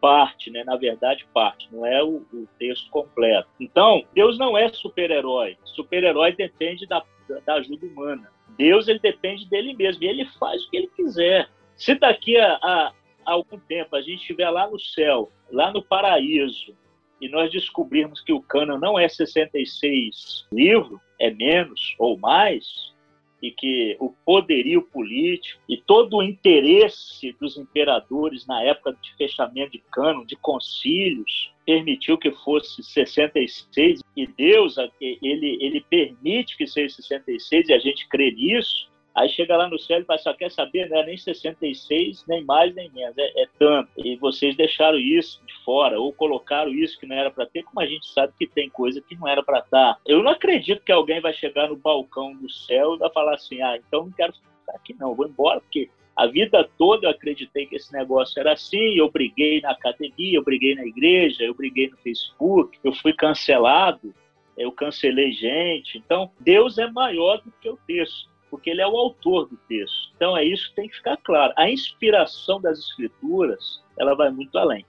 Parte, 0.00 0.50
né? 0.50 0.64
Na 0.64 0.76
verdade, 0.76 1.26
parte, 1.34 1.68
não 1.70 1.84
é 1.84 2.02
o, 2.02 2.24
o 2.32 2.48
texto 2.58 2.90
completo. 2.90 3.50
Então, 3.60 4.02
Deus 4.14 4.38
não 4.38 4.56
é 4.56 4.70
super-herói. 4.70 5.58
Super-herói 5.64 6.32
depende 6.32 6.86
da, 6.86 7.04
da 7.44 7.54
ajuda 7.56 7.86
humana. 7.86 8.31
Deus 8.56 8.88
ele 8.88 8.98
depende 8.98 9.48
dele 9.48 9.74
mesmo 9.74 10.02
e 10.02 10.06
ele 10.06 10.24
faz 10.38 10.64
o 10.64 10.70
que 10.70 10.76
ele 10.76 10.90
quiser. 10.94 11.48
Se 11.76 11.94
daqui 11.94 12.36
a, 12.36 12.54
a, 12.54 12.92
a 13.24 13.32
algum 13.32 13.58
tempo 13.58 13.96
a 13.96 14.00
gente 14.00 14.20
estiver 14.20 14.50
lá 14.50 14.68
no 14.70 14.78
céu, 14.78 15.30
lá 15.50 15.72
no 15.72 15.82
paraíso, 15.82 16.74
e 17.20 17.28
nós 17.28 17.52
descobrirmos 17.52 18.20
que 18.20 18.32
o 18.32 18.42
cano 18.42 18.78
não 18.78 18.98
é 18.98 19.08
66 19.08 20.46
livros, 20.52 21.00
é 21.20 21.30
menos 21.30 21.94
ou 21.98 22.18
mais, 22.18 22.92
e 23.40 23.50
que 23.50 23.96
o 24.00 24.10
poderio 24.24 24.82
político 24.82 25.60
e 25.68 25.76
todo 25.76 26.16
o 26.16 26.22
interesse 26.22 27.32
dos 27.40 27.56
imperadores 27.56 28.46
na 28.46 28.62
época 28.62 28.96
de 29.00 29.14
fechamento 29.16 29.72
de 29.72 29.82
cano, 29.90 30.26
de 30.26 30.36
concílios, 30.36 31.51
permitiu 31.64 32.18
que 32.18 32.30
fosse 32.30 32.82
66 32.82 34.00
e 34.16 34.26
Deus 34.26 34.76
ele 35.00 35.58
ele 35.60 35.80
permite 35.88 36.56
que 36.56 36.66
seja 36.66 36.96
66 36.96 37.68
e 37.68 37.72
a 37.72 37.78
gente 37.78 38.08
crê 38.08 38.30
nisso 38.30 38.92
Aí 39.14 39.28
chega 39.28 39.56
lá 39.56 39.68
no 39.68 39.78
céu 39.78 40.00
e 40.00 40.04
fala, 40.04 40.18
só 40.18 40.32
quer 40.32 40.50
saber, 40.50 40.88
não 40.88 40.98
é 40.98 41.06
nem 41.06 41.18
66, 41.18 42.24
nem 42.26 42.42
mais, 42.44 42.74
nem 42.74 42.90
menos, 42.92 43.16
é, 43.18 43.42
é 43.42 43.48
tanto. 43.58 43.90
E 43.98 44.16
vocês 44.16 44.56
deixaram 44.56 44.98
isso 44.98 45.40
de 45.46 45.54
fora, 45.64 46.00
ou 46.00 46.12
colocaram 46.14 46.70
isso 46.72 46.98
que 46.98 47.06
não 47.06 47.16
era 47.16 47.30
para 47.30 47.44
ter, 47.44 47.62
como 47.62 47.80
a 47.80 47.86
gente 47.86 48.06
sabe 48.06 48.32
que 48.38 48.46
tem 48.46 48.70
coisa 48.70 49.02
que 49.02 49.14
não 49.14 49.28
era 49.28 49.42
para 49.42 49.58
estar. 49.58 49.94
Tá. 49.94 50.00
Eu 50.06 50.22
não 50.22 50.30
acredito 50.30 50.82
que 50.82 50.92
alguém 50.92 51.20
vai 51.20 51.34
chegar 51.34 51.68
no 51.68 51.76
balcão 51.76 52.34
do 52.34 52.48
céu 52.48 52.94
e 52.94 52.98
vai 52.98 53.10
falar 53.10 53.34
assim, 53.34 53.60
ah, 53.60 53.76
então 53.76 54.06
não 54.06 54.12
quero 54.12 54.32
ficar 54.32 54.76
aqui 54.76 54.96
não, 54.98 55.14
vou 55.14 55.26
embora, 55.26 55.60
porque 55.60 55.90
a 56.16 56.26
vida 56.26 56.68
toda 56.78 57.06
eu 57.06 57.10
acreditei 57.10 57.66
que 57.66 57.76
esse 57.76 57.92
negócio 57.92 58.38
era 58.38 58.52
assim, 58.52 58.96
eu 58.96 59.10
briguei 59.10 59.60
na 59.60 59.70
academia, 59.70 60.38
eu 60.38 60.44
briguei 60.44 60.74
na 60.74 60.84
igreja, 60.84 61.42
eu 61.42 61.54
briguei 61.54 61.88
no 61.88 61.96
Facebook, 61.98 62.78
eu 62.84 62.92
fui 62.92 63.12
cancelado, 63.12 64.14
eu 64.56 64.70
cancelei 64.70 65.32
gente. 65.32 65.98
Então, 65.98 66.30
Deus 66.38 66.78
é 66.78 66.90
maior 66.90 67.40
do 67.42 67.52
que 67.60 67.68
o 67.68 67.78
texto 67.86 68.32
porque 68.52 68.68
ele 68.68 68.82
é 68.82 68.86
o 68.86 68.98
autor 68.98 69.48
do 69.48 69.56
texto. 69.66 70.12
Então 70.14 70.36
é 70.36 70.44
isso 70.44 70.68
que 70.68 70.76
tem 70.76 70.86
que 70.86 70.96
ficar 70.96 71.16
claro. 71.16 71.54
A 71.56 71.70
inspiração 71.70 72.60
das 72.60 72.78
escrituras, 72.78 73.82
ela 73.98 74.14
vai 74.14 74.30
muito 74.30 74.58
além. 74.58 74.84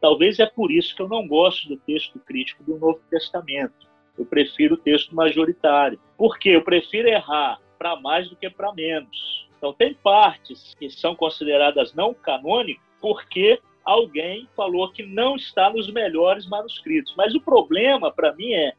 Talvez 0.00 0.38
é 0.38 0.46
por 0.46 0.72
isso 0.72 0.96
que 0.96 1.02
eu 1.02 1.08
não 1.08 1.28
gosto 1.28 1.68
do 1.68 1.76
texto 1.76 2.18
crítico 2.20 2.64
do 2.64 2.78
Novo 2.78 3.02
Testamento. 3.10 3.86
Eu 4.16 4.24
prefiro 4.24 4.76
o 4.76 4.78
texto 4.78 5.14
majoritário. 5.14 6.00
Por 6.16 6.38
quê? 6.38 6.50
Eu 6.56 6.64
prefiro 6.64 7.06
errar 7.06 7.60
para 7.78 8.00
mais 8.00 8.30
do 8.30 8.36
que 8.36 8.48
para 8.48 8.72
menos. 8.72 9.46
Então 9.62 9.72
tem 9.72 9.94
partes 9.94 10.74
que 10.74 10.90
são 10.90 11.14
consideradas 11.14 11.94
não 11.94 12.12
canônicas 12.12 12.82
porque 13.00 13.60
alguém 13.84 14.48
falou 14.56 14.90
que 14.90 15.04
não 15.04 15.36
está 15.36 15.70
nos 15.70 15.88
melhores 15.88 16.48
manuscritos. 16.48 17.14
Mas 17.16 17.32
o 17.32 17.40
problema 17.40 18.10
para 18.10 18.32
mim 18.32 18.52
é 18.52 18.72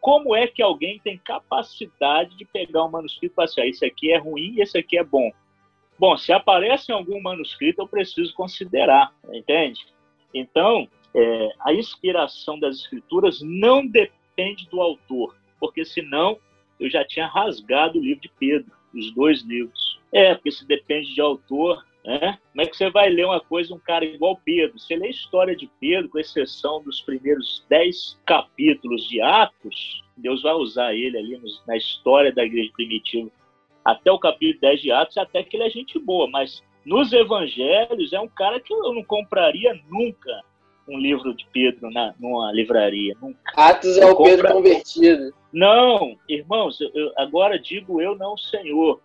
como 0.00 0.34
é 0.34 0.46
que 0.46 0.62
alguém 0.62 0.98
tem 0.98 1.18
capacidade 1.18 2.34
de 2.38 2.46
pegar 2.46 2.84
um 2.84 2.90
manuscrito 2.90 3.34
e 3.34 3.36
falar 3.36 3.44
assim, 3.44 3.60
ah, 3.60 3.66
esse 3.66 3.84
aqui 3.84 4.12
é 4.12 4.16
ruim 4.16 4.54
e 4.56 4.62
esse 4.62 4.78
aqui 4.78 4.96
é 4.96 5.04
bom? 5.04 5.30
Bom, 5.98 6.16
se 6.16 6.32
aparece 6.32 6.90
em 6.90 6.94
algum 6.94 7.20
manuscrito, 7.20 7.82
eu 7.82 7.86
preciso 7.86 8.32
considerar, 8.32 9.12
entende? 9.34 9.86
Então, 10.32 10.88
é, 11.14 11.48
a 11.60 11.74
inspiração 11.74 12.58
das 12.58 12.76
escrituras 12.76 13.42
não 13.42 13.86
depende 13.86 14.66
do 14.70 14.80
autor, 14.80 15.36
porque 15.58 15.84
senão 15.84 16.38
eu 16.78 16.88
já 16.88 17.04
tinha 17.04 17.26
rasgado 17.26 17.98
o 17.98 18.02
livro 18.02 18.22
de 18.22 18.30
Pedro, 18.38 18.72
os 18.94 19.14
dois 19.14 19.42
livros. 19.42 19.89
É, 20.12 20.34
porque 20.34 20.50
se 20.50 20.66
depende 20.66 21.14
de 21.14 21.20
autor, 21.20 21.84
né? 22.04 22.38
Como 22.50 22.62
é 22.62 22.66
que 22.66 22.76
você 22.76 22.90
vai 22.90 23.10
ler 23.10 23.26
uma 23.26 23.40
coisa, 23.40 23.74
um 23.74 23.78
cara 23.78 24.04
igual 24.04 24.40
Pedro? 24.44 24.78
Você 24.78 24.96
lê 24.96 25.08
a 25.08 25.10
história 25.10 25.54
de 25.54 25.70
Pedro, 25.80 26.08
com 26.08 26.18
exceção 26.18 26.82
dos 26.82 27.00
primeiros 27.00 27.64
dez 27.68 28.18
capítulos 28.24 29.08
de 29.08 29.20
Atos, 29.20 30.02
Deus 30.16 30.42
vai 30.42 30.54
usar 30.54 30.94
ele 30.94 31.16
ali 31.16 31.40
na 31.66 31.76
história 31.76 32.32
da 32.32 32.44
igreja 32.44 32.70
primitiva, 32.72 33.30
até 33.84 34.10
o 34.12 34.18
capítulo 34.18 34.60
10 34.60 34.82
de 34.82 34.92
Atos, 34.92 35.16
até 35.16 35.42
que 35.42 35.56
ele 35.56 35.64
é 35.64 35.70
gente 35.70 35.98
boa, 35.98 36.28
mas 36.28 36.62
nos 36.84 37.12
evangelhos 37.12 38.12
é 38.12 38.20
um 38.20 38.28
cara 38.28 38.60
que 38.60 38.72
eu 38.72 38.92
não 38.94 39.02
compraria 39.02 39.78
nunca 39.88 40.42
um 40.88 40.98
livro 40.98 41.34
de 41.34 41.46
Pedro 41.52 41.90
na, 41.90 42.14
numa 42.18 42.52
livraria. 42.52 43.14
Nunca. 43.20 43.38
Atos 43.56 43.96
é 43.96 44.06
o 44.06 44.14
compra... 44.14 44.36
Pedro 44.36 44.52
convertido. 44.52 45.34
Não, 45.52 46.16
irmãos, 46.28 46.80
eu, 46.80 47.12
agora 47.16 47.58
digo 47.58 48.00
eu, 48.00 48.16
não 48.16 48.36
Senhor. 48.36 49.00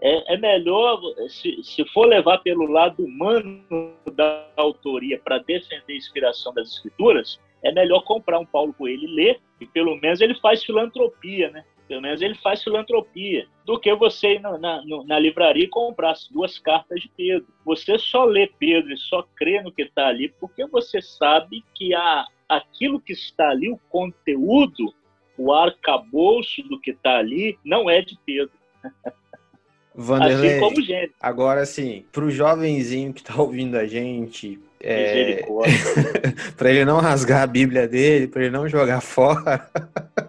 É, 0.00 0.34
é 0.34 0.36
melhor, 0.36 1.00
se, 1.28 1.62
se 1.62 1.84
for 1.86 2.06
levar 2.06 2.38
pelo 2.38 2.66
lado 2.66 3.04
humano 3.04 3.94
da 4.12 4.46
autoria 4.56 5.20
para 5.22 5.38
defender 5.38 5.92
a 5.92 5.96
inspiração 5.96 6.54
das 6.54 6.70
escrituras, 6.72 7.40
é 7.62 7.72
melhor 7.72 8.02
comprar 8.04 8.38
um 8.38 8.46
Paulo 8.46 8.72
Coelho 8.72 9.04
e 9.04 9.14
ler, 9.14 9.40
e 9.60 9.66
pelo 9.66 9.96
menos 9.96 10.20
ele 10.20 10.34
faz 10.36 10.62
filantropia, 10.62 11.50
né? 11.50 11.64
Pelo 11.88 12.02
menos 12.02 12.20
ele 12.20 12.34
faz 12.34 12.62
filantropia, 12.62 13.48
do 13.64 13.80
que 13.80 13.92
você 13.94 14.34
ir 14.34 14.40
na, 14.40 14.58
na, 14.58 14.82
na 15.06 15.18
livraria 15.18 15.64
e 15.64 15.68
comprar 15.68 16.10
as 16.10 16.28
duas 16.28 16.58
cartas 16.58 17.00
de 17.00 17.08
Pedro. 17.16 17.48
Você 17.64 17.98
só 17.98 18.24
lê 18.24 18.46
Pedro 18.46 18.92
e 18.92 18.98
só 18.98 19.22
crê 19.34 19.62
no 19.62 19.72
que 19.72 19.82
está 19.82 20.08
ali 20.08 20.28
porque 20.38 20.66
você 20.66 21.00
sabe 21.00 21.64
que 21.74 21.94
a, 21.94 22.26
aquilo 22.48 23.00
que 23.00 23.14
está 23.14 23.50
ali, 23.50 23.70
o 23.70 23.80
conteúdo, 23.88 24.94
o 25.36 25.52
arcabouço 25.52 26.62
do 26.64 26.78
que 26.78 26.90
está 26.90 27.16
ali, 27.16 27.58
não 27.64 27.88
é 27.88 28.02
de 28.02 28.18
Pedro. 28.24 28.52
Vanderlei, 30.00 30.50
assim 30.50 30.60
como 30.60 30.80
gênero. 30.80 31.12
Agora, 31.20 31.60
assim, 31.60 32.04
para 32.12 32.24
o 32.24 32.30
jovenzinho 32.30 33.12
que 33.12 33.20
está 33.20 33.34
ouvindo 33.42 33.76
a 33.76 33.84
gente, 33.84 34.60
é... 34.80 35.44
para 36.56 36.70
ele 36.70 36.84
não 36.84 37.00
rasgar 37.00 37.42
a 37.42 37.46
Bíblia 37.48 37.88
dele, 37.88 38.28
para 38.28 38.42
ele 38.42 38.52
não 38.52 38.68
jogar 38.68 39.00
fora, 39.00 39.68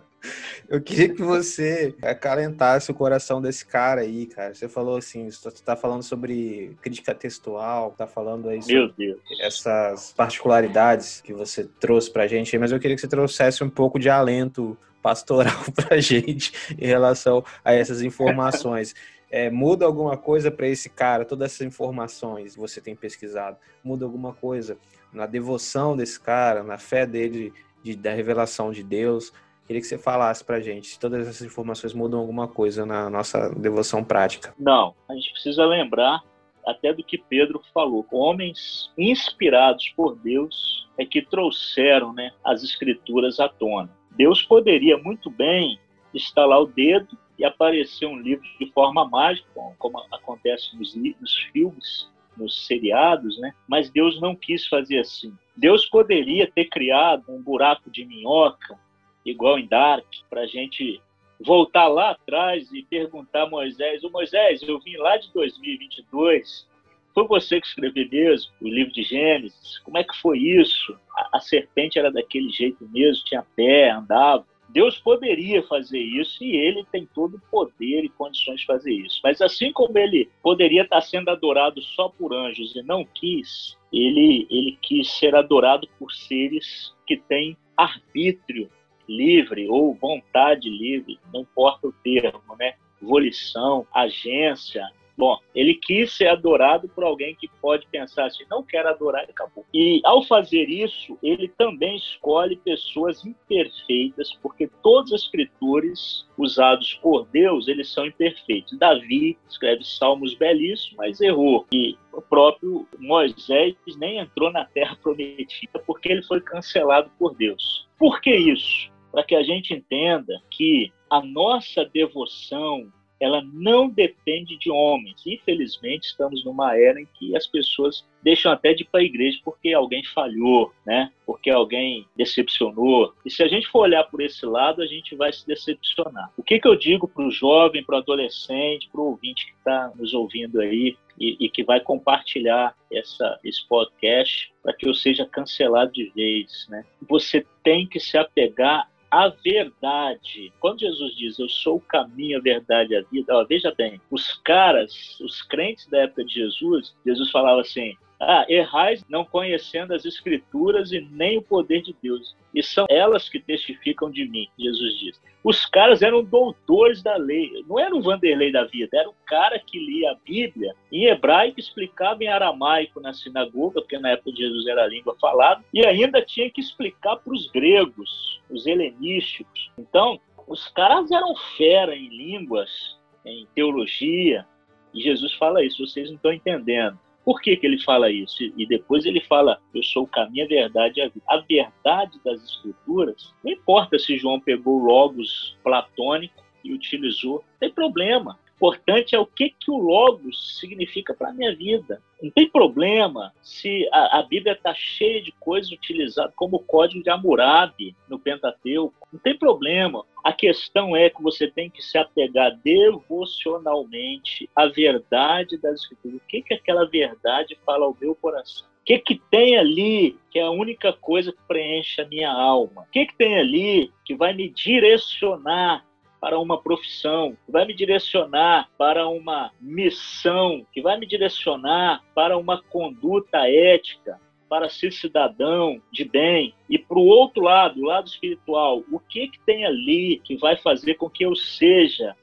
eu 0.68 0.82
queria 0.82 1.10
que 1.10 1.22
você 1.22 1.94
acalentasse 2.02 2.90
o 2.90 2.96
coração 2.96 3.40
desse 3.40 3.64
cara 3.64 4.02
aí, 4.02 4.26
cara. 4.26 4.56
Você 4.56 4.68
falou 4.68 4.98
assim, 4.98 5.30
você 5.30 5.52
tá 5.64 5.76
falando 5.76 6.02
sobre 6.02 6.76
crítica 6.82 7.14
textual, 7.14 7.94
tá 7.96 8.08
falando 8.08 8.50
aí 8.50 8.64
sobre 8.64 9.20
essas 9.40 10.14
particularidades 10.14 11.22
que 11.22 11.32
você 11.32 11.70
trouxe 11.80 12.10
pra 12.10 12.26
gente, 12.26 12.58
mas 12.58 12.72
eu 12.72 12.80
queria 12.80 12.96
que 12.96 13.02
você 13.02 13.08
trouxesse 13.08 13.64
um 13.64 13.70
pouco 13.70 14.00
de 14.00 14.10
alento 14.10 14.76
pastoral 15.00 15.64
pra 15.76 16.00
gente 16.00 16.52
em 16.76 16.88
relação 16.88 17.44
a 17.64 17.72
essas 17.72 18.02
informações 18.02 18.96
é, 19.30 19.50
muda 19.50 19.86
alguma 19.86 20.18
coisa 20.18 20.50
para 20.50 20.68
esse 20.68 20.90
cara, 20.90 21.26
todas 21.26 21.54
essas 21.54 21.68
informações 21.68 22.54
que 22.54 22.60
você 22.60 22.82
tem 22.82 22.96
pesquisado, 22.96 23.58
muda 23.84 24.06
alguma 24.06 24.34
coisa 24.34 24.78
na 25.14 25.26
devoção 25.26 25.96
desse 25.96 26.20
cara, 26.20 26.64
na 26.64 26.78
fé 26.78 27.06
dele, 27.06 27.54
de, 27.84 27.96
da 27.96 28.12
revelação 28.12 28.72
de 28.72 28.84
Deus. 28.84 29.32
Queria 29.66 29.82
que 29.82 29.88
você 29.88 29.98
falasse 29.98 30.44
para 30.44 30.56
a 30.58 30.60
gente 30.60 30.88
se 30.88 31.00
todas 31.00 31.28
essas 31.28 31.46
informações 31.46 31.94
mudam 31.94 32.20
alguma 32.20 32.48
coisa 32.48 32.86
na 32.86 33.10
nossa 33.10 33.50
devoção 33.50 34.04
prática. 34.04 34.54
Não, 34.58 34.96
a 35.08 35.14
gente 35.14 35.32
precisa 35.32 35.66
lembrar 35.66 36.24
até 36.66 36.94
do 36.94 37.04
que 37.04 37.18
Pedro 37.18 37.62
falou. 37.74 38.06
Homens 38.12 38.92
inspirados 38.98 39.90
por 39.96 40.16
Deus 40.16 40.88
é 40.98 41.06
que 41.06 41.22
trouxeram 41.22 42.14
né, 42.14 42.32
as 42.44 42.64
escrituras 42.64 43.40
à 43.40 43.48
tona. 43.48 43.90
Deus 44.12 44.44
poderia 44.44 44.98
muito 44.98 45.30
bem 45.30 45.80
estalar 46.14 46.62
o 46.62 46.68
dedo 46.68 47.18
e 47.38 47.46
aparecer 47.46 48.06
um 48.06 48.18
livro 48.20 48.46
de 48.60 48.72
forma 48.72 49.08
mágica, 49.08 49.48
como 49.78 50.00
acontece 50.12 50.76
nos, 50.76 50.96
nos 50.96 51.36
filmes, 51.52 52.10
nos 52.36 52.66
seriados, 52.66 53.40
né? 53.40 53.54
Mas 53.68 53.90
Deus 53.90 54.20
não 54.20 54.36
quis 54.36 54.68
fazer 54.68 55.00
assim. 55.00 55.34
Deus 55.56 55.86
poderia 55.86 56.50
ter 56.50 56.66
criado 56.66 57.26
um 57.30 57.42
buraco 57.42 57.90
de 57.90 58.06
minhoca, 58.06 58.80
igual 59.26 59.60
em 59.60 59.68
Dark, 59.68 60.06
para 60.30 60.42
a 60.42 60.48
gente 60.48 61.02
voltar 61.40 61.88
lá 61.88 62.12
atrás 62.12 62.72
e 62.72 62.84
perguntar 62.84 63.44
a 63.44 63.50
Moisés: 63.50 64.04
Ô 64.04 64.10
Moisés, 64.10 64.62
eu 64.62 64.80
vim 64.80 64.98
lá 64.98 65.18
de 65.18 65.32
2022, 65.34 66.68
foi 67.14 67.28
você 67.28 67.60
que 67.60 67.68
escreveu 67.68 68.08
mesmo 68.10 68.52
o 68.62 68.68
livro 68.68 68.94
de 68.94 69.04
Gênesis? 69.04 69.80
Como 69.80 69.98
é 69.98 70.04
que 70.04 70.16
foi 70.22 70.40
isso? 70.40 70.98
A, 71.16 71.38
a 71.38 71.40
serpente 71.40 71.98
era 71.98 72.12
daquele 72.12 72.50
jeito 72.50 72.88
mesmo, 72.90 73.24
tinha 73.26 73.46
pé, 73.56 73.90
andava. 73.90 74.46
Deus 74.70 75.00
poderia 75.00 75.64
fazer 75.64 76.00
isso 76.00 76.44
e 76.44 76.56
ele 76.56 76.86
tem 76.92 77.08
todo 77.14 77.38
o 77.38 77.42
poder 77.50 78.04
e 78.04 78.10
condições 78.10 78.62
de 78.62 78.66
fazer 78.68 78.94
isso. 78.94 79.20
Mas 79.24 79.42
assim 79.42 79.72
como 79.72 79.98
ele 79.98 80.30
poderia 80.44 80.84
estar 80.84 81.02
sendo 81.02 81.30
adorado 81.30 81.82
só 81.82 82.08
por 82.10 82.34
anjos 82.34 82.76
e 82.76 82.84
não 82.84 83.04
quis, 83.04 83.78
ele, 83.92 84.48
ele 84.50 84.78
quis 84.82 85.10
ser 85.12 85.36
adorado 85.36 85.88
por 85.98 86.12
seres 86.12 86.94
que 87.08 87.18
têm 87.18 87.58
arbítrio 87.76 88.70
livre 89.08 89.68
ou 89.68 89.96
vontade 89.96 90.70
livre, 90.70 91.20
não 91.34 91.42
importa 91.42 91.88
o 91.88 91.94
termo, 92.04 92.56
né? 92.60 92.76
Volição, 93.02 93.88
agência, 93.92 94.88
Bom, 95.20 95.38
ele 95.54 95.74
quis 95.74 96.14
ser 96.14 96.30
adorado 96.30 96.88
por 96.88 97.04
alguém 97.04 97.36
que 97.36 97.50
pode 97.62 97.86
pensar 97.88 98.28
assim, 98.28 98.46
não 98.50 98.64
quero 98.64 98.88
adorar 98.88 99.28
e 99.28 99.32
acabou. 99.32 99.66
E 99.74 100.00
ao 100.06 100.24
fazer 100.24 100.70
isso, 100.70 101.20
ele 101.22 101.50
também 101.50 101.98
escolhe 101.98 102.56
pessoas 102.56 103.26
imperfeitas, 103.26 104.32
porque 104.42 104.70
todos 104.82 105.12
os 105.12 105.24
escritores 105.24 106.26
usados 106.38 106.94
por 107.04 107.28
Deus, 107.34 107.68
eles 107.68 107.92
são 107.92 108.06
imperfeitos. 108.06 108.80
Davi 108.80 109.38
escreve 109.50 109.84
salmos 109.84 110.36
belíssimos, 110.36 110.96
mas 110.96 111.20
errou. 111.20 111.68
E 111.74 111.98
o 112.14 112.22
próprio 112.22 112.88
Moisés 112.98 113.76
nem 113.98 114.20
entrou 114.20 114.50
na 114.50 114.64
terra 114.64 114.96
prometida 115.04 115.80
porque 115.86 116.14
ele 116.14 116.24
foi 116.24 116.40
cancelado 116.40 117.12
por 117.20 117.36
Deus. 117.36 117.90
Por 117.98 118.22
que 118.22 118.34
isso? 118.34 118.90
Para 119.12 119.26
que 119.26 119.36
a 119.36 119.44
gente 119.44 119.74
entenda 119.74 120.42
que 120.50 120.94
a 121.10 121.22
nossa 121.22 121.84
devoção 121.84 122.90
ela 123.20 123.44
não 123.54 123.90
depende 123.90 124.58
de 124.58 124.72
homens. 124.72 125.22
Infelizmente, 125.26 126.06
estamos 126.06 126.44
numa 126.46 126.78
era 126.78 127.02
em 127.02 127.08
que 127.14 127.36
as 127.36 127.46
pessoas 127.46 128.06
deixam 128.24 128.52
até 128.52 128.74
de 128.74 128.84
ir 128.84 128.88
para 128.88 129.02
a 129.02 129.04
igreja 129.04 129.40
porque 129.44 129.74
alguém 129.74 130.04
falhou, 130.04 130.74
né? 130.86 131.12
Porque 131.26 131.50
alguém 131.50 132.06
decepcionou. 132.16 133.14
E 133.26 133.30
se 133.30 133.44
a 133.44 133.48
gente 133.48 133.68
for 133.68 133.80
olhar 133.80 134.04
por 134.06 134.22
esse 134.22 134.46
lado, 134.46 134.82
a 134.82 134.86
gente 134.86 135.16
vai 135.16 135.32
se 135.34 135.46
decepcionar. 135.46 136.32
O 136.38 136.44
que, 136.44 136.60
que 136.60 136.68
eu 136.68 136.76
digo 136.76 137.08
para 137.08 137.26
o 137.26 137.32
jovem, 137.32 137.84
para 137.84 137.96
o 137.96 138.00
adolescente, 138.00 138.90
para 138.90 139.02
o 139.02 139.12
ouvinte 139.12 139.46
que 139.46 139.54
está 139.54 139.92
nos 139.96 140.14
ouvindo 140.14 140.60
aí 140.62 140.98
e, 141.20 141.38
e, 141.40 141.50
que 141.50 141.64
vai 141.64 141.82
compartilhar 141.82 142.74
essa, 142.92 143.38
esse 143.44 143.68
podcast 143.68 144.52
para 144.64 144.74
que 144.74 144.88
eu 144.88 144.94
seja 144.94 145.26
cancelado 145.26 145.92
de 145.92 146.10
vez, 146.16 146.66
né? 146.70 146.86
Você 147.10 147.46
tem 147.62 147.86
que 147.86 148.00
se 148.00 148.18
apegar 148.18 148.90
a 149.12 149.30
verdade. 149.30 150.54
Quando 150.60 150.80
Jesus 150.80 151.16
diz 151.16 151.40
eu 151.40 151.50
sou 151.50 151.78
o 151.78 151.82
caminho, 151.82 152.38
a 152.38 152.42
verdade 152.42 152.94
e 152.94 152.98
a 152.98 153.02
vida, 153.02 153.36
ó, 153.36 153.44
veja 153.44 153.74
bem, 153.76 154.00
os 154.12 154.34
caras, 154.44 155.20
os 155.20 155.42
crentes 155.42 155.88
da 155.88 156.00
época 156.00 156.26
de 156.26 156.34
Jesus, 156.34 156.96
Jesus 157.06 157.32
falava 157.32 157.62
assim: 157.62 157.96
ah, 158.20 158.46
errais 158.50 159.06
não 159.08 159.24
conhecendo 159.24 159.94
as 159.94 160.04
escrituras 160.04 160.92
e 160.92 161.00
nem 161.00 161.38
o 161.38 161.42
poder 161.42 161.82
de 161.82 161.96
Deus. 162.02 162.36
E 162.54 162.62
são 162.62 162.86
elas 162.90 163.30
que 163.30 163.40
testificam 163.40 164.12
de 164.12 164.28
mim, 164.28 164.48
Jesus 164.58 165.00
diz. 165.00 165.22
Os 165.44 165.66
caras 165.66 166.02
eram 166.02 166.24
doutores 166.24 167.02
da 167.02 167.16
lei, 167.16 167.64
não 167.68 167.80
era 167.80 167.96
o 167.96 168.02
Vanderlei 168.02 168.52
da 168.52 168.66
vida, 168.66 168.98
era 168.98 169.10
um 169.10 169.14
cara 169.26 169.58
que 169.60 169.80
lia 169.80 170.12
a 170.12 170.16
Bíblia 170.16 170.76
em 170.92 171.06
hebraico, 171.06 171.60
explicava 171.60 172.22
em 172.24 172.28
aramaico 172.28 173.00
na 173.00 173.14
sinagoga, 173.14 173.82
porque 173.82 173.98
na 173.98 174.12
época 174.12 174.34
de 174.34 174.40
Jesus 174.40 174.68
era 174.68 174.84
a 174.84 174.88
língua 174.88 175.16
falada, 175.22 175.64
e 175.74 175.86
ainda 175.86 176.22
tinha 176.22 176.50
que 176.50 176.60
explicar 176.60 177.16
para 177.18 177.34
os 177.34 177.48
gregos, 177.52 178.42
os 178.50 178.68
helenísticos. 178.68 179.72
Então, 179.78 180.20
os 180.46 180.68
caras 180.68 181.10
eram 181.12 181.36
fera 181.56 181.96
em 181.96 182.10
línguas, 182.10 183.00
em 183.26 183.48
teologia, 183.56 184.46
e 184.94 185.02
Jesus 185.02 185.34
fala 185.36 185.64
isso, 185.64 185.86
vocês 185.86 186.10
não 186.10 186.16
estão 186.16 186.34
entendendo. 186.34 187.00
Por 187.30 187.42
que, 187.42 187.56
que 187.56 187.68
ele 187.68 187.80
fala 187.84 188.10
isso? 188.10 188.42
E 188.58 188.66
depois 188.66 189.06
ele 189.06 189.22
fala: 189.22 189.62
Eu 189.72 189.84
sou 189.84 190.06
o 190.06 190.08
caminho, 190.08 190.46
a 190.46 190.48
verdade 190.48 191.00
e 191.00 191.04
a 191.04 191.10
vida. 191.10 191.24
A 191.28 191.38
verdade 191.38 192.20
das 192.26 192.44
Escrituras, 192.44 193.36
não 193.44 193.52
importa 193.52 194.00
se 194.00 194.18
João 194.18 194.40
pegou 194.40 194.80
logos 194.80 195.56
platônico 195.64 196.44
e 196.64 196.74
utilizou, 196.74 197.36
não 197.36 197.60
tem 197.60 197.72
problema 197.72 198.36
importante 198.60 199.16
é 199.16 199.20
o 199.20 199.26
que, 199.26 199.52
que 199.52 199.72
o 199.72 199.78
Logos 199.78 200.60
significa 200.60 201.14
para 201.14 201.30
a 201.30 201.34
minha 201.34 201.56
vida. 201.56 202.02
Não 202.22 202.30
tem 202.30 202.50
problema 202.50 203.34
se 203.42 203.88
a, 203.94 204.20
a 204.20 204.24
Bíblia 204.24 204.52
está 204.52 204.74
cheia 204.74 205.22
de 205.22 205.32
coisas 205.40 205.72
utilizadas 205.72 206.34
como 206.36 206.58
o 206.58 206.64
código 206.64 207.02
de 207.02 207.10
Hammurabi 207.10 207.96
no 208.10 208.20
Pentateuco. 208.20 209.08
Não 209.14 209.20
tem 209.20 209.38
problema. 209.38 210.06
A 210.22 210.34
questão 210.34 210.94
é 210.94 211.10
que 211.10 211.24
você 211.24 211.48
tem 211.48 211.70
que 211.70 211.82
se 211.82 211.98
apegar 211.98 212.60
devocionalmente 212.62 214.50
à 214.54 214.66
verdade 214.68 215.58
das 215.58 215.80
Escrituras. 215.80 216.18
O 216.18 216.28
que, 216.28 216.42
que 216.42 216.54
aquela 216.54 216.86
verdade 216.86 217.58
fala 217.66 217.86
ao 217.86 217.98
meu 218.00 218.14
coração? 218.14 218.68
O 218.82 218.84
que, 218.84 219.00
que 219.00 219.22
tem 219.32 219.58
ali 219.58 220.18
que 220.30 220.40
é 220.40 220.42
a 220.42 220.52
única 220.52 220.92
coisa 220.92 221.32
que 221.32 221.40
preenche 221.48 222.02
a 222.02 222.08
minha 222.08 222.32
alma? 222.32 222.82
O 222.82 222.92
que, 222.92 223.06
que 223.06 223.16
tem 223.16 223.38
ali 223.38 223.92
que 224.04 224.16
vai 224.16 224.34
me 224.34 224.50
direcionar 224.50 225.86
para 226.20 226.40
uma 226.40 226.62
profissão, 226.62 227.38
que 227.46 227.52
vai 227.52 227.66
me 227.66 227.74
direcionar 227.74 228.70
para 228.78 229.08
uma 229.08 229.52
missão, 229.60 230.66
que 230.72 230.82
vai 230.82 231.00
me 231.00 231.06
direcionar 231.06 232.04
para 232.14 232.38
uma 232.38 232.62
conduta 232.62 233.50
ética, 233.50 234.20
para 234.50 234.68
ser 234.68 234.92
cidadão 234.92 235.80
de 235.92 236.04
bem. 236.04 236.56
E 236.68 236.78
para 236.78 236.98
o 236.98 237.06
outro 237.06 237.44
lado, 237.44 237.80
o 237.80 237.86
lado 237.86 238.08
espiritual, 238.08 238.84
o 238.92 239.00
que, 239.00 239.28
que 239.28 239.40
tem 239.42 239.64
ali 239.64 240.20
que 240.24 240.36
vai 240.36 240.58
fazer 240.58 240.96
com 240.96 241.10
que 241.10 241.24
eu 241.24 241.36
seja 241.36 242.16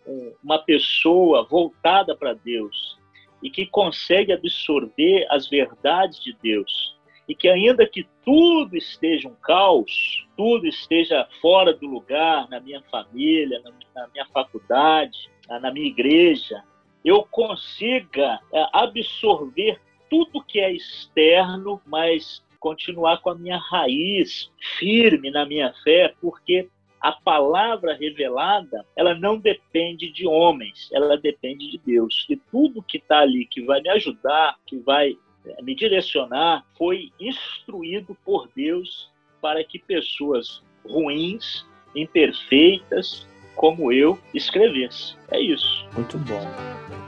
uma 0.43 0.59
pessoa 0.59 1.45
voltada 1.45 2.17
para 2.17 2.35
Deus 2.35 2.99
e 3.43 3.49
que 3.49 3.65
consegue 3.65 4.33
absorver 4.33 5.27
as 5.31 5.49
verdades 5.49 6.21
de 6.23 6.37
Deus 6.43 6.96
e 7.29 7.35
que 7.35 7.49
ainda 7.49 7.87
que 7.87 8.07
tudo 8.25 8.77
esteja 8.77 9.29
um 9.29 9.35
caos, 9.35 10.27
tudo 10.37 10.67
esteja 10.67 11.27
fora 11.41 11.73
do 11.73 11.87
lugar 11.87 12.49
na 12.49 12.61
minha 12.61 12.83
família, 12.91 13.61
na 13.95 14.09
minha 14.09 14.27
faculdade, 14.27 15.31
na 15.49 15.73
minha 15.73 15.87
igreja, 15.87 16.63
eu 17.05 17.23
consiga 17.31 18.41
é, 18.53 18.67
absorver 18.73 19.81
tudo 20.11 20.43
que 20.43 20.61
é 20.61 20.73
externo, 20.73 21.81
mas 21.87 22.45
continuar 22.59 23.19
com 23.19 23.31
a 23.31 23.35
minha 23.35 23.59
raiz 23.59 24.51
firme 24.79 25.31
na 25.31 25.47
minha 25.47 25.73
fé, 25.85 26.15
porque 26.21 26.69
a 27.01 27.13
palavra 27.13 27.95
revelada, 27.95 28.85
ela 28.97 29.15
não 29.15 29.39
depende 29.39 30.11
de 30.11 30.27
homens, 30.27 30.89
ela 30.93 31.17
depende 31.17 31.71
de 31.71 31.79
Deus. 31.79 32.27
E 32.29 32.37
tudo 32.37 32.83
que 32.83 32.99
está 32.99 33.21
ali, 33.21 33.47
que 33.47 33.63
vai 33.65 33.81
me 33.81 33.89
ajudar, 33.91 34.57
que 34.67 34.77
vai 34.79 35.17
me 35.63 35.75
direcionar, 35.75 36.65
foi 36.77 37.13
instruído 37.21 38.17
por 38.25 38.49
Deus 38.55 39.11
para 39.41 39.63
que 39.65 39.79
pessoas 39.79 40.63
ruins, 40.85 41.65
imperfeitas, 41.95 43.27
como 43.55 43.93
eu, 43.93 44.19
escrevessem. 44.35 45.17
É 45.31 45.41
isso. 45.41 45.89
Muito 45.95 46.19
bom. 46.19 47.06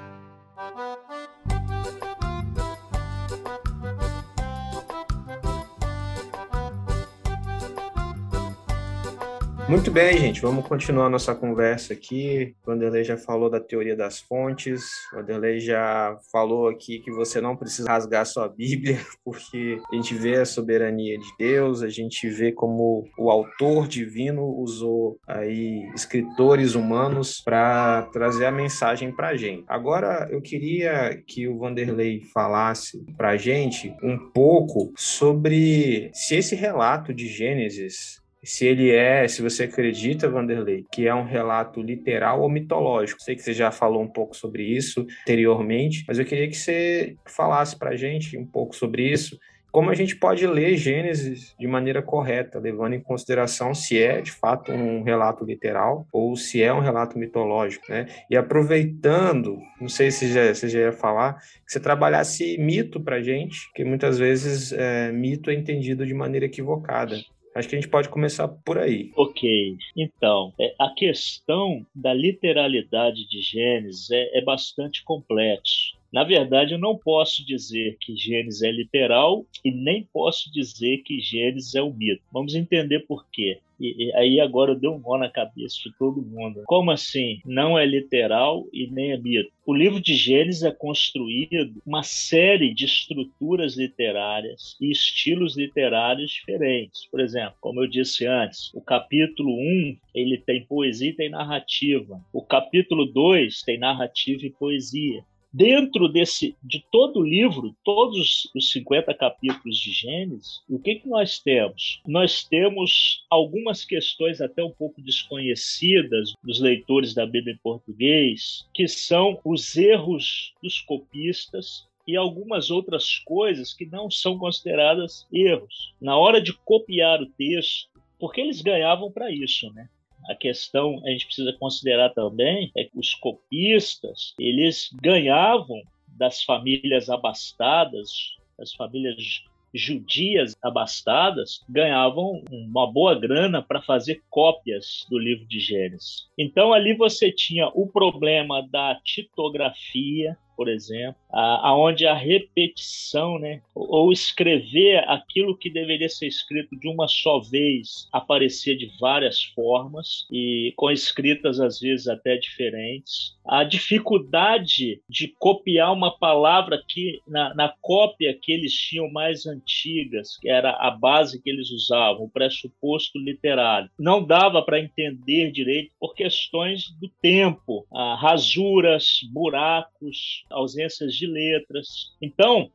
Muito 9.69 9.91
bem, 9.91 10.16
gente. 10.16 10.41
Vamos 10.41 10.66
continuar 10.66 11.11
nossa 11.11 11.35
conversa 11.35 11.93
aqui. 11.93 12.55
O 12.62 12.71
Vanderlei 12.71 13.05
já 13.05 13.19
falou 13.19 13.51
da 13.51 13.61
teoria 13.61 13.95
das 13.95 14.19
fontes. 14.19 14.89
O 15.12 15.16
Vanderlei 15.16 15.61
já 15.61 16.16
falou 16.33 16.69
aqui 16.69 17.01
que 17.01 17.11
você 17.11 17.39
não 17.39 17.55
precisa 17.55 17.87
rasgar 17.87 18.25
sua 18.25 18.49
Bíblia, 18.49 18.99
porque 19.23 19.79
a 19.93 19.95
gente 19.95 20.14
vê 20.14 20.37
a 20.37 20.47
soberania 20.47 21.19
de 21.19 21.29
Deus, 21.39 21.83
a 21.83 21.91
gente 21.91 22.31
vê 22.31 22.51
como 22.51 23.05
o 23.19 23.31
autor 23.31 23.87
divino 23.87 24.43
usou 24.59 25.21
aí 25.27 25.87
escritores 25.95 26.75
humanos 26.75 27.43
para 27.45 28.09
trazer 28.11 28.47
a 28.47 28.51
mensagem 28.51 29.14
para 29.14 29.29
a 29.29 29.37
gente. 29.37 29.64
Agora, 29.69 30.27
eu 30.31 30.41
queria 30.41 31.23
que 31.27 31.47
o 31.47 31.59
Vanderlei 31.59 32.23
falasse 32.33 33.05
para 33.19 33.33
a 33.33 33.37
gente 33.37 33.95
um 34.03 34.31
pouco 34.31 34.95
sobre 34.97 36.11
se 36.14 36.37
esse 36.37 36.55
relato 36.55 37.12
de 37.12 37.29
Gênesis 37.29 38.27
se 38.49 38.67
ele 38.67 38.91
é, 38.91 39.29
se 39.29 39.43
você 39.43 39.65
acredita, 39.65 40.27
Vanderlei, 40.27 40.87
que 40.91 41.07
é 41.07 41.15
um 41.15 41.25
relato 41.25 41.83
literal 41.83 42.41
ou 42.41 42.49
mitológico. 42.49 43.23
Sei 43.23 43.37
que 43.37 43.43
você 43.43 43.53
já 43.53 43.71
falou 43.71 44.03
um 44.03 44.09
pouco 44.09 44.35
sobre 44.35 44.63
isso 44.63 45.07
anteriormente, 45.21 46.03
mas 46.09 46.19
eu 46.19 46.25
queria 46.25 46.49
que 46.49 46.57
você 46.57 47.15
falasse 47.27 47.79
para 47.79 47.91
a 47.91 47.97
gente 47.97 48.39
um 48.39 48.47
pouco 48.47 48.75
sobre 48.75 49.03
isso. 49.03 49.39
Como 49.71 49.91
a 49.91 49.95
gente 49.95 50.17
pode 50.17 50.47
ler 50.47 50.79
Gênesis 50.79 51.55
de 51.61 51.67
maneira 51.67 52.01
correta, 52.01 52.59
levando 52.59 52.95
em 52.95 53.01
consideração 53.01 53.75
se 53.75 54.03
é 54.03 54.23
de 54.23 54.33
fato 54.33 54.73
um 54.73 55.03
relato 55.03 55.45
literal 55.45 56.09
ou 56.11 56.35
se 56.35 56.63
é 56.63 56.73
um 56.73 56.81
relato 56.81 57.19
mitológico, 57.19 57.85
né? 57.91 58.07
E 58.31 58.37
aproveitando, 58.37 59.59
não 59.79 59.91
sei 59.91 60.11
se 60.11 60.33
já, 60.33 60.55
você 60.55 60.71
já 60.71 60.79
ia 60.79 60.93
falar, 60.93 61.35
que 61.35 61.71
você 61.71 61.79
trabalhasse 61.79 62.57
mito 62.57 62.99
para 62.99 63.21
gente, 63.21 63.71
que 63.75 63.85
muitas 63.85 64.19
vezes 64.19 64.73
é, 64.73 65.13
mito 65.13 65.51
é 65.51 65.55
entendido 65.55 66.07
de 66.07 66.15
maneira 66.15 66.47
equivocada. 66.47 67.15
Acho 67.59 67.69
que 67.69 67.75
a 67.75 67.81
gente 67.81 67.91
pode 67.91 68.09
começar 68.09 68.47
por 68.47 68.79
aí. 68.79 69.11
Ok. 69.17 69.77
Então, 69.97 70.55
é, 70.61 70.73
a 70.79 70.91
questão 70.91 71.85
da 71.93 72.15
literalidade 72.15 73.29
de 73.29 73.41
Gênesis 73.43 74.09
é, 74.13 74.39
é 74.39 74.41
bastante 74.41 75.03
complexo. 75.03 75.99
Na 76.13 76.23
verdade, 76.23 76.75
eu 76.75 76.79
não 76.79 76.97
posso 76.97 77.45
dizer 77.45 77.97
que 78.01 78.17
Gênesis 78.17 78.63
é 78.63 78.71
literal 78.71 79.45
e 79.65 79.73
nem 79.73 80.09
posso 80.13 80.53
dizer 80.53 80.99
que 80.99 81.21
Gênesis 81.21 81.75
é 81.75 81.83
o 81.83 81.93
mito. 81.93 82.23
Vamos 82.33 82.55
entender 82.55 83.01
por 83.01 83.27
quê. 83.29 83.59
E, 83.79 84.07
e, 84.07 84.14
aí 84.14 84.41
agora 84.41 84.74
deu 84.74 84.95
um 84.95 84.99
nó 84.99 85.18
na 85.18 85.31
cabeça 85.31 85.76
de 85.85 85.97
todo 85.99 86.22
mundo. 86.22 86.62
Como 86.66 86.91
assim? 86.91 87.41
Não 87.45 87.79
é 87.79 87.87
literal 87.87 88.66
e 88.72 88.89
nem 88.91 89.12
é 89.12 89.18
mito. 89.18 89.51
O 89.64 89.74
livro 89.74 90.01
de 90.01 90.14
Gênesis 90.14 90.62
é 90.62 90.70
construído 90.70 91.81
uma 91.85 92.03
série 92.03 92.72
de 92.72 92.87
estruturas 92.87 93.76
literárias 93.76 94.76
e 94.81 94.91
estilos 94.91 95.57
literários 95.57 96.31
diferentes. 96.31 97.07
Por 97.11 97.20
exemplo, 97.20 97.55
como 97.61 97.83
eu 97.83 97.87
disse 97.87 98.26
antes, 98.26 98.72
o 98.74 98.81
capítulo 98.81 99.53
1 99.53 99.97
ele 100.14 100.39
tem 100.39 100.64
poesia 100.64 101.11
e 101.11 101.14
tem 101.14 101.29
narrativa. 101.29 102.20
O 102.33 102.43
capítulo 102.43 103.05
2 103.05 103.62
tem 103.62 103.79
narrativa 103.79 104.47
e 104.47 104.51
poesia. 104.51 105.22
Dentro 105.53 106.09
desse, 106.09 106.55
de 106.63 106.85
todo 106.93 107.21
o 107.21 107.25
livro, 107.25 107.75
todos 107.83 108.51
os 108.55 108.71
50 108.71 109.15
capítulos 109.15 109.79
de 109.79 109.93
Gênesis, 109.93 110.61
o 110.69 110.79
que, 110.79 110.97
que 110.97 111.09
nós 111.09 111.39
temos? 111.39 112.03
Nós 112.07 112.45
temos 112.45 113.25
algumas 113.31 113.83
questões 113.83 114.43
até 114.43 114.63
um 114.63 114.71
pouco 114.71 115.01
desconhecidas 115.01 116.35
dos 116.45 116.61
leitores 116.61 117.15
da 117.15 117.25
Bíblia 117.25 117.55
em 117.55 117.63
português, 117.63 118.69
que 118.75 118.87
são 118.87 119.41
os 119.43 119.75
erros 119.77 120.53
dos 120.63 120.83
copistas 120.83 121.89
e 122.07 122.15
algumas 122.15 122.71
outras 122.71 123.19
coisas 123.19 123.73
que 123.73 123.87
não 123.87 124.11
são 124.11 124.39
consideradas 124.39 125.27
erros. 125.33 125.95
Na 126.01 126.17
hora 126.17 126.43
de 126.43 126.53
copiar 126.53 127.23
o 127.23 127.27
texto, 127.27 127.89
porque 128.19 128.41
eles 128.41 128.61
ganhavam 128.61 129.11
para 129.11 129.31
isso, 129.31 129.73
né? 129.73 129.89
A 130.29 130.35
questão 130.35 131.01
a 131.05 131.11
gente 131.11 131.27
precisa 131.27 131.53
considerar 131.53 132.11
também 132.11 132.71
é 132.77 132.85
que 132.85 132.99
os 132.99 133.14
copistas 133.14 134.35
eles 134.39 134.91
ganhavam 135.01 135.83
das 136.07 136.43
famílias 136.43 137.09
abastadas, 137.09 138.37
das 138.59 138.73
famílias 138.75 139.45
judias 139.73 140.57
abastadas 140.62 141.62
ganhavam 141.69 142.43
uma 142.51 142.91
boa 142.91 143.14
grana 143.14 143.62
para 143.62 143.83
fazer 143.83 144.23
cópias 144.31 145.07
do 145.11 145.19
livro 145.19 145.47
de 145.47 145.61
Gênesis. 145.61 146.29
Então 146.39 146.73
ali 146.73 146.95
você 146.95 147.31
tinha 147.31 147.69
o 147.69 147.87
problema 147.87 148.66
da 148.69 148.99
tipografia, 149.05 150.37
por 150.59 150.69
exemplo, 150.69 151.15
aonde 151.31 152.05
a, 152.05 152.15
repetição, 152.15 153.39
né, 153.39 153.63
ou 153.73 154.11
escrever 154.13 155.09
aquilo 155.09 155.57
que 155.57 155.71
deveria 155.71 156.09
ser 156.09 156.27
escrito 156.27 156.77
de 156.77 156.89
uma 156.89 157.07
só 157.07 157.39
vez, 157.39 158.09
aparecia 158.13 158.77
de 158.77 158.91
várias 158.99 159.41
formas 159.41 160.27
e 160.33 160.73
com 160.75 160.91
escritas 160.91 161.61
às 161.61 161.79
vezes 161.79 162.09
até 162.09 162.37
diferentes. 162.37 163.37
A 163.47 163.63
dificuldade 163.63 165.01
de 165.09 165.29
copiar 165.39 165.93
uma 165.93 166.11
palavra 166.19 166.83
que 166.89 167.21
na, 167.25 167.55
na 167.55 167.73
cópia 167.81 168.35
que 168.35 168.51
eles 168.51 168.73
tinham 168.75 169.09
mais 169.13 169.47
antigas, 169.47 170.39
que 170.39 170.49
era 170.49 170.73
a 170.73 170.91
base 170.91 171.41
que 171.41 171.49
eles 171.49 171.71
usavam, 171.71 172.25
o 172.25 172.31
pressuposto 172.31 173.17
literário, 173.17 173.89
não 173.97 174.25
dava 174.25 174.61
para 174.61 174.81
entender 174.81 175.53
direito 175.53 175.93
por 176.01 176.17
questões 176.17 176.91
do 177.01 177.09
tempo, 177.23 177.87
ah, 177.93 178.17
rasuras, 178.21 179.21
buracos, 179.33 180.45
ausências 180.51 181.15
de 181.15 181.27
letras. 181.27 182.15
Então, 182.21 182.71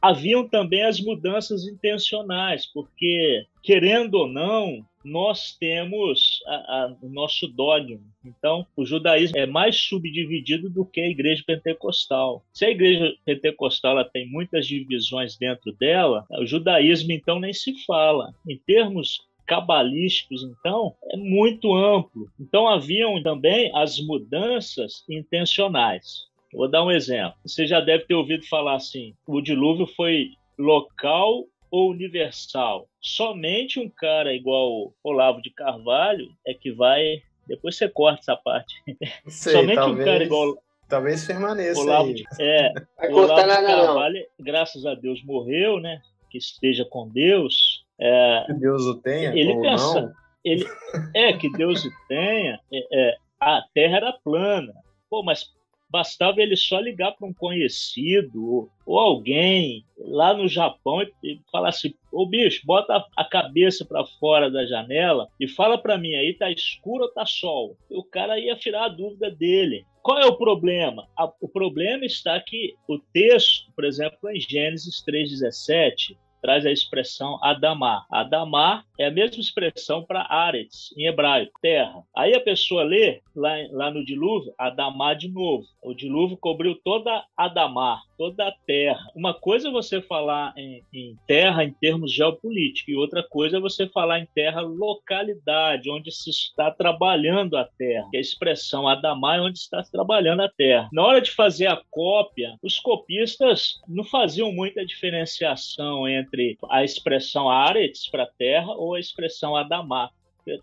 haviam 0.00 0.46
também 0.46 0.82
as 0.82 1.00
mudanças 1.00 1.66
intencionais, 1.66 2.66
porque, 2.66 3.46
querendo 3.62 4.14
ou 4.14 4.28
não, 4.28 4.84
nós 5.04 5.56
temos 5.58 6.40
a, 6.46 6.54
a, 6.54 6.96
o 7.02 7.08
nosso 7.08 7.48
dogma. 7.48 8.00
Então, 8.24 8.66
o 8.76 8.84
judaísmo 8.84 9.38
é 9.38 9.46
mais 9.46 9.76
subdividido 9.76 10.70
do 10.70 10.84
que 10.84 11.00
a 11.00 11.08
igreja 11.08 11.42
pentecostal. 11.46 12.44
Se 12.52 12.66
a 12.66 12.70
igreja 12.70 13.12
pentecostal 13.24 13.92
ela 13.92 14.04
tem 14.04 14.28
muitas 14.28 14.66
divisões 14.66 15.36
dentro 15.36 15.72
dela, 15.72 16.24
o 16.30 16.46
judaísmo, 16.46 17.12
então, 17.12 17.40
nem 17.40 17.52
se 17.52 17.74
fala. 17.84 18.32
Em 18.48 18.58
termos 18.58 19.20
cabalísticos, 19.46 20.44
então, 20.44 20.94
é 21.10 21.16
muito 21.16 21.74
amplo. 21.74 22.28
Então, 22.38 22.68
haviam 22.68 23.20
também 23.22 23.72
as 23.74 23.98
mudanças 23.98 25.04
intencionais. 25.08 26.30
Vou 26.52 26.68
dar 26.68 26.84
um 26.84 26.90
exemplo. 26.90 27.34
Você 27.44 27.66
já 27.66 27.80
deve 27.80 28.04
ter 28.04 28.14
ouvido 28.14 28.46
falar 28.46 28.74
assim: 28.74 29.14
o 29.26 29.40
dilúvio 29.40 29.86
foi 29.86 30.32
local 30.58 31.46
ou 31.70 31.90
universal? 31.90 32.86
Somente 33.00 33.80
um 33.80 33.88
cara 33.88 34.34
igual 34.34 34.92
Olavo 35.02 35.40
de 35.40 35.50
Carvalho 35.50 36.28
é 36.46 36.52
que 36.52 36.70
vai. 36.70 37.22
Depois 37.46 37.76
você 37.76 37.88
corta 37.88 38.20
essa 38.20 38.36
parte. 38.36 38.74
Sei, 39.26 39.52
Somente 39.52 39.76
talvez, 39.76 40.00
um 40.00 40.04
cara 40.04 40.24
igual. 40.24 40.62
Talvez 40.88 41.26
permaneça. 41.26 41.80
Olavo 41.80 42.08
aí. 42.08 42.14
De, 42.14 42.24
é, 42.38 42.72
vai 42.96 43.12
Olavo 43.12 43.40
de 43.40 43.66
Carvalho, 43.66 44.26
não. 44.38 44.44
graças 44.44 44.84
a 44.84 44.94
Deus, 44.94 45.24
morreu, 45.24 45.80
né? 45.80 46.00
Que 46.30 46.38
esteja 46.38 46.84
com 46.84 47.08
Deus. 47.08 47.84
É, 47.98 48.44
que 48.46 48.54
Deus 48.54 48.82
o 48.82 48.94
tenha. 49.00 49.30
Ele 49.34 49.58
pensa. 49.60 50.02
Não. 50.02 50.12
Ele, 50.44 50.66
é, 51.14 51.32
que 51.32 51.50
Deus 51.52 51.84
o 51.84 51.90
tenha. 52.08 52.60
É, 52.72 52.86
é, 52.92 53.16
a 53.40 53.62
terra 53.74 53.96
era 53.96 54.12
plana. 54.12 54.72
Pô, 55.08 55.22
mas 55.22 55.50
Bastava 55.92 56.40
ele 56.40 56.56
só 56.56 56.80
ligar 56.80 57.12
para 57.12 57.28
um 57.28 57.34
conhecido 57.34 58.70
ou, 58.86 58.98
alguém 58.98 59.84
lá 59.98 60.32
no 60.32 60.48
Japão 60.48 61.02
e, 61.22 61.38
falar 61.52 61.68
assim: 61.68 61.92
Ô 62.10 62.24
bicho, 62.24 62.62
bota 62.64 63.04
a 63.14 63.24
cabeça 63.24 63.84
para 63.84 64.06
fora 64.18 64.50
da 64.50 64.64
janela 64.64 65.28
e 65.38 65.46
fala 65.46 65.76
para 65.76 65.98
mim 65.98 66.14
aí, 66.14 66.32
tá 66.32 66.50
escuro 66.50 67.04
ou 67.04 67.10
tá 67.10 67.26
sol? 67.26 67.76
E 67.90 67.96
o 67.96 68.02
cara 68.02 68.40
ia 68.40 68.56
tirar 68.56 68.86
a 68.86 68.88
dúvida 68.88 69.30
dele. 69.30 69.84
Qual 70.02 70.18
é 70.18 70.24
o 70.24 70.36
problema? 70.36 71.06
O 71.38 71.48
problema 71.48 72.06
está 72.06 72.40
que 72.40 72.74
o 72.88 72.98
texto, 72.98 73.70
por 73.76 73.84
exemplo, 73.84 74.30
em 74.30 74.40
Gênesis 74.40 75.04
3,17, 75.06 76.16
traz 76.42 76.66
a 76.66 76.72
expressão 76.72 77.38
Adamá. 77.40 78.04
Adamá 78.10 78.82
é 79.02 79.06
a 79.06 79.10
mesma 79.10 79.40
expressão 79.40 80.04
para 80.04 80.26
Aretz, 80.28 80.94
em 80.96 81.06
hebraico, 81.06 81.58
terra. 81.60 82.02
Aí 82.16 82.34
a 82.34 82.40
pessoa 82.40 82.82
lê 82.82 83.20
lá, 83.34 83.52
lá 83.70 83.90
no 83.90 84.04
dilúvio, 84.04 84.54
Adamá 84.58 85.14
de 85.14 85.28
novo. 85.28 85.64
O 85.82 85.94
dilúvio 85.94 86.36
cobriu 86.36 86.74
toda 86.84 87.24
Adamá, 87.36 88.00
toda 88.16 88.48
a 88.48 88.52
terra. 88.66 89.00
Uma 89.14 89.34
coisa 89.34 89.68
é 89.68 89.72
você 89.72 90.00
falar 90.00 90.54
em, 90.56 90.84
em 90.92 91.16
terra 91.26 91.64
em 91.64 91.72
termos 91.72 92.12
geopolíticos, 92.12 92.92
e 92.92 92.96
outra 92.96 93.22
coisa 93.22 93.56
é 93.56 93.60
você 93.60 93.88
falar 93.88 94.20
em 94.20 94.28
terra 94.34 94.60
localidade, 94.60 95.90
onde 95.90 96.10
se 96.12 96.30
está 96.30 96.70
trabalhando 96.70 97.56
a 97.56 97.64
terra. 97.64 98.08
Que 98.10 98.16
a 98.16 98.20
expressão 98.20 98.86
Adamá 98.86 99.36
é 99.36 99.40
onde 99.40 99.58
está 99.58 99.82
trabalhando 99.82 100.42
a 100.42 100.48
terra. 100.48 100.88
Na 100.92 101.04
hora 101.04 101.20
de 101.20 101.30
fazer 101.30 101.66
a 101.66 101.82
cópia, 101.90 102.56
os 102.62 102.78
copistas 102.78 103.80
não 103.88 104.04
faziam 104.04 104.52
muita 104.52 104.86
diferenciação 104.86 106.08
entre 106.08 106.56
a 106.70 106.84
expressão 106.84 107.48
Aretz 107.48 108.08
para 108.08 108.26
terra 108.26 108.72
ou 108.72 108.91
a 108.94 109.00
expressão 109.00 109.56
Adamá. 109.56 110.10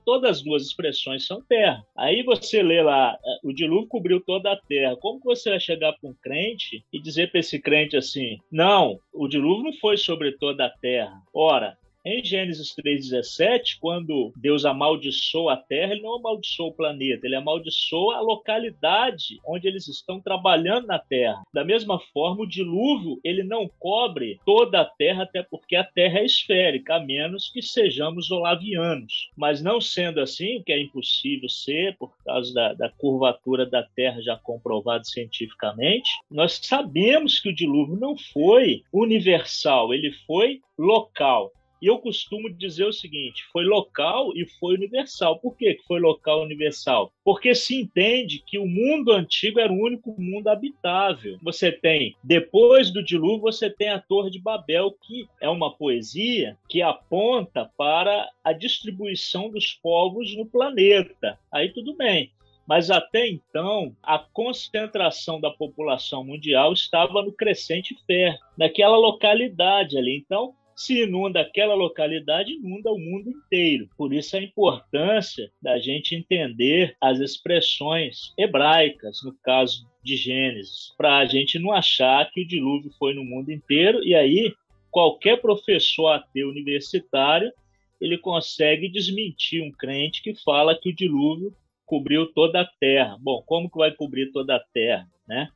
Todas 0.03 0.37
as 0.37 0.43
duas 0.43 0.63
expressões 0.63 1.25
são 1.25 1.41
terra. 1.41 1.85
Aí 1.97 2.21
você 2.21 2.61
lê 2.61 2.81
lá, 2.81 3.17
é, 3.25 3.47
o 3.47 3.53
dilúvio 3.53 3.87
cobriu 3.87 4.19
toda 4.19 4.51
a 4.51 4.57
terra. 4.57 4.97
Como 4.97 5.21
você 5.23 5.51
vai 5.51 5.59
chegar 5.59 5.93
para 5.93 6.09
um 6.09 6.13
crente 6.21 6.83
e 6.91 7.01
dizer 7.01 7.31
para 7.31 7.39
esse 7.39 7.57
crente 7.59 7.95
assim: 7.95 8.37
não, 8.51 8.99
o 9.13 9.27
dilúvio 9.27 9.71
não 9.71 9.73
foi 9.79 9.95
sobre 9.95 10.33
toda 10.33 10.65
a 10.65 10.69
terra. 10.69 11.21
Ora, 11.33 11.77
em 12.05 12.23
Gênesis 12.23 12.73
3,17, 12.75 13.77
quando 13.79 14.31
Deus 14.35 14.65
amaldiçoa 14.65 15.53
a 15.53 15.57
terra, 15.57 15.93
ele 15.93 16.01
não 16.01 16.15
amaldiçoa 16.15 16.67
o 16.67 16.73
planeta, 16.73 17.25
ele 17.25 17.35
amaldiçoa 17.35 18.17
a 18.17 18.21
localidade 18.21 19.39
onde 19.45 19.67
eles 19.67 19.87
estão 19.87 20.19
trabalhando 20.19 20.87
na 20.87 20.99
terra. 20.99 21.43
Da 21.53 21.63
mesma 21.63 21.99
forma, 22.13 22.43
o 22.43 22.47
dilúvio, 22.47 23.19
ele 23.23 23.43
não 23.43 23.69
cobre 23.79 24.39
toda 24.45 24.81
a 24.81 24.85
terra, 24.85 25.23
até 25.23 25.43
porque 25.43 25.75
a 25.75 25.83
terra 25.83 26.19
é 26.19 26.25
esférica, 26.25 26.95
a 26.95 26.99
menos 26.99 27.49
que 27.49 27.61
sejamos 27.61 28.31
olavianos. 28.31 29.29
Mas 29.35 29.61
não 29.61 29.81
sendo 29.81 30.21
assim, 30.21 30.63
que 30.65 30.71
é 30.71 30.81
impossível 30.81 31.49
ser, 31.49 31.97
por 31.97 32.11
causa 32.23 32.53
da, 32.53 32.73
da 32.73 32.89
curvatura 32.89 33.65
da 33.65 33.83
terra 33.83 34.21
já 34.21 34.37
comprovado 34.37 35.05
cientificamente, 35.07 36.09
nós 36.29 36.59
sabemos 36.61 37.39
que 37.39 37.49
o 37.49 37.55
dilúvio 37.55 37.95
não 37.95 38.15
foi 38.17 38.83
universal, 38.93 39.93
ele 39.93 40.11
foi 40.25 40.61
local. 40.77 41.51
E 41.81 41.87
eu 41.87 41.97
costumo 41.99 42.49
dizer 42.49 42.85
o 42.85 42.93
seguinte: 42.93 43.43
foi 43.51 43.63
local 43.63 44.31
e 44.35 44.45
foi 44.59 44.75
universal. 44.75 45.39
Por 45.39 45.55
que 45.55 45.77
foi 45.87 45.99
local 45.99 46.41
e 46.41 46.45
universal? 46.45 47.11
Porque 47.23 47.55
se 47.55 47.75
entende 47.75 48.43
que 48.45 48.57
o 48.57 48.67
mundo 48.67 49.11
antigo 49.11 49.59
era 49.59 49.71
o 49.71 49.81
único 49.81 50.15
mundo 50.19 50.47
habitável. 50.49 51.37
Você 51.41 51.71
tem, 51.71 52.15
depois 52.23 52.91
do 52.91 53.03
dilúvio, 53.03 53.41
você 53.41 53.69
tem 53.69 53.89
a 53.89 53.99
Torre 53.99 54.29
de 54.29 54.39
Babel, 54.39 54.91
que 55.01 55.27
é 55.41 55.49
uma 55.49 55.73
poesia 55.75 56.57
que 56.67 56.81
aponta 56.81 57.69
para 57.77 58.29
a 58.43 58.51
distribuição 58.51 59.49
dos 59.49 59.73
povos 59.73 60.35
no 60.35 60.45
planeta. 60.45 61.39
Aí 61.51 61.69
tudo 61.69 61.95
bem. 61.95 62.31
Mas 62.69 62.91
até 62.91 63.27
então, 63.27 63.95
a 64.03 64.19
concentração 64.19 65.41
da 65.41 65.49
população 65.49 66.23
mundial 66.23 66.71
estava 66.71 67.23
no 67.23 67.31
crescente 67.31 67.97
fértil, 68.05 68.45
naquela 68.55 68.95
localidade 68.95 69.97
ali. 69.97 70.17
Então, 70.17 70.53
se 70.79 71.03
inunda 71.03 71.41
aquela 71.41 71.75
localidade, 71.75 72.53
inunda 72.53 72.89
o 72.89 72.97
mundo 72.97 73.29
inteiro. 73.29 73.89
Por 73.97 74.13
isso 74.13 74.37
a 74.37 74.41
importância 74.41 75.51
da 75.61 75.77
gente 75.77 76.15
entender 76.15 76.95
as 77.01 77.19
expressões 77.19 78.33
hebraicas, 78.37 79.21
no 79.21 79.33
caso 79.43 79.85
de 80.01 80.15
Gênesis, 80.15 80.93
para 80.97 81.17
a 81.17 81.25
gente 81.25 81.59
não 81.59 81.73
achar 81.73 82.31
que 82.31 82.43
o 82.43 82.47
dilúvio 82.47 82.93
foi 82.97 83.13
no 83.13 83.25
mundo 83.25 83.51
inteiro 83.51 84.01
e 84.05 84.15
aí 84.15 84.53
qualquer 84.89 85.41
professor 85.41 86.13
ateu 86.13 86.47
universitário 86.47 87.51
ele 87.99 88.17
consegue 88.17 88.87
desmentir 88.87 89.61
um 89.61 89.73
crente 89.73 90.23
que 90.23 90.33
fala 90.33 90.79
que 90.79 90.91
o 90.91 90.95
dilúvio 90.95 91.53
cobriu 91.85 92.27
toda 92.27 92.61
a 92.61 92.69
terra. 92.79 93.17
Bom, 93.19 93.43
como 93.45 93.69
que 93.69 93.77
vai 93.77 93.91
cobrir 93.91 94.31
toda 94.31 94.55
a 94.55 94.63
terra, 94.73 95.05
né? 95.27 95.49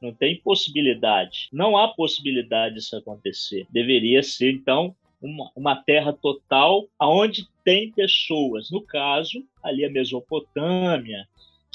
Não 0.00 0.12
tem 0.14 0.40
possibilidade. 0.40 1.48
Não 1.52 1.76
há 1.76 1.88
possibilidade 1.88 2.76
disso 2.76 2.96
acontecer. 2.96 3.66
Deveria 3.70 4.22
ser, 4.22 4.52
então, 4.52 4.94
uma, 5.20 5.50
uma 5.54 5.76
terra 5.76 6.12
total 6.12 6.88
onde 7.00 7.46
tem 7.62 7.92
pessoas. 7.92 8.70
No 8.70 8.80
caso, 8.80 9.44
ali 9.62 9.84
a 9.84 9.90
Mesopotâmia, 9.90 11.28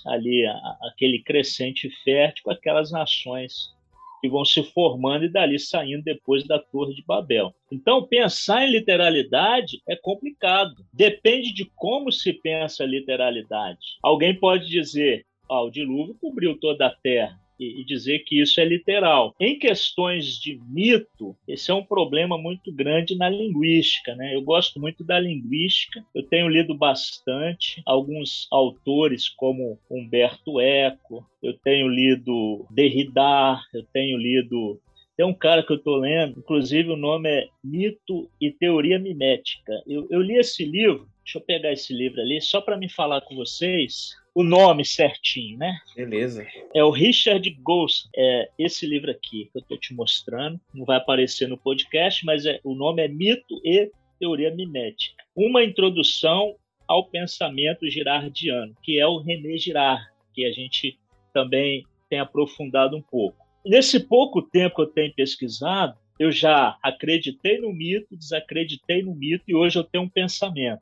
ali 0.05 0.45
a, 0.45 0.77
aquele 0.83 1.19
crescente 1.19 1.89
fértil 2.03 2.51
aquelas 2.51 2.91
nações 2.91 3.73
que 4.21 4.29
vão 4.29 4.43
se 4.43 4.63
formando 4.63 5.25
e 5.25 5.29
dali 5.29 5.59
saindo 5.59 6.03
depois 6.03 6.47
da 6.47 6.57
Torre 6.57 6.95
de 6.95 7.03
Babel. 7.05 7.53
Então, 7.71 8.07
pensar 8.07 8.65
em 8.65 8.71
literalidade 8.71 9.81
é 9.87 9.95
complicado. 9.95 10.83
Depende 10.91 11.53
de 11.53 11.65
como 11.75 12.11
se 12.11 12.33
pensa 12.33 12.83
a 12.83 12.87
literalidade. 12.87 13.97
Alguém 14.01 14.33
pode 14.33 14.67
dizer: 14.67 15.25
ah, 15.47 15.61
o 15.61 15.69
dilúvio 15.69 16.15
cobriu 16.19 16.57
toda 16.59 16.87
a 16.87 16.95
terra 16.95 17.39
e, 17.59 17.83
dizer 17.85 18.19
que 18.19 18.41
isso 18.41 18.59
é 18.59 18.65
literal. 18.65 19.35
Em 19.39 19.57
questões 19.57 20.39
de 20.39 20.59
mito, 20.69 21.35
esse 21.47 21.71
é 21.71 21.73
um 21.73 21.83
problema 21.83 22.37
muito 22.37 22.71
grande 22.71 23.15
na 23.15 23.29
linguística. 23.29 24.15
Né? 24.15 24.35
Eu 24.35 24.41
gosto 24.41 24.79
muito 24.79 25.03
da 25.03 25.19
linguística, 25.19 26.03
eu 26.13 26.23
tenho 26.23 26.47
lido 26.47 26.75
bastante 26.75 27.81
alguns 27.85 28.47
autores 28.51 29.29
como 29.29 29.79
Humberto 29.89 30.59
Eco, 30.59 31.25
eu 31.41 31.53
tenho 31.53 31.87
lido 31.87 32.65
Derrida, 32.71 33.59
eu 33.73 33.83
tenho 33.93 34.17
lido 34.17 34.79
tem 35.15 35.25
um 35.25 35.33
cara 35.33 35.63
que 35.63 35.71
eu 35.71 35.77
estou 35.77 35.95
lendo, 35.95 36.39
inclusive 36.39 36.89
o 36.89 36.97
nome 36.97 37.29
é 37.29 37.47
Mito 37.63 38.29
e 38.39 38.51
Teoria 38.51 38.99
Mimética. 38.99 39.71
Eu, 39.87 40.05
eu 40.11 40.21
li 40.21 40.35
esse 40.35 40.65
livro, 40.65 41.07
deixa 41.23 41.37
eu 41.37 41.41
pegar 41.41 41.71
esse 41.71 41.93
livro 41.93 42.19
ali, 42.19 42.41
só 42.41 42.59
para 42.59 42.77
me 42.77 42.89
falar 42.89 43.21
com 43.21 43.33
vocês 43.33 44.13
o 44.35 44.43
nome 44.43 44.83
certinho, 44.83 45.57
né? 45.57 45.79
Beleza. 45.95 46.45
É 46.73 46.83
o 46.83 46.91
Richard 46.91 47.49
Ghost. 47.63 48.09
É 48.13 48.49
esse 48.59 48.85
livro 48.85 49.09
aqui 49.09 49.45
que 49.45 49.57
eu 49.57 49.61
estou 49.61 49.79
te 49.79 49.93
mostrando. 49.93 50.59
Não 50.73 50.83
vai 50.83 50.97
aparecer 50.97 51.47
no 51.47 51.57
podcast, 51.57 52.25
mas 52.25 52.45
é, 52.45 52.59
o 52.61 52.75
nome 52.75 53.01
é 53.01 53.07
Mito 53.07 53.61
e 53.63 53.89
Teoria 54.19 54.53
Mimética. 54.53 55.23
Uma 55.33 55.63
introdução 55.63 56.53
ao 56.85 57.05
pensamento 57.05 57.89
girardiano, 57.89 58.75
que 58.83 58.99
é 58.99 59.07
o 59.07 59.19
René 59.19 59.57
Girard, 59.57 60.05
que 60.33 60.45
a 60.45 60.51
gente 60.51 60.99
também 61.33 61.85
tem 62.09 62.19
aprofundado 62.19 62.97
um 62.97 63.01
pouco. 63.01 63.37
Nesse 63.65 64.01
pouco 64.01 64.41
tempo 64.41 64.75
que 64.75 64.81
eu 64.81 64.87
tenho 64.87 65.13
pesquisado, 65.13 65.97
eu 66.19 66.29
já 66.29 66.77
acreditei 66.83 67.59
no 67.59 67.71
mito, 67.73 68.15
desacreditei 68.17 69.01
no 69.01 69.15
mito 69.15 69.45
e 69.47 69.55
hoje 69.55 69.79
eu 69.79 69.83
tenho 69.83 70.03
um 70.03 70.09
pensamento. 70.09 70.81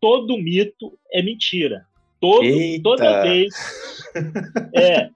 Todo 0.00 0.38
mito 0.38 0.98
é 1.12 1.22
mentira. 1.22 1.86
Todo, 2.30 2.82
toda 2.82 3.22
vez. 3.22 3.54
É, 4.72 5.10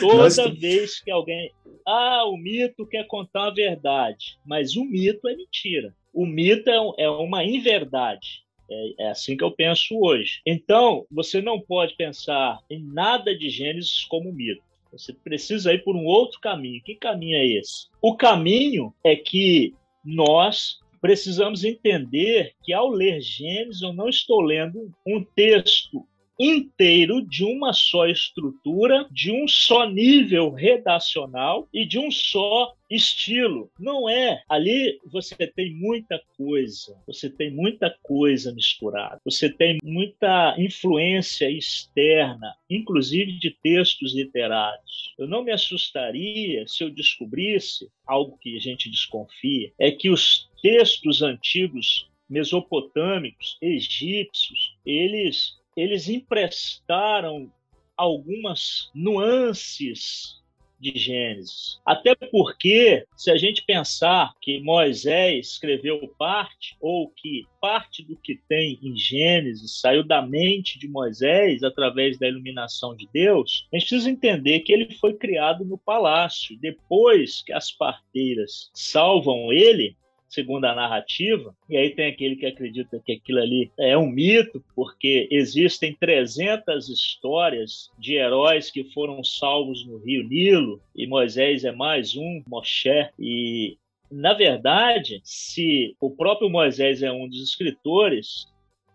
toda 0.00 0.24
Nossa. 0.24 0.50
vez 0.50 1.00
que 1.00 1.10
alguém. 1.10 1.52
Ah, 1.86 2.24
o 2.24 2.38
mito 2.38 2.86
quer 2.86 3.06
contar 3.06 3.48
a 3.48 3.54
verdade. 3.54 4.38
Mas 4.46 4.76
o 4.76 4.84
mito 4.84 5.28
é 5.28 5.36
mentira. 5.36 5.94
O 6.12 6.24
mito 6.24 6.70
é, 6.70 7.04
é 7.04 7.10
uma 7.10 7.44
inverdade. 7.44 8.46
É, 8.68 9.04
é, 9.04 9.10
assim 9.10 9.36
que 9.36 9.44
eu 9.44 9.50
penso 9.50 9.94
hoje. 10.00 10.40
Então, 10.46 11.06
você 11.10 11.40
não 11.42 11.60
pode 11.60 11.94
pensar 11.96 12.58
em 12.70 12.82
nada 12.82 13.36
de 13.36 13.48
Gênesis 13.50 14.04
como 14.04 14.32
mito. 14.32 14.62
Você 14.90 15.12
precisa 15.12 15.72
ir 15.72 15.84
por 15.84 15.94
um 15.94 16.06
outro 16.06 16.40
caminho. 16.40 16.82
Que 16.82 16.94
caminho 16.94 17.36
é 17.36 17.46
esse? 17.46 17.88
O 18.00 18.16
caminho 18.16 18.94
é 19.04 19.14
que 19.14 19.74
nós 20.04 20.80
precisamos 21.00 21.64
entender 21.64 22.54
que 22.64 22.72
ao 22.72 22.88
ler 22.88 23.20
Gênesis, 23.20 23.82
eu 23.82 23.92
não 23.92 24.08
estou 24.08 24.40
lendo 24.40 24.90
um 25.06 25.22
texto 25.22 26.06
inteiro 26.38 27.22
de 27.22 27.44
uma 27.44 27.72
só 27.72 28.06
estrutura, 28.06 29.06
de 29.10 29.32
um 29.32 29.48
só 29.48 29.88
nível 29.88 30.50
redacional 30.50 31.68
e 31.72 31.86
de 31.86 31.98
um 31.98 32.10
só 32.10 32.74
estilo. 32.90 33.70
Não 33.78 34.08
é. 34.08 34.42
Ali 34.48 34.98
você 35.06 35.34
tem 35.34 35.74
muita 35.74 36.20
coisa, 36.36 36.96
você 37.06 37.28
tem 37.28 37.50
muita 37.50 37.94
coisa 38.02 38.52
misturada, 38.52 39.20
você 39.24 39.50
tem 39.50 39.78
muita 39.82 40.54
influência 40.58 41.50
externa, 41.50 42.54
inclusive 42.70 43.32
de 43.38 43.50
textos 43.62 44.14
literários. 44.14 45.14
Eu 45.18 45.26
não 45.26 45.42
me 45.42 45.52
assustaria 45.52 46.66
se 46.68 46.84
eu 46.84 46.90
descobrisse 46.90 47.88
algo 48.06 48.38
que 48.38 48.56
a 48.56 48.60
gente 48.60 48.90
desconfia, 48.90 49.72
é 49.78 49.90
que 49.90 50.10
os 50.10 50.48
textos 50.62 51.22
antigos 51.22 52.08
mesopotâmicos, 52.28 53.56
egípcios, 53.62 54.76
eles 54.84 55.54
eles 55.76 56.08
emprestaram 56.08 57.52
algumas 57.96 58.90
nuances 58.94 60.42
de 60.78 60.98
Gênesis. 60.98 61.80
Até 61.84 62.14
porque, 62.14 63.06
se 63.16 63.30
a 63.30 63.36
gente 63.36 63.64
pensar 63.64 64.34
que 64.40 64.60
Moisés 64.60 65.52
escreveu 65.52 66.06
parte, 66.18 66.76
ou 66.80 67.08
que 67.10 67.46
parte 67.60 68.02
do 68.02 68.16
que 68.16 68.38
tem 68.48 68.78
em 68.82 68.96
Gênesis 68.96 69.80
saiu 69.80 70.04
da 70.04 70.20
mente 70.20 70.78
de 70.78 70.88
Moisés 70.88 71.62
através 71.62 72.18
da 72.18 72.28
iluminação 72.28 72.94
de 72.94 73.08
Deus, 73.12 73.66
a 73.72 73.78
gente 73.78 73.88
precisa 73.88 74.10
entender 74.10 74.60
que 74.60 74.72
ele 74.72 74.92
foi 74.94 75.14
criado 75.14 75.64
no 75.64 75.78
palácio. 75.78 76.58
Depois 76.60 77.42
que 77.42 77.52
as 77.52 77.72
parteiras 77.72 78.70
salvam 78.74 79.52
ele, 79.52 79.96
segundo 80.28 80.64
a 80.64 80.74
narrativa, 80.74 81.54
e 81.68 81.76
aí 81.76 81.90
tem 81.90 82.06
aquele 82.06 82.36
que 82.36 82.46
acredita 82.46 83.00
que 83.04 83.12
aquilo 83.12 83.40
ali 83.40 83.70
é 83.78 83.96
um 83.96 84.08
mito, 84.08 84.62
porque 84.74 85.28
existem 85.30 85.94
300 85.94 86.88
histórias 86.88 87.90
de 87.98 88.14
heróis 88.14 88.70
que 88.70 88.84
foram 88.92 89.22
salvos 89.22 89.86
no 89.86 89.98
rio 89.98 90.26
Nilo, 90.26 90.80
e 90.94 91.06
Moisés 91.06 91.64
é 91.64 91.72
mais 91.72 92.16
um, 92.16 92.42
Moshe, 92.48 93.08
e 93.18 93.78
na 94.10 94.34
verdade, 94.34 95.20
se 95.24 95.96
o 96.00 96.10
próprio 96.10 96.48
Moisés 96.48 97.02
é 97.02 97.10
um 97.10 97.28
dos 97.28 97.42
escritores, 97.42 98.46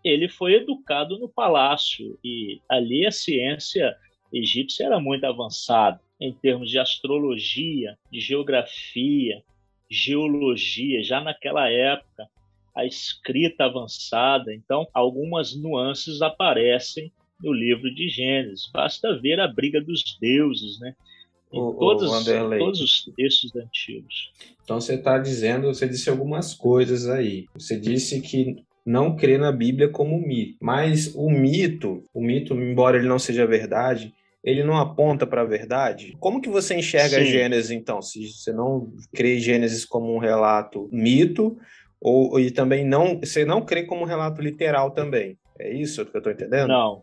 ele 0.04 0.28
foi 0.28 0.54
educado 0.54 1.18
no 1.18 1.28
palácio 1.28 2.18
e 2.24 2.60
ali 2.68 3.06
a 3.06 3.12
ciência 3.12 3.94
egípcia 4.32 4.86
era 4.86 4.98
muito 4.98 5.24
avançada 5.24 6.00
em 6.18 6.32
termos 6.32 6.70
de 6.70 6.78
astrologia, 6.78 7.98
de 8.10 8.20
geografia, 8.20 9.42
geologia, 9.92 11.02
já 11.04 11.20
naquela 11.20 11.68
época, 11.68 12.26
a 12.74 12.86
escrita 12.86 13.64
avançada. 13.64 14.54
Então, 14.54 14.86
algumas 14.94 15.54
nuances 15.54 16.22
aparecem 16.22 17.12
no 17.42 17.52
livro 17.52 17.94
de 17.94 18.08
Gênesis. 18.08 18.70
Basta 18.72 19.18
ver 19.20 19.38
a 19.40 19.48
briga 19.48 19.80
dos 19.80 20.16
deuses, 20.20 20.78
né? 20.80 20.94
Em 21.52 21.60
o, 21.60 21.74
todos, 21.74 22.10
o 22.10 22.58
todos 22.58 22.80
os 22.80 23.12
textos 23.14 23.54
antigos. 23.54 24.32
Então 24.64 24.80
você 24.80 24.94
está 24.94 25.18
dizendo, 25.18 25.66
você 25.66 25.86
disse 25.86 26.08
algumas 26.08 26.54
coisas 26.54 27.06
aí. 27.06 27.46
Você 27.52 27.78
disse 27.78 28.22
que 28.22 28.64
não 28.86 29.14
crê 29.14 29.36
na 29.36 29.52
Bíblia 29.52 29.88
como 29.88 30.18
mito, 30.18 30.56
mas 30.62 31.14
o 31.14 31.30
mito, 31.30 32.04
o 32.14 32.22
mito, 32.22 32.54
embora 32.54 32.96
ele 32.96 33.06
não 33.06 33.18
seja 33.18 33.46
verdade, 33.46 34.14
ele 34.42 34.64
não 34.64 34.76
aponta 34.76 35.26
para 35.26 35.42
a 35.42 35.46
verdade? 35.46 36.16
Como 36.18 36.40
que 36.40 36.48
você 36.48 36.74
enxerga 36.74 37.18
Sim. 37.18 37.26
Gênesis, 37.26 37.70
então? 37.70 38.02
Se 38.02 38.26
você 38.28 38.52
não 38.52 38.92
crê 39.14 39.38
Gênesis 39.38 39.84
como 39.84 40.14
um 40.14 40.18
relato 40.18 40.88
mito, 40.92 41.56
ou 42.00 42.40
e 42.40 42.50
também 42.50 42.84
não, 42.84 43.20
você 43.20 43.44
não 43.44 43.64
crê 43.64 43.84
como 43.84 44.02
um 44.02 44.06
relato 44.06 44.42
literal 44.42 44.90
também? 44.90 45.38
É 45.58 45.72
isso 45.72 46.04
que 46.04 46.16
eu 46.16 46.18
estou 46.18 46.32
entendendo? 46.32 46.68
Não. 46.68 47.02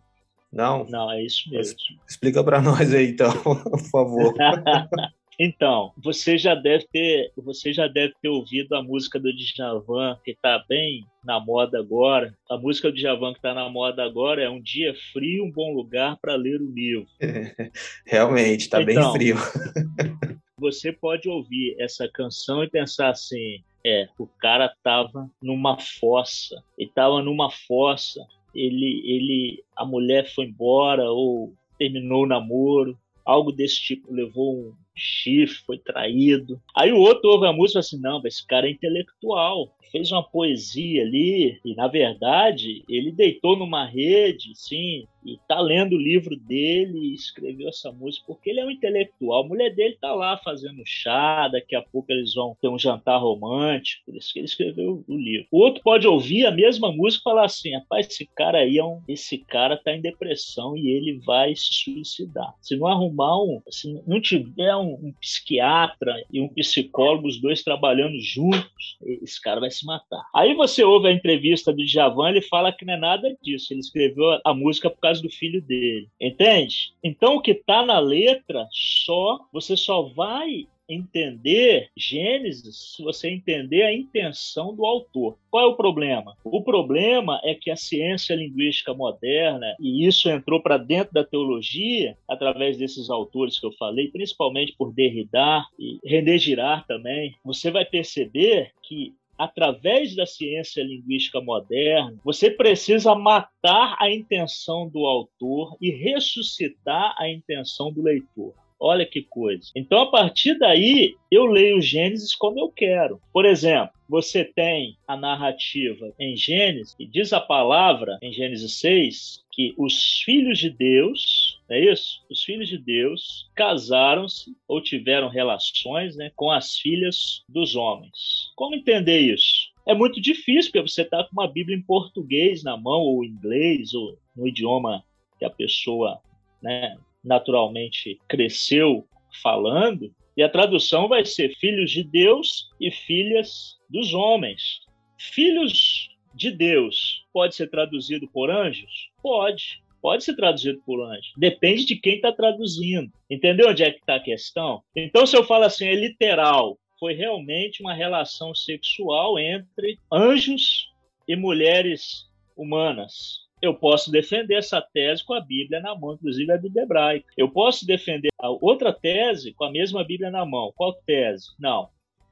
Não? 0.51 0.85
Não, 0.89 1.11
é 1.11 1.23
isso 1.23 1.49
mesmo. 1.49 1.77
Explica 2.07 2.43
para 2.43 2.59
nós 2.61 2.93
aí, 2.93 3.11
então, 3.11 3.31
por 3.31 3.79
favor. 3.89 4.33
Então, 5.39 5.93
você 5.95 6.37
já 6.37 6.53
deve 6.53 6.85
ter, 6.91 7.31
você 7.37 7.71
já 7.71 7.87
deve 7.87 8.13
ter 8.21 8.27
ouvido 8.27 8.75
a 8.75 8.83
música 8.83 9.17
do 9.17 9.33
Djavan, 9.33 10.17
que 10.25 10.31
está 10.31 10.61
bem 10.67 11.05
na 11.23 11.39
moda 11.39 11.79
agora. 11.79 12.35
A 12.49 12.57
música 12.57 12.91
do 12.91 12.97
Djavan 12.97 13.31
que 13.31 13.39
está 13.39 13.53
na 13.53 13.69
moda 13.69 14.03
agora 14.03 14.43
é 14.43 14.49
Um 14.49 14.61
Dia 14.61 14.93
Frio, 15.13 15.45
um 15.45 15.51
Bom 15.51 15.73
Lugar 15.73 16.17
para 16.21 16.35
Ler 16.35 16.61
o 16.61 16.69
Livro. 16.69 17.07
Realmente, 18.05 18.63
está 18.63 18.81
então, 18.81 19.13
bem 19.13 19.33
frio. 19.33 19.37
você 20.59 20.91
pode 20.91 21.29
ouvir 21.29 21.73
essa 21.79 22.05
canção 22.09 22.61
e 22.61 22.69
pensar 22.69 23.09
assim, 23.09 23.63
é, 23.85 24.09
o 24.19 24.27
cara 24.27 24.65
estava 24.65 25.29
numa 25.41 25.79
fossa, 25.79 26.61
ele 26.77 26.89
estava 26.89 27.21
numa 27.23 27.49
fossa, 27.49 28.19
ele, 28.53 29.01
ele, 29.05 29.63
a 29.73 29.85
mulher 29.85 30.29
foi 30.33 30.45
embora 30.45 31.09
ou 31.09 31.53
terminou 31.77 32.23
o 32.23 32.27
namoro, 32.27 32.99
algo 33.25 33.51
desse 33.51 33.81
tipo, 33.81 34.13
levou 34.13 34.53
um 34.53 34.73
chifre, 34.99 35.57
foi 35.65 35.77
traído. 35.77 36.61
Aí 36.75 36.91
o 36.91 36.99
outro 36.99 37.29
ouve 37.29 37.47
a 37.47 37.53
música 37.53 37.79
e 37.79 37.83
fala 37.83 37.85
assim: 37.85 37.99
não, 37.99 38.21
esse 38.25 38.45
cara 38.45 38.67
é 38.67 38.71
intelectual, 38.71 39.73
fez 39.91 40.11
uma 40.11 40.23
poesia 40.23 41.01
ali, 41.03 41.59
e 41.63 41.75
na 41.75 41.87
verdade 41.87 42.83
ele 42.87 43.11
deitou 43.11 43.57
numa 43.57 43.85
rede, 43.85 44.51
sim, 44.55 45.07
e 45.25 45.37
tá 45.47 45.59
lendo 45.59 45.93
o 45.93 46.01
livro 46.01 46.35
dele 46.35 46.99
e 46.99 47.13
escreveu 47.13 47.69
essa 47.69 47.91
música 47.91 48.25
porque 48.27 48.49
ele 48.49 48.59
é 48.59 48.65
um 48.65 48.71
intelectual. 48.71 49.43
A 49.43 49.47
mulher 49.47 49.73
dele 49.73 49.97
tá 49.99 50.13
lá 50.13 50.37
fazendo 50.37 50.81
chá, 50.85 51.47
daqui 51.47 51.75
a 51.75 51.81
pouco 51.81 52.11
eles 52.11 52.33
vão 52.33 52.55
ter 52.61 52.67
um 52.67 52.79
jantar 52.79 53.19
romântico, 53.19 54.05
por 54.05 54.15
isso 54.15 54.33
que 54.33 54.39
ele 54.39 54.45
escreveu 54.45 55.03
o 55.07 55.15
livro. 55.15 55.47
O 55.51 55.59
outro 55.59 55.81
pode 55.83 56.07
ouvir 56.07 56.45
a 56.45 56.51
mesma 56.51 56.91
música 56.91 57.21
e 57.21 57.23
falar 57.23 57.45
assim: 57.45 57.75
rapaz, 57.75 58.07
esse 58.07 58.25
cara 58.35 58.59
aí 58.59 58.77
é 58.77 58.83
um. 58.83 59.01
Esse 59.07 59.37
cara 59.37 59.77
tá 59.77 59.93
em 59.93 60.01
depressão 60.01 60.75
e 60.77 60.89
ele 60.89 61.19
vai 61.25 61.55
se 61.55 61.73
suicidar. 61.73 62.53
Se 62.61 62.75
não 62.75 62.87
arrumar 62.87 63.41
um. 63.41 63.61
Se 63.69 64.01
não 64.05 64.21
tiver 64.21 64.75
um, 64.75 64.93
um 64.93 65.13
psiquiatra 65.19 66.15
e 66.31 66.41
um 66.41 66.47
psicólogo, 66.49 67.27
os 67.27 67.39
dois 67.39 67.63
trabalhando 67.63 68.19
juntos, 68.19 68.97
esse 69.01 69.41
cara 69.41 69.59
vai 69.59 69.71
se 69.71 69.85
matar. 69.85 70.23
Aí 70.33 70.53
você 70.53 70.83
ouve 70.83 71.07
a 71.07 71.13
entrevista 71.13 71.73
do 71.73 71.83
Djavan, 71.83 72.29
ele 72.29 72.41
fala 72.41 72.71
que 72.71 72.85
não 72.85 72.93
é 72.93 72.97
nada 72.97 73.37
disso. 73.41 73.73
Ele 73.73 73.79
escreveu 73.79 74.39
a 74.43 74.53
música 74.53 74.89
por 74.89 74.99
causa 74.99 75.08
do 75.13 75.29
filho 75.29 75.61
dele. 75.61 76.07
Entende? 76.19 76.93
Então 77.03 77.35
o 77.35 77.41
que 77.41 77.51
está 77.51 77.85
na 77.85 77.99
letra 77.99 78.67
só, 78.71 79.39
você 79.51 79.75
só 79.75 80.03
vai 80.03 80.67
entender 80.89 81.89
Gênesis 81.95 82.95
se 82.95 83.03
você 83.03 83.29
entender 83.29 83.83
a 83.83 83.93
intenção 83.93 84.75
do 84.75 84.85
autor. 84.85 85.37
Qual 85.51 85.63
é 85.63 85.67
o 85.67 85.75
problema? 85.75 86.35
O 86.43 86.63
problema 86.63 87.39
é 87.43 87.53
que 87.53 87.69
a 87.69 87.75
ciência 87.75 88.35
linguística 88.35 88.93
moderna, 88.93 89.75
e 89.79 90.05
isso 90.05 90.29
entrou 90.29 90.61
para 90.61 90.77
dentro 90.77 91.13
da 91.13 91.23
teologia 91.23 92.17
através 92.27 92.77
desses 92.77 93.09
autores 93.09 93.59
que 93.59 93.65
eu 93.65 93.71
falei, 93.73 94.07
principalmente 94.07 94.73
por 94.77 94.91
Derrida 94.91 95.63
e 95.77 95.99
René 96.03 96.37
Girard 96.37 96.85
também, 96.87 97.35
você 97.43 97.69
vai 97.69 97.85
perceber 97.85 98.71
que 98.81 99.13
através 99.39 100.13
da 100.15 100.25
ciência 100.25 100.83
linguística 100.83 101.39
moderna, 101.39 102.17
você 102.25 102.51
precisa 102.51 103.15
matar 103.15 103.95
a 103.97 104.11
intenção 104.11 104.89
do 104.89 105.05
autor 105.05 105.77
e 105.81 105.89
ressuscitar 105.89 107.15
a 107.17 107.29
intenção 107.29 107.91
do 107.91 108.01
leitor. 108.01 108.53
Olha 108.79 109.05
que 109.05 109.21
coisa. 109.21 109.69
Então, 109.75 109.99
a 109.99 110.09
partir 110.09 110.57
daí, 110.57 111.15
eu 111.29 111.45
leio 111.45 111.81
Gênesis 111.81 112.33
como 112.33 112.59
eu 112.59 112.69
quero. 112.69 113.19
Por 113.33 113.45
exemplo, 113.45 113.91
você 114.07 114.43
tem 114.43 114.97
a 115.07 115.17
narrativa 115.17 116.13
em 116.17 116.35
Gênesis, 116.35 116.95
e 116.97 117.05
diz 117.05 117.33
a 117.33 117.39
palavra 117.41 118.17
em 118.21 118.31
Gênesis 118.31 118.79
6 118.79 119.43
que 119.51 119.73
os 119.77 120.21
filhos 120.23 120.57
de 120.57 120.69
Deus, 120.69 121.38
é 121.69 121.91
isso? 121.91 122.23
Os 122.29 122.43
filhos 122.43 122.67
de 122.67 122.77
Deus 122.77 123.49
casaram-se 123.55 124.55
ou 124.67 124.81
tiveram 124.81 125.29
relações 125.29 126.15
né, 126.15 126.31
com 126.35 126.49
as 126.49 126.77
filhas 126.77 127.43
dos 127.47 127.75
homens. 127.75 128.51
Como 128.55 128.75
entender 128.75 129.19
isso? 129.19 129.69
É 129.87 129.93
muito 129.93 130.19
difícil, 130.21 130.71
porque 130.71 130.89
você 130.89 131.01
está 131.03 131.23
com 131.23 131.31
uma 131.33 131.47
Bíblia 131.47 131.77
em 131.77 131.81
português 131.81 132.63
na 132.63 132.77
mão, 132.77 133.01
ou 133.01 133.23
inglês, 133.23 133.93
ou 133.93 134.17
no 134.35 134.47
idioma 134.47 135.03
que 135.37 135.45
a 135.45 135.49
pessoa 135.49 136.19
né, 136.61 136.97
naturalmente 137.23 138.19
cresceu 138.27 139.07
falando, 139.41 140.13
e 140.35 140.43
a 140.43 140.49
tradução 140.49 141.07
vai 141.07 141.25
ser 141.25 141.55
filhos 141.57 141.91
de 141.91 142.03
Deus 142.03 142.69
e 142.79 142.91
filhas 142.91 143.77
dos 143.89 144.13
homens. 144.13 144.81
Filhos 145.17 146.09
de 146.33 146.51
Deus 146.51 147.25
pode 147.33 147.55
ser 147.55 147.69
traduzido 147.69 148.27
por 148.27 148.49
anjos? 148.49 149.09
Pode. 149.21 149.83
Pode 150.01 150.23
ser 150.23 150.35
traduzido 150.35 150.81
por 150.85 151.01
anjos. 151.01 151.31
Depende 151.37 151.85
de 151.85 151.95
quem 151.95 152.15
está 152.15 152.31
traduzindo. 152.31 153.11
Entendeu 153.29 153.69
onde 153.69 153.83
é 153.83 153.91
que 153.91 153.99
está 153.99 154.15
a 154.15 154.19
questão? 154.19 154.81
Então, 154.95 155.25
se 155.25 155.35
eu 155.35 155.43
falo 155.43 155.65
assim, 155.65 155.85
é 155.85 155.95
literal, 155.95 156.77
foi 156.99 157.13
realmente 157.13 157.81
uma 157.81 157.93
relação 157.93 158.53
sexual 158.53 159.39
entre 159.39 159.97
anjos 160.11 160.89
e 161.27 161.35
mulheres 161.35 162.27
humanas. 162.55 163.47
Eu 163.61 163.73
posso 163.73 164.11
defender 164.11 164.55
essa 164.55 164.81
tese 164.81 165.23
com 165.25 165.33
a 165.33 165.41
Bíblia 165.41 165.81
na 165.81 165.93
mão, 165.93 166.13
inclusive 166.13 166.51
a 166.51 166.57
Bíblia 166.57 166.83
hebraica. 166.83 167.27
Eu 167.37 167.49
posso 167.49 167.85
defender 167.85 168.29
outra 168.61 168.93
tese 168.93 169.53
com 169.53 169.65
a 169.65 169.71
mesma 169.71 170.03
Bíblia 170.03 170.31
na 170.31 170.45
mão. 170.45 170.71
Qual 170.75 170.93
tese? 171.05 171.47
Não. 171.59 171.89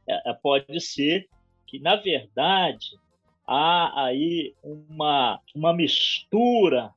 É, 0.07 0.29
é 0.29 0.33
pode 0.33 0.79
ser 0.79 1.27
que, 1.65 1.79
na 1.79 1.97
verdade, 1.97 2.97
há 3.45 4.05
aí 4.05 4.53
uma, 4.63 5.39
uma 5.53 5.73
mistura 5.73 6.93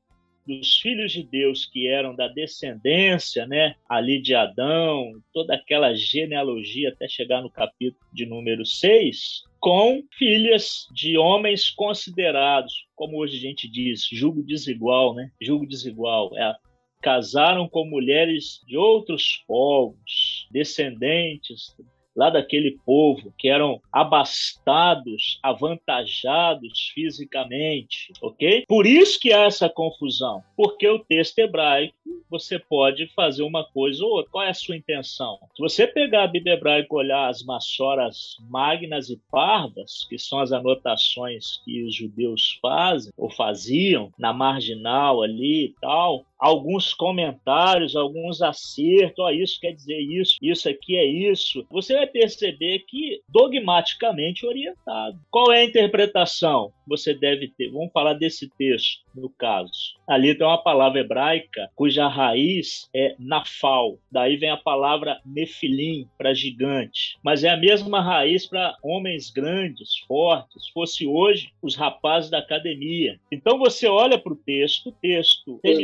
dos 0.46 0.76
filhos 0.76 1.12
de 1.12 1.22
Deus 1.22 1.66
que 1.66 1.86
eram 1.86 2.14
da 2.14 2.28
descendência, 2.28 3.46
né, 3.46 3.74
ali 3.88 4.20
de 4.20 4.34
Adão, 4.34 5.12
toda 5.32 5.54
aquela 5.54 5.94
genealogia 5.94 6.90
até 6.90 7.08
chegar 7.08 7.42
no 7.42 7.50
capítulo 7.50 8.04
de 8.12 8.26
número 8.26 8.64
6, 8.64 9.44
com 9.60 10.02
filhas 10.18 10.88
de 10.92 11.18
homens 11.18 11.70
considerados, 11.70 12.86
como 12.96 13.18
hoje 13.18 13.36
a 13.36 13.40
gente 13.40 13.68
diz, 13.68 14.08
julgo 14.10 14.42
desigual, 14.42 15.14
né? 15.14 15.30
Julgo 15.40 15.66
desigual. 15.66 16.36
É, 16.36 16.54
casaram 17.02 17.68
com 17.68 17.84
mulheres 17.84 18.60
de 18.66 18.76
outros 18.76 19.44
povos, 19.46 20.48
descendentes 20.50 21.74
lá 22.16 22.30
daquele 22.30 22.78
povo 22.84 23.32
que 23.38 23.48
eram 23.48 23.80
abastados, 23.92 25.38
avantajados 25.42 26.90
fisicamente, 26.94 28.12
ok? 28.20 28.64
Por 28.66 28.86
isso 28.86 29.18
que 29.20 29.32
há 29.32 29.42
essa 29.44 29.68
confusão, 29.68 30.42
porque 30.56 30.88
o 30.88 30.98
texto 30.98 31.38
hebraico 31.38 31.94
você 32.28 32.58
pode 32.58 33.08
fazer 33.08 33.42
uma 33.42 33.64
coisa 33.64 34.04
ou 34.04 34.10
outra. 34.10 34.30
Qual 34.30 34.44
é 34.44 34.50
a 34.50 34.54
sua 34.54 34.76
intenção? 34.76 35.38
Se 35.56 35.60
você 35.60 35.86
pegar 35.86 36.24
a 36.24 36.28
Bíblia 36.28 36.54
hebraica 36.54 36.88
e 36.90 36.96
olhar 36.96 37.28
as 37.28 37.42
maçoras 37.42 38.36
magnas 38.48 39.10
e 39.10 39.20
parvas, 39.30 40.06
que 40.08 40.18
são 40.18 40.38
as 40.38 40.52
anotações 40.52 41.60
que 41.64 41.82
os 41.82 41.94
judeus 41.94 42.58
fazem 42.62 43.12
ou 43.16 43.30
faziam 43.30 44.12
na 44.18 44.32
marginal 44.32 45.22
ali 45.22 45.66
e 45.66 45.74
tal, 45.80 46.24
alguns 46.40 46.94
comentários, 46.94 47.94
alguns 47.94 48.40
acertos, 48.40 49.18
ó, 49.18 49.30
isso 49.30 49.60
quer 49.60 49.72
dizer 49.72 49.98
isso, 49.98 50.38
isso 50.40 50.68
aqui 50.68 50.96
é 50.96 51.04
isso, 51.04 51.66
você 51.70 51.94
vai 51.94 52.06
perceber 52.06 52.80
que 52.80 53.20
dogmaticamente 53.28 54.46
orientado. 54.46 55.20
Qual 55.30 55.52
é 55.52 55.60
a 55.60 55.64
interpretação 55.64 56.72
que 56.84 56.88
você 56.88 57.14
deve 57.14 57.48
ter? 57.48 57.70
Vamos 57.70 57.92
falar 57.92 58.14
desse 58.14 58.48
texto, 58.56 59.02
no 59.14 59.28
caso. 59.28 59.70
Ali 60.08 60.34
tem 60.34 60.46
uma 60.46 60.58
palavra 60.58 61.00
hebraica 61.00 61.70
cuja 61.74 62.08
raiz 62.08 62.88
é 62.94 63.14
nafal. 63.18 63.98
Daí 64.10 64.36
vem 64.36 64.50
a 64.50 64.56
palavra 64.56 65.20
nefilim, 65.24 66.08
para 66.16 66.34
gigante. 66.34 67.18
Mas 67.22 67.44
é 67.44 67.48
a 67.48 67.56
mesma 67.56 68.00
raiz 68.00 68.46
para 68.46 68.76
homens 68.82 69.30
grandes, 69.30 69.98
fortes. 70.06 70.68
Fosse 70.68 71.06
hoje, 71.06 71.52
os 71.62 71.76
rapazes 71.76 72.30
da 72.30 72.38
academia. 72.38 73.18
Então 73.30 73.58
você 73.58 73.86
olha 73.86 74.18
para 74.18 74.32
o 74.32 74.36
texto, 74.36 74.88
o 74.88 74.92
texto. 74.92 75.60
Os 75.64 75.78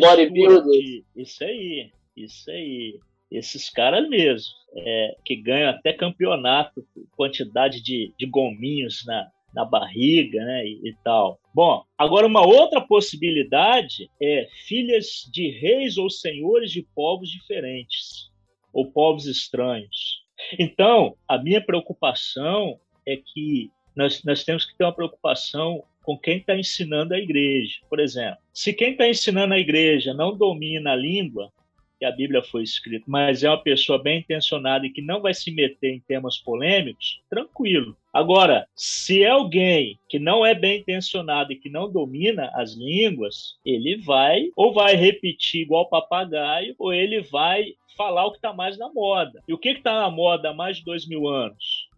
Isso 1.16 1.44
aí, 1.44 1.92
isso 2.16 2.51
aí. 2.51 3.01
Esses 3.30 3.68
caras 3.68 4.09
mesmo, 4.09 4.53
é, 4.76 5.16
que 5.24 5.34
ganham 5.36 5.70
até 5.70 5.92
campeonato, 5.92 6.86
quantidade 7.16 7.82
de, 7.82 8.14
de 8.16 8.26
gominhos 8.26 9.05
na, 9.05 9.28
na 9.53 9.64
barriga, 9.64 10.44
né, 10.44 10.66
e, 10.66 10.90
e, 10.90 10.94
tal. 11.03 11.40
Bom, 11.53 11.82
agora 11.99 12.26
uma 12.26 12.47
outra 12.47 12.80
possibilidade 12.80 14.09
é 14.22 14.47
filhas 14.66 15.28
de 15.32 15.49
reis 15.49 15.97
ou 15.97 16.09
senhores 16.09 16.70
de 16.70 16.82
povos 16.94 17.30
diferentes 17.30 18.30
ou 18.72 18.92
povos 18.92 19.26
estranhos. 19.26 20.24
Então, 20.59 21.16
a 21.26 21.38
minha 21.38 21.64
preocupação 21.64 22.78
é 23.07 23.16
que 23.16 23.70
nós, 23.97 24.22
nós 24.22 24.44
temos 24.44 24.66
que 24.66 24.76
ter 24.76 24.84
uma 24.84 24.94
preocupação 24.94 25.82
com 26.07 26.16
quem 26.16 26.38
está 26.38 26.57
ensinando 26.57 27.12
a 27.12 27.18
igreja. 27.18 27.80
Por 27.90 27.98
exemplo, 27.98 28.38
se 28.54 28.72
quem 28.72 28.92
está 28.92 29.09
ensinando 29.09 29.52
a 29.52 29.59
igreja 29.59 30.14
não 30.14 30.36
domina 30.36 30.92
a 30.92 30.96
língua, 30.96 31.52
que 31.98 32.04
a 32.04 32.12
Bíblia 32.12 32.42
foi 32.42 32.62
escrita, 32.62 33.04
mas 33.09 33.42
é 33.42 33.50
uma 33.50 33.61
pessoa 33.61 34.00
bem 34.00 34.20
intencionada 34.20 34.86
e 34.86 34.90
que 34.90 35.02
não 35.02 35.20
vai 35.20 35.34
se 35.34 35.50
meter 35.50 35.94
em 35.94 36.00
temas 36.00 36.38
polêmicos, 36.38 37.20
tranquilo. 37.28 37.96
Agora, 38.12 38.68
se 38.76 39.24
é 39.24 39.30
alguém 39.30 39.98
que 40.09 40.18
não 40.18 40.46
é 40.46 40.54
bem 40.54 40.80
intencionado 40.80 41.52
e 41.52 41.57
que 41.57 41.68
não 41.68 41.90
domina 41.90 42.52
as 42.54 42.74
línguas, 42.74 43.57
ele 43.64 43.96
vai 43.96 44.50
ou 44.54 44.72
vai 44.72 44.94
repetir 44.94 45.62
igual 45.62 45.88
papagaio, 45.88 46.74
ou 46.78 46.92
ele 46.92 47.20
vai 47.22 47.74
falar 47.96 48.26
o 48.26 48.30
que 48.30 48.38
está 48.38 48.52
mais 48.52 48.78
na 48.78 48.92
moda. 48.92 49.42
E 49.48 49.52
o 49.52 49.59
que 49.59 49.70
está 49.70 50.02
na 50.02 50.11
moda 50.11 50.50
há 50.50 50.54
mais 50.54 50.76
de 50.76 50.84
dois 50.84 51.09
mil 51.09 51.26
anos? 51.26 51.88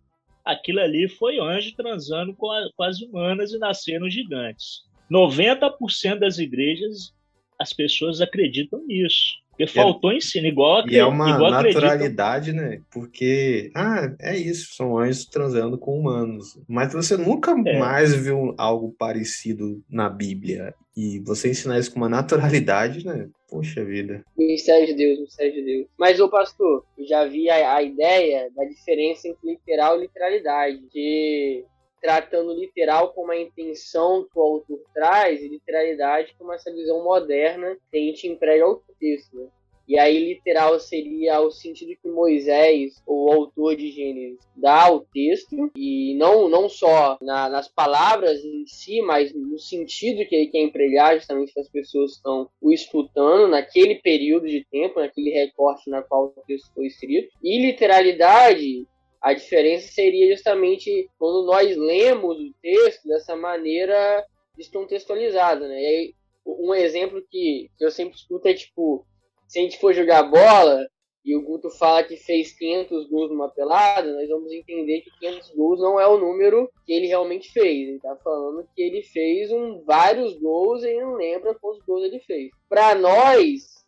Aquilo 0.49 0.81
ali 0.81 1.07
foi 1.07 1.39
anjo 1.39 1.77
transando 1.77 2.35
com, 2.35 2.51
a, 2.51 2.71
com 2.75 2.83
as 2.83 3.03
humanas 3.03 3.53
e 3.53 3.59
nasceram 3.59 4.09
gigantes. 4.09 4.83
90% 5.13 6.21
das 6.21 6.39
igrejas, 6.39 7.15
as 7.59 7.75
pessoas 7.75 8.23
acreditam 8.23 8.83
nisso. 8.87 9.35
Porque 9.59 9.65
é 9.65 9.83
faltou 9.83 10.13
ensino, 10.13 10.47
igual 10.47 10.89
E 10.89 10.97
é 10.97 11.05
uma 11.05 11.37
naturalidade, 11.51 12.53
né? 12.53 12.81
Porque, 12.91 13.73
ah, 13.75 14.15
é 14.21 14.37
isso, 14.37 14.75
são 14.75 14.97
anjos 14.97 15.27
transando 15.27 15.77
com 15.77 15.99
humanos. 15.99 16.57
Mas 16.69 16.93
você 16.93 17.17
nunca 17.17 17.51
é. 17.67 17.79
mais 17.79 18.15
viu 18.15 18.55
algo 18.57 18.95
parecido 18.97 19.83
na 19.91 20.09
Bíblia. 20.09 20.73
E 20.97 21.19
você 21.21 21.51
ensinar 21.51 21.79
isso 21.79 21.93
com 21.93 21.99
uma 21.99 22.09
naturalidade, 22.09 23.05
né? 23.05 23.29
Poxa 23.51 23.85
vida. 23.85 24.23
Mistério 24.37 24.87
de 24.87 24.95
Deus, 24.95 25.21
mistério 25.21 25.53
de 25.53 25.63
Deus. 25.63 25.87
Mas, 25.99 26.21
ô 26.21 26.29
pastor, 26.29 26.85
eu 26.97 27.07
já 27.07 27.25
vi 27.25 27.51
a, 27.51 27.75
a 27.77 27.83
ideia 27.83 28.49
da 28.55 28.65
diferença 28.65 29.27
entre 29.27 29.51
literal 29.51 29.99
e 29.99 30.03
literalidade. 30.03 30.79
Que 30.93 31.65
tratando 32.01 32.55
literal 32.55 33.13
como 33.13 33.33
a 33.33 33.39
intenção 33.39 34.25
que 34.25 34.39
o 34.39 34.43
autor 34.43 34.81
traz 34.95 35.41
e 35.43 35.49
literalidade 35.49 36.35
como 36.39 36.53
essa 36.53 36.73
visão 36.73 37.03
moderna 37.03 37.77
que 37.91 37.97
a 37.97 38.01
gente 38.01 38.27
emprega 38.27 38.65
ao 38.65 38.83
texto. 38.99 39.37
Né? 39.37 39.49
E 39.89 39.99
aí, 39.99 40.35
literal 40.35 40.79
seria 40.79 41.41
o 41.41 41.51
sentido 41.51 41.97
que 42.03 42.11
Moisés, 42.11 43.03
o 43.07 43.33
autor 43.33 43.75
de 43.75 43.91
Gênesis, 43.91 44.47
dá 44.55 44.83
ao 44.83 45.01
texto, 45.01 45.73
e 45.75 46.15
não, 46.17 46.47
não 46.47 46.69
só 46.69 47.17
na, 47.23 47.49
nas 47.49 47.69
palavras 47.69 48.45
em 48.45 48.67
si, 48.67 49.01
mas 49.01 49.33
no 49.33 49.59
sentido 49.59 50.29
que 50.29 50.37
ele 50.37 50.51
quer 50.51 50.61
empregar, 50.61 51.15
justamente 51.15 51.55
que 51.55 51.61
as 51.61 51.71
pessoas 51.71 52.13
estão 52.13 52.51
o 52.61 52.71
escutando 52.71 53.49
naquele 53.49 53.95
período 53.95 54.47
de 54.47 54.63
tempo, 54.71 55.01
naquele 55.01 55.31
recorte 55.31 55.89
na 55.89 56.03
qual 56.03 56.35
o 56.37 56.43
texto 56.47 56.71
foi 56.75 56.87
escrito. 56.87 57.33
E 57.43 57.59
literalidade 57.59 58.87
a 59.21 59.33
diferença 59.33 59.93
seria 59.93 60.35
justamente 60.35 61.09
quando 61.19 61.47
nós 61.47 61.77
lemos 61.77 62.39
o 62.39 62.55
texto 62.63 63.07
dessa 63.09 63.37
maneira 63.37 64.25
descontextualizada, 64.57 65.69
né? 65.69 65.81
E 65.81 65.87
aí, 65.87 66.15
um 66.47 66.75
exemplo 66.75 67.23
que, 67.31 67.71
que 67.77 67.85
eu 67.85 67.91
sempre 67.91 68.17
escuto 68.17 68.49
é 68.49 68.55
tipo, 68.55 69.05
se 69.47 69.59
a 69.59 69.63
gente 69.63 69.79
for 69.79 69.93
jogar 69.93 70.23
bola 70.25 70.87
e 71.25 71.37
o 71.37 71.43
Guto 71.43 71.69
fala 71.69 72.05
que 72.05 72.17
fez 72.17 72.53
500 72.53 73.09
gols 73.09 73.31
numa 73.31 73.51
pelada, 73.51 74.13
nós 74.13 74.29
vamos 74.29 74.51
entender 74.53 75.03
que 75.03 75.11
500 75.19 75.51
gols 75.51 75.81
não 75.81 76.01
é 76.01 76.07
o 76.07 76.19
número 76.19 76.71
que 76.87 76.93
ele 76.93 77.07
realmente 77.07 77.53
fez. 77.53 77.89
Ele 77.89 78.01
tá 78.01 78.17
falando 78.17 78.67
que 78.75 78.81
ele 78.81 79.03
fez 79.03 79.51
um, 79.51 79.83
vários 79.85 80.39
gols 80.39 80.83
e 80.85 80.95
não 80.95 81.15
lembra 81.15 81.55
quantos 81.55 81.85
gols 81.85 82.05
ele 82.05 82.21
fez. 82.21 82.51
Para 82.69 82.95
nós, 82.95 83.85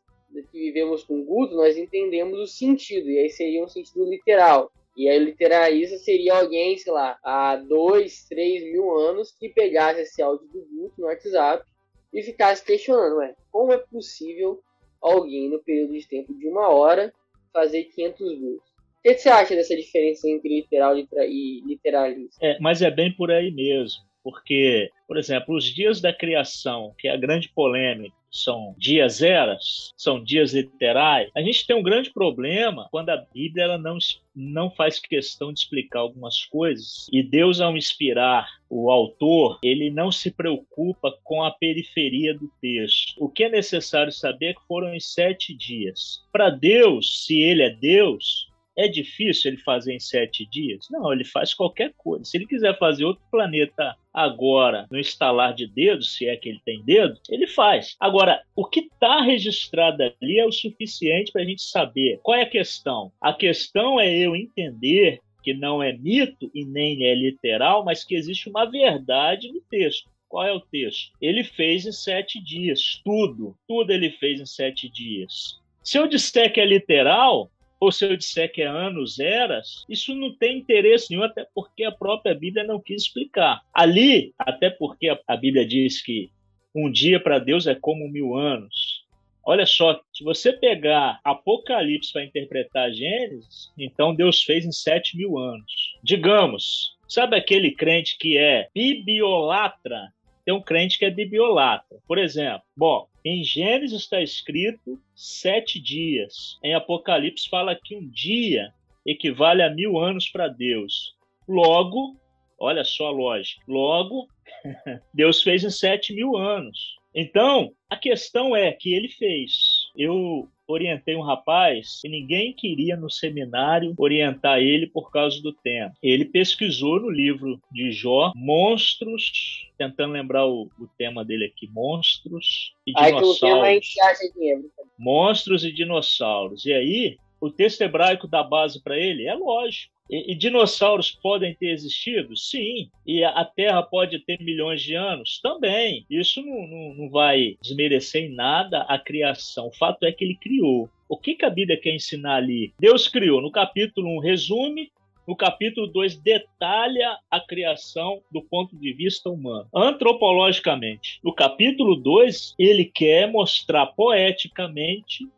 que 0.50 0.58
vivemos 0.58 1.02
com 1.04 1.20
o 1.20 1.24
Guto, 1.24 1.54
nós 1.54 1.76
entendemos 1.76 2.38
o 2.38 2.46
sentido, 2.46 3.08
e 3.08 3.18
aí 3.18 3.30
seria 3.30 3.64
um 3.64 3.68
sentido 3.68 4.04
literal. 4.04 4.70
E 5.00 5.08
aí, 5.08 5.18
literalista 5.18 5.96
seria 5.96 6.34
alguém, 6.34 6.76
sei 6.76 6.92
lá, 6.92 7.18
há 7.24 7.56
dois, 7.56 8.26
três 8.28 8.62
mil 8.70 8.94
anos 8.98 9.32
que 9.32 9.48
pegasse 9.48 10.02
esse 10.02 10.20
áudio 10.20 10.46
do 10.48 10.60
Guto 10.60 11.00
no 11.00 11.06
WhatsApp 11.06 11.64
e 12.12 12.22
ficasse 12.22 12.62
questionando, 12.62 13.16
ué, 13.16 13.34
como 13.50 13.72
é 13.72 13.78
possível 13.78 14.60
alguém 15.00 15.48
no 15.48 15.58
período 15.58 15.94
de 15.94 16.06
tempo 16.06 16.34
de 16.34 16.46
uma 16.46 16.68
hora 16.68 17.14
fazer 17.50 17.84
500 17.84 18.38
gols? 18.40 18.58
O 18.58 19.02
que 19.02 19.14
você 19.16 19.30
acha 19.30 19.54
dessa 19.54 19.74
diferença 19.74 20.28
entre 20.28 20.56
literal 20.56 20.94
e 20.98 21.62
literalista? 21.64 22.36
É, 22.44 22.58
mas 22.60 22.82
é 22.82 22.90
bem 22.90 23.10
por 23.10 23.30
aí 23.30 23.50
mesmo. 23.50 24.02
Porque, 24.22 24.90
por 25.08 25.16
exemplo, 25.16 25.56
os 25.56 25.64
dias 25.64 25.98
da 26.02 26.12
criação, 26.12 26.94
que 26.98 27.08
é 27.08 27.12
a 27.12 27.16
grande 27.16 27.48
polêmica, 27.48 28.14
são 28.30 28.74
dias 28.78 29.22
eras, 29.22 29.92
são 29.96 30.22
dias 30.22 30.52
literais. 30.54 31.30
A 31.34 31.42
gente 31.42 31.66
tem 31.66 31.76
um 31.76 31.82
grande 31.82 32.10
problema 32.10 32.88
quando 32.90 33.10
a 33.10 33.16
Bíblia 33.16 33.64
ela 33.64 33.78
não, 33.78 33.98
não 34.34 34.70
faz 34.70 34.98
questão 34.98 35.52
de 35.52 35.60
explicar 35.60 36.00
algumas 36.00 36.44
coisas 36.44 37.06
e 37.12 37.22
Deus, 37.22 37.60
ao 37.60 37.76
inspirar 37.76 38.48
o 38.68 38.90
autor, 38.90 39.58
ele 39.62 39.90
não 39.90 40.12
se 40.12 40.30
preocupa 40.30 41.12
com 41.24 41.42
a 41.42 41.50
periferia 41.50 42.32
do 42.32 42.48
texto. 42.60 43.14
O 43.18 43.28
que 43.28 43.44
é 43.44 43.48
necessário 43.48 44.12
saber 44.12 44.46
é 44.46 44.54
que 44.54 44.66
foram 44.66 44.94
em 44.94 45.00
sete 45.00 45.52
dias. 45.52 46.22
Para 46.32 46.50
Deus, 46.50 47.24
se 47.24 47.40
ele 47.40 47.62
é 47.62 47.70
Deus, 47.70 48.49
é 48.76 48.88
difícil 48.88 49.50
ele 49.50 49.60
fazer 49.60 49.94
em 49.94 50.00
sete 50.00 50.46
dias? 50.46 50.86
Não, 50.90 51.12
ele 51.12 51.24
faz 51.24 51.52
qualquer 51.54 51.92
coisa. 51.96 52.24
Se 52.24 52.36
ele 52.36 52.46
quiser 52.46 52.78
fazer 52.78 53.04
outro 53.04 53.22
planeta 53.30 53.96
agora, 54.12 54.86
no 54.90 54.98
instalar 54.98 55.54
de 55.54 55.66
dedos, 55.66 56.14
se 56.14 56.26
é 56.26 56.36
que 56.36 56.48
ele 56.48 56.60
tem 56.64 56.82
dedo, 56.82 57.18
ele 57.28 57.46
faz. 57.46 57.96
Agora, 58.00 58.42
o 58.54 58.64
que 58.64 58.80
está 58.80 59.20
registrado 59.22 60.02
ali 60.02 60.38
é 60.38 60.46
o 60.46 60.52
suficiente 60.52 61.32
para 61.32 61.42
a 61.42 61.44
gente 61.44 61.62
saber 61.62 62.18
qual 62.22 62.38
é 62.38 62.42
a 62.42 62.50
questão. 62.50 63.12
A 63.20 63.32
questão 63.32 64.00
é 64.00 64.10
eu 64.10 64.34
entender 64.34 65.20
que 65.42 65.54
não 65.54 65.82
é 65.82 65.92
mito 65.92 66.50
e 66.54 66.64
nem 66.64 67.04
é 67.04 67.14
literal, 67.14 67.84
mas 67.84 68.04
que 68.04 68.14
existe 68.14 68.48
uma 68.48 68.64
verdade 68.64 69.50
no 69.50 69.60
texto. 69.62 70.08
Qual 70.28 70.46
é 70.46 70.52
o 70.52 70.60
texto? 70.60 71.12
Ele 71.20 71.42
fez 71.42 71.86
em 71.86 71.92
sete 71.92 72.42
dias, 72.42 73.00
tudo, 73.04 73.56
tudo 73.66 73.90
ele 73.90 74.10
fez 74.10 74.40
em 74.40 74.46
sete 74.46 74.88
dias. 74.88 75.58
Se 75.82 75.98
eu 75.98 76.06
disser 76.06 76.52
que 76.52 76.60
é 76.60 76.64
literal, 76.64 77.50
ou 77.80 77.90
se 77.90 78.04
eu 78.04 78.16
disser 78.16 78.52
que 78.52 78.60
é 78.60 78.66
anos, 78.66 79.18
eras, 79.18 79.86
isso 79.88 80.14
não 80.14 80.34
tem 80.34 80.58
interesse 80.58 81.10
nenhum, 81.10 81.22
até 81.22 81.46
porque 81.54 81.82
a 81.82 81.90
própria 81.90 82.34
Bíblia 82.34 82.62
não 82.62 82.78
quis 82.78 83.04
explicar. 83.04 83.62
Ali, 83.72 84.34
até 84.38 84.68
porque 84.68 85.08
a 85.26 85.36
Bíblia 85.36 85.66
diz 85.66 86.02
que 86.02 86.30
um 86.74 86.90
dia 86.90 87.18
para 87.18 87.38
Deus 87.38 87.66
é 87.66 87.74
como 87.74 88.06
mil 88.06 88.36
anos. 88.36 89.00
Olha 89.42 89.64
só, 89.64 89.98
se 90.12 90.22
você 90.22 90.52
pegar 90.52 91.18
Apocalipse 91.24 92.12
para 92.12 92.24
interpretar 92.24 92.92
Gênesis, 92.92 93.72
então 93.78 94.14
Deus 94.14 94.42
fez 94.42 94.66
em 94.66 94.72
sete 94.72 95.16
mil 95.16 95.38
anos. 95.38 95.96
Digamos, 96.04 96.96
sabe 97.08 97.36
aquele 97.36 97.72
crente 97.72 98.18
que 98.18 98.36
é 98.36 98.68
bibliolatra? 98.74 100.12
Tem 100.44 100.54
um 100.54 100.60
crente 100.60 100.98
que 100.98 101.06
é 101.06 101.10
bibliolatra. 101.10 101.98
Por 102.06 102.18
exemplo, 102.18 102.62
bom, 102.76 103.08
em 103.24 103.44
Gênesis 103.44 104.00
está 104.00 104.20
escrito 104.20 105.00
sete 105.14 105.80
dias. 105.80 106.58
Em 106.62 106.74
Apocalipse 106.74 107.48
fala 107.48 107.78
que 107.82 107.96
um 107.96 108.08
dia 108.08 108.72
equivale 109.06 109.62
a 109.62 109.70
mil 109.70 109.98
anos 109.98 110.28
para 110.28 110.48
Deus. 110.48 111.14
Logo, 111.48 112.16
olha 112.58 112.84
só 112.84 113.08
a 113.08 113.12
lógica. 113.12 113.62
Logo, 113.68 114.28
Deus 115.12 115.42
fez 115.42 115.64
em 115.64 115.70
sete 115.70 116.14
mil 116.14 116.36
anos. 116.36 116.98
Então, 117.14 117.72
a 117.88 117.96
questão 117.96 118.54
é 118.54 118.72
que 118.72 118.94
ele 118.94 119.08
fez. 119.08 119.88
Eu 119.96 120.48
orientei 120.70 121.16
um 121.16 121.22
rapaz 121.22 122.00
e 122.04 122.08
ninguém 122.08 122.52
queria 122.52 122.96
no 122.96 123.10
seminário 123.10 123.94
orientar 123.96 124.58
ele 124.58 124.86
por 124.86 125.10
causa 125.10 125.40
do 125.42 125.52
tema. 125.52 125.92
Ele 126.02 126.24
pesquisou 126.24 127.00
no 127.00 127.10
livro 127.10 127.60
de 127.70 127.92
Jó 127.92 128.32
monstros, 128.34 129.68
tentando 129.76 130.12
lembrar 130.12 130.46
o, 130.46 130.70
o 130.78 130.86
tema 130.98 131.24
dele 131.24 131.46
aqui, 131.46 131.68
monstros 131.72 132.74
e 132.86 132.92
Aí 132.96 133.14
dinossauros. 133.14 133.94
dinheiro. 134.34 134.70
Monstros 134.98 135.64
e 135.64 135.72
dinossauros. 135.72 136.66
E 136.66 136.72
aí, 136.72 137.18
o 137.40 137.50
texto 137.50 137.80
hebraico 137.82 138.26
dá 138.26 138.42
base 138.42 138.82
para 138.82 138.98
ele? 138.98 139.26
É 139.26 139.34
lógico. 139.34 139.99
E, 140.10 140.32
e 140.32 140.34
dinossauros 140.34 141.10
podem 141.10 141.54
ter 141.54 141.70
existido? 141.70 142.36
Sim. 142.36 142.90
E 143.06 143.22
a, 143.22 143.30
a 143.30 143.44
Terra 143.44 143.82
pode 143.82 144.18
ter 144.18 144.42
milhões 144.42 144.82
de 144.82 144.94
anos? 144.94 145.40
Também. 145.40 146.04
Isso 146.10 146.42
não, 146.42 146.66
não, 146.66 146.94
não 146.94 147.08
vai 147.08 147.56
desmerecer 147.62 148.24
em 148.24 148.34
nada 148.34 148.82
a 148.82 148.98
criação. 148.98 149.68
O 149.68 149.76
fato 149.76 150.04
é 150.04 150.12
que 150.12 150.24
ele 150.24 150.34
criou. 150.34 150.90
O 151.08 151.16
que, 151.16 151.34
que 151.34 151.44
a 151.44 151.50
Bíblia 151.50 151.80
quer 151.80 151.94
ensinar 151.94 152.36
ali? 152.36 152.72
Deus 152.78 153.06
criou. 153.06 153.40
No 153.40 153.52
capítulo 153.52 154.16
1, 154.18 154.20
resume. 154.20 154.90
No 155.28 155.36
capítulo 155.36 155.86
2, 155.86 156.16
detalha 156.16 157.16
a 157.30 157.38
criação 157.38 158.20
do 158.32 158.42
ponto 158.42 158.76
de 158.76 158.92
vista 158.92 159.30
humano, 159.30 159.68
antropologicamente. 159.72 161.20
No 161.22 161.32
capítulo 161.32 161.94
2, 161.94 162.56
ele 162.58 162.84
quer 162.84 163.30
mostrar 163.30 163.86
poeticamente 163.86 165.28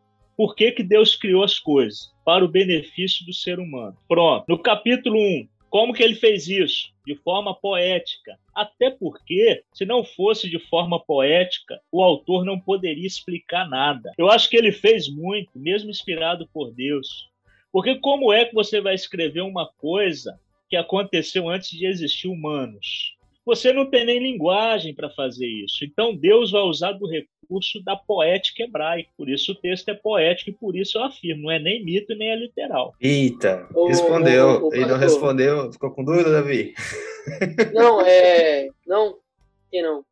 por 0.42 0.56
que, 0.56 0.72
que 0.72 0.82
Deus 0.82 1.14
criou 1.14 1.44
as 1.44 1.56
coisas 1.56 2.12
para 2.24 2.44
o 2.44 2.48
benefício 2.48 3.24
do 3.24 3.32
ser 3.32 3.60
humano. 3.60 3.96
Pronto. 4.08 4.44
No 4.48 4.58
capítulo 4.58 5.16
1, 5.16 5.46
como 5.70 5.94
que 5.94 6.02
ele 6.02 6.16
fez 6.16 6.48
isso? 6.48 6.92
De 7.06 7.14
forma 7.14 7.54
poética. 7.54 8.36
Até 8.52 8.90
porque, 8.90 9.62
se 9.72 9.84
não 9.84 10.02
fosse 10.02 10.50
de 10.50 10.58
forma 10.58 10.98
poética, 10.98 11.80
o 11.92 12.02
autor 12.02 12.44
não 12.44 12.58
poderia 12.58 13.06
explicar 13.06 13.68
nada. 13.68 14.10
Eu 14.18 14.28
acho 14.28 14.50
que 14.50 14.56
ele 14.56 14.72
fez 14.72 15.08
muito, 15.08 15.48
mesmo 15.54 15.90
inspirado 15.90 16.48
por 16.52 16.72
Deus. 16.72 17.28
Porque 17.70 17.94
como 18.00 18.32
é 18.32 18.44
que 18.44 18.52
você 18.52 18.80
vai 18.80 18.96
escrever 18.96 19.42
uma 19.42 19.70
coisa 19.78 20.40
que 20.68 20.74
aconteceu 20.74 21.48
antes 21.48 21.70
de 21.70 21.86
existir 21.86 22.26
humanos? 22.26 23.14
Você 23.44 23.72
não 23.72 23.86
tem 23.86 24.04
nem 24.04 24.18
linguagem 24.18 24.94
para 24.94 25.10
fazer 25.10 25.46
isso. 25.46 25.84
Então 25.84 26.14
Deus 26.14 26.50
vai 26.50 26.62
usar 26.62 26.92
do 26.92 27.06
recurso 27.06 27.82
da 27.84 27.96
poética 27.96 28.62
hebraica. 28.62 29.10
Por 29.16 29.28
isso 29.28 29.52
o 29.52 29.54
texto 29.54 29.88
é 29.88 29.94
poético 29.94 30.50
e 30.50 30.54
por 30.54 30.76
isso 30.76 30.98
eu 30.98 31.04
afirmo, 31.04 31.44
não 31.44 31.50
é 31.50 31.58
nem 31.58 31.84
mito 31.84 32.14
nem 32.14 32.30
é 32.30 32.36
literal. 32.36 32.94
Eita, 33.00 33.68
Ô, 33.74 33.88
respondeu. 33.88 34.46
ô, 34.46 34.68
ô, 34.68 34.74
Ele 34.74 34.86
não 34.86 34.96
respondeu. 34.96 35.72
Ficou 35.72 35.90
com 35.90 36.04
dúvida, 36.04 36.30
Davi? 36.30 36.74
Não, 37.72 38.00
é. 38.06 38.68
Não, 38.86 39.18
que 39.70 39.82
não. 39.82 40.04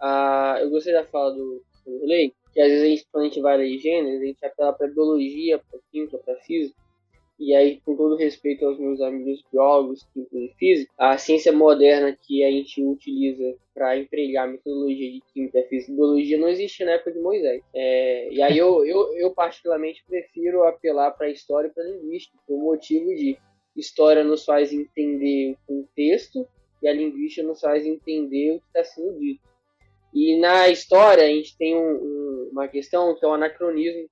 Ah, 0.00 0.56
eu 0.60 0.70
gostei 0.70 0.92
da 0.92 1.04
fala 1.04 1.34
do 1.34 1.62
do 1.88 2.06
Lei, 2.06 2.32
que 2.52 2.60
às 2.60 2.68
vezes 2.68 2.84
a 2.84 2.88
gente, 2.88 3.06
quando 3.10 3.24
a 3.24 3.28
gente 3.28 3.40
vai 3.40 3.56
ler 3.56 3.78
Gênesis, 3.78 4.20
a 4.20 4.24
gente 4.24 4.44
apela 4.44 4.72
para 4.72 4.88
biologia, 4.88 5.58
para 5.58 5.80
química, 5.90 6.18
para 6.18 6.36
física. 6.36 6.76
E 7.38 7.54
aí, 7.54 7.80
com 7.84 7.96
todo 7.96 8.16
respeito 8.16 8.66
aos 8.66 8.80
meus 8.80 9.00
amigos 9.00 9.44
biólogos, 9.52 10.02
químicos 10.12 10.40
e 10.40 10.54
físicos, 10.58 10.94
a 10.98 11.16
ciência 11.16 11.52
moderna 11.52 12.18
que 12.20 12.42
a 12.42 12.50
gente 12.50 12.82
utiliza 12.82 13.54
para 13.72 13.96
empregar 13.96 14.48
a 14.48 14.50
metodologia 14.50 15.12
de 15.12 15.22
química, 15.32 15.62
física 15.68 15.92
e 15.92 15.94
biologia 15.94 16.38
não 16.38 16.48
existia 16.48 16.84
na 16.86 16.92
época 16.92 17.12
de 17.12 17.20
Moisés. 17.20 17.62
É, 17.72 18.28
e 18.32 18.42
aí 18.42 18.58
eu, 18.58 18.84
eu, 18.84 19.16
eu 19.16 19.30
particularmente 19.30 20.04
prefiro 20.08 20.64
apelar 20.64 21.12
para 21.12 21.28
a 21.28 21.30
história 21.30 21.68
e 21.68 21.70
para 21.70 21.84
a 21.84 21.86
linguística, 21.86 22.36
por 22.44 22.58
motivo 22.58 23.14
de 23.14 23.38
história 23.76 24.24
nos 24.24 24.44
faz 24.44 24.72
entender 24.72 25.52
o 25.52 25.74
contexto 25.74 26.44
e 26.82 26.88
a 26.88 26.92
linguística 26.92 27.46
nos 27.46 27.60
faz 27.60 27.86
entender 27.86 28.56
o 28.56 28.60
que 28.60 28.66
está 28.66 28.82
sendo 28.82 29.16
dito. 29.20 29.40
E 30.12 30.36
na 30.40 30.68
história 30.68 31.22
a 31.22 31.28
gente 31.28 31.56
tem 31.56 31.76
um- 31.76 32.02
um- 32.02 32.48
uma 32.50 32.66
questão 32.66 33.14
que 33.14 33.24
é 33.24 33.28
o 33.28 33.34
anacronismo, 33.34 34.08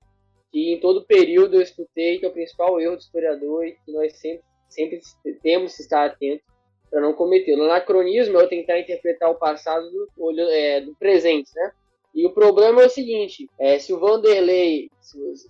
que 0.51 0.73
em 0.73 0.79
todo 0.79 1.05
período 1.05 1.55
eu 1.55 1.61
escutei 1.61 2.19
que 2.19 2.25
é 2.25 2.29
o 2.29 2.33
principal 2.33 2.79
erro 2.79 2.95
do 2.95 3.01
historiador 3.01 3.65
e 3.65 3.73
que 3.73 3.91
nós 3.91 4.15
sempre, 4.17 4.43
sempre 4.69 5.01
temos 5.41 5.75
que 5.75 5.81
estar 5.81 6.05
atentos 6.05 6.45
para 6.89 7.01
não 7.01 7.13
cometê-lo. 7.13 7.63
O 7.63 7.65
anacronismo 7.65 8.39
é 8.39 8.43
eu 8.43 8.49
tentar 8.49 8.79
interpretar 8.79 9.29
o 9.29 9.35
passado 9.35 9.89
do, 9.89 10.41
é, 10.49 10.81
do 10.81 10.95
presente, 10.95 11.51
né? 11.55 11.71
E 12.17 12.25
o 12.25 12.31
problema 12.31 12.81
é 12.81 12.87
o 12.87 12.89
seguinte, 12.89 13.47
é, 13.59 13.77
se 13.77 13.93
o 13.93 13.99
Vanderlei, 13.99 14.89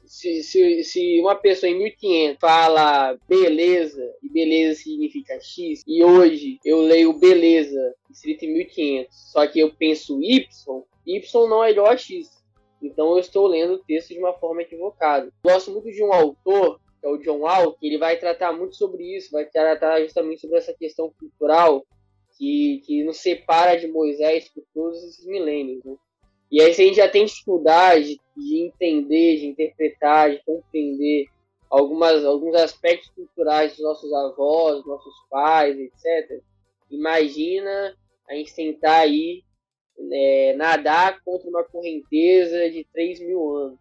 se, 0.05 0.43
se, 0.43 0.83
se 0.83 1.21
uma 1.21 1.33
pessoa 1.33 1.69
em 1.69 1.77
1500 1.77 2.37
fala 2.41 3.17
beleza, 3.25 4.13
e 4.21 4.27
beleza 4.27 4.81
significa 4.81 5.39
X, 5.39 5.81
e 5.87 6.03
hoje 6.03 6.59
eu 6.65 6.81
leio 6.81 7.13
beleza 7.13 7.95
escrito 8.09 8.43
em 8.43 8.53
1500, 8.53 9.07
só 9.31 9.47
que 9.47 9.59
eu 9.61 9.73
penso 9.75 10.21
Y, 10.21 10.83
Y 11.05 11.47
não 11.47 11.63
é 11.63 11.71
igual 11.71 11.87
a 11.87 11.95
X. 11.95 12.36
Então 12.81 13.11
eu 13.11 13.19
estou 13.19 13.47
lendo 13.47 13.73
o 13.73 13.83
texto 13.83 14.09
de 14.09 14.19
uma 14.19 14.33
forma 14.33 14.61
equivocada. 14.61 15.31
Gosto 15.43 15.71
muito 15.71 15.91
de 15.91 16.03
um 16.03 16.13
autor, 16.13 16.79
que 16.99 17.07
é 17.07 17.09
o 17.09 17.17
John 17.17 17.39
Wall, 17.39 17.73
que 17.73 17.87
ele 17.87 17.97
vai 17.97 18.17
tratar 18.17 18.51
muito 18.53 18.75
sobre 18.75 19.03
isso, 19.15 19.31
vai 19.31 19.45
tratar 19.45 20.01
justamente 20.01 20.41
sobre 20.41 20.57
essa 20.57 20.73
questão 20.73 21.11
cultural 21.19 21.85
que, 22.37 22.81
que 22.85 23.03
nos 23.03 23.17
separa 23.17 23.77
de 23.79 23.87
Moisés 23.87 24.49
por 24.49 24.63
todos 24.73 25.03
esses 25.03 25.25
milênios. 25.25 25.83
Né? 25.83 25.95
E 26.51 26.61
aí, 26.61 26.73
se 26.73 26.81
a 26.81 26.85
gente 26.85 26.97
já 26.97 27.09
tem 27.09 27.25
dificuldade 27.25 28.21
de 28.35 28.57
entender, 28.63 29.37
de 29.37 29.47
interpretar, 29.47 30.31
de 30.31 30.43
compreender 30.45 31.25
algumas, 31.69 32.23
alguns 32.23 32.55
aspectos 32.55 33.09
culturais 33.09 33.71
dos 33.71 33.81
nossos 33.81 34.13
avós, 34.13 34.85
nossos 34.85 35.13
pais, 35.29 35.77
etc., 35.77 36.41
imagina 36.89 37.97
a 38.29 38.35
gente 38.35 38.55
tentar 38.55 38.99
aí 38.99 39.43
é, 40.11 40.53
nadar 40.55 41.21
contra 41.23 41.49
uma 41.49 41.63
correnteza 41.63 42.69
de 42.69 42.85
3 42.93 43.19
mil 43.21 43.55
anos. 43.55 43.79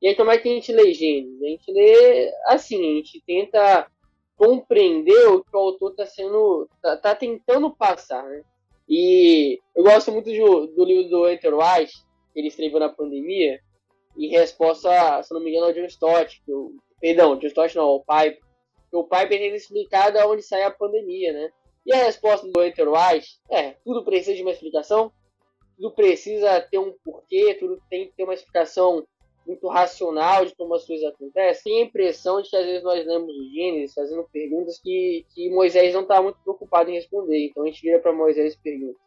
E 0.00 0.08
aí, 0.08 0.14
como 0.14 0.30
é 0.30 0.38
que 0.38 0.48
a 0.48 0.52
gente 0.52 0.72
lê 0.72 0.92
Gênesis? 0.94 1.42
A 1.42 1.46
gente 1.46 1.72
lê 1.72 2.32
assim, 2.46 2.92
a 2.92 2.94
gente 2.96 3.22
tenta 3.26 3.90
compreender 4.36 5.28
o 5.28 5.42
que 5.42 5.56
o 5.56 5.58
autor 5.58 5.90
está 5.90 6.06
sendo, 6.06 6.68
tá, 6.80 6.96
tá 6.96 7.14
tentando 7.14 7.74
passar, 7.74 8.24
né? 8.24 8.42
E 8.88 9.58
eu 9.74 9.82
gosto 9.82 10.12
muito 10.12 10.30
do, 10.30 10.66
do 10.68 10.84
livro 10.84 11.10
do 11.10 11.22
Walter 11.22 11.52
White, 11.52 11.92
que 12.32 12.38
ele 12.38 12.48
escreveu 12.48 12.78
na 12.78 12.88
pandemia, 12.88 13.60
em 14.16 14.28
resposta, 14.28 15.22
se 15.22 15.34
não 15.34 15.40
me 15.40 15.50
engano, 15.50 15.66
ao 15.66 15.72
John 15.72 15.84
Stott, 15.86 16.40
que 16.44 16.52
o, 16.52 16.76
perdão, 17.00 17.36
John 17.36 17.48
Stott 17.48 17.76
não, 17.76 17.88
o 17.88 18.00
Piper, 18.00 18.40
que 18.90 18.96
o 18.96 19.04
Piper 19.04 19.38
tenta 19.38 19.56
explicar 19.56 20.10
de 20.10 20.22
onde 20.24 20.42
sai 20.42 20.62
a 20.62 20.70
pandemia, 20.70 21.32
né? 21.32 21.50
E 21.84 21.92
a 21.92 22.04
resposta 22.04 22.46
do 22.46 22.60
Walter 22.60 22.88
White 22.88 23.38
é, 23.50 23.72
tudo 23.84 24.04
precisa 24.04 24.34
de 24.34 24.42
uma 24.42 24.52
explicação, 24.52 25.12
tudo 25.78 25.94
precisa 25.94 26.60
ter 26.60 26.78
um 26.78 26.92
porquê, 27.04 27.54
tudo 27.54 27.80
tem 27.88 28.06
que 28.06 28.16
ter 28.16 28.24
uma 28.24 28.34
explicação 28.34 29.06
muito 29.46 29.66
racional 29.68 30.44
de 30.44 30.54
como 30.56 30.74
as 30.74 30.84
coisas 30.84 31.06
acontecem. 31.06 31.72
Tem 31.72 31.82
a 31.82 31.86
impressão 31.86 32.42
de 32.42 32.50
que 32.50 32.56
às 32.56 32.66
vezes 32.66 32.82
nós 32.82 33.06
lemos 33.06 33.34
o 33.34 33.50
Gênesis 33.50 33.94
fazendo 33.94 34.28
perguntas 34.30 34.78
que, 34.78 35.24
que 35.34 35.48
Moisés 35.48 35.94
não 35.94 36.02
está 36.02 36.20
muito 36.20 36.38
preocupado 36.42 36.90
em 36.90 36.94
responder. 36.94 37.46
Então 37.46 37.62
a 37.62 37.66
gente 37.66 37.80
vira 37.80 38.00
para 38.00 38.12
Moisés 38.12 38.54
e 38.54 38.58
pergunta: 38.58 38.98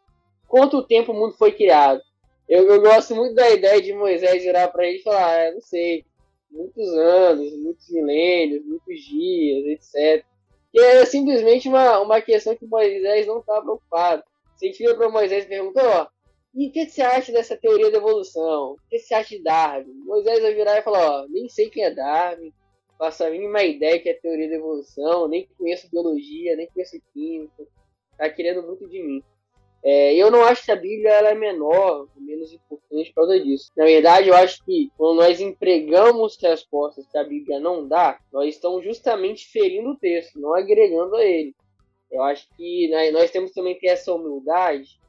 Quanto 0.48 0.82
tempo 0.82 1.12
o 1.12 1.16
mundo 1.16 1.34
foi 1.34 1.52
criado? 1.52 2.02
Eu, 2.50 2.68
eu 2.68 2.82
gosto 2.82 3.14
muito 3.16 3.36
da 3.36 3.50
ideia 3.52 3.82
de 3.82 3.94
Moisés 3.94 4.42
virar 4.42 4.70
para 4.70 4.88
ele 4.88 4.98
e 4.98 5.04
falar: 5.04 5.48
ah, 5.48 5.52
Não 5.52 5.62
sei, 5.62 6.06
muitos 6.50 6.88
anos, 6.94 7.54
muitos 7.58 7.90
milênios, 7.90 8.66
muitos 8.66 9.00
dias, 9.02 9.66
etc. 9.68 10.26
E 10.74 10.80
é 10.80 11.06
simplesmente 11.06 11.68
uma, 11.68 12.00
uma 12.00 12.22
questão 12.22 12.56
que 12.56 12.66
Moisés 12.66 13.28
não 13.28 13.40
está 13.40 13.62
preocupado. 13.62 14.24
Se 14.56 14.66
a 14.66 14.70
gente 14.70 14.80
vira 14.80 14.96
para 14.96 15.10
Moisés 15.10 15.46
e 15.46 15.50
pergunta: 15.50 15.82
Ó, 15.84 16.08
e 16.54 16.68
o 16.68 16.72
que 16.72 16.86
você 16.86 17.02
acha 17.02 17.32
dessa 17.32 17.56
teoria 17.56 17.90
da 17.90 17.98
evolução? 17.98 18.74
O 18.74 18.78
que 18.90 19.00
você 19.00 19.14
acha 19.14 19.38
de 19.38 19.44
Darwin? 19.44 19.94
Moisés 20.06 20.42
vai 20.42 20.54
virar 20.54 20.78
e 20.78 20.82
falar, 20.82 21.24
ó, 21.24 21.28
nem 21.30 21.48
sei 21.48 21.70
quem 21.70 21.84
é 21.84 21.92
Darwin, 21.92 22.52
faço 22.98 23.24
a 23.24 23.30
mínima 23.30 23.64
ideia 23.64 24.00
que 24.00 24.10
é 24.10 24.14
teoria 24.14 24.50
da 24.50 24.56
evolução, 24.56 25.28
nem 25.28 25.48
conheço 25.58 25.90
biologia, 25.90 26.56
nem 26.56 26.68
conheço 26.68 27.02
química, 27.14 27.66
tá 28.18 28.30
querendo 28.30 28.64
muito 28.64 28.88
de 28.88 29.02
mim. 29.02 29.24
É, 29.84 30.14
eu 30.14 30.30
não 30.30 30.44
acho 30.44 30.64
que 30.64 30.72
a 30.72 30.76
Bíblia 30.76 31.10
ela 31.10 31.30
é 31.30 31.36
menor, 31.36 32.08
menos 32.16 32.54
importante 32.54 33.10
por 33.10 33.28
causa 33.28 33.40
disso. 33.40 33.72
Na 33.76 33.86
verdade, 33.86 34.30
eu 34.30 34.36
acho 34.36 34.64
que 34.64 34.92
quando 34.96 35.18
nós 35.18 35.42
empregamos 35.42 36.38
respostas 36.40 37.08
que 37.08 37.18
a 37.18 37.24
Bíblia 37.24 37.60
não 37.60 37.88
dá, 37.88 38.20
nós 38.32 38.54
estamos 38.54 38.84
justamente 38.84 39.48
ferindo 39.48 39.90
o 39.90 39.98
texto, 39.98 40.40
não 40.40 40.54
agregando 40.54 41.16
a 41.16 41.26
ele. 41.26 41.56
Eu 42.12 42.22
acho 42.22 42.48
que 42.56 42.90
né, 42.90 43.10
nós 43.10 43.32
temos 43.32 43.52
também 43.54 43.74
que 43.74 43.82
ter 43.82 43.88
essa 43.88 44.14
humildade 44.14 45.00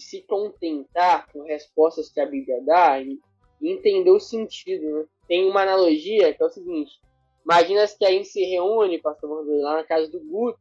se 0.00 0.22
contentar 0.22 1.30
com 1.32 1.42
respostas 1.42 2.10
que 2.10 2.20
a 2.20 2.26
Bíblia 2.26 2.60
dá 2.62 3.00
e 3.00 3.18
entender 3.62 4.10
o 4.10 4.20
sentido. 4.20 4.84
Né? 4.84 5.04
Tem 5.28 5.48
uma 5.48 5.62
analogia 5.62 6.32
que 6.32 6.42
é 6.42 6.46
o 6.46 6.50
seguinte: 6.50 7.00
imagina 7.44 7.86
que 7.86 8.04
a 8.04 8.10
gente 8.10 8.28
se 8.28 8.44
reúne, 8.44 9.00
pastor 9.00 9.44
lá 9.46 9.76
na 9.76 9.84
casa 9.84 10.08
do 10.08 10.20
Guto, 10.20 10.60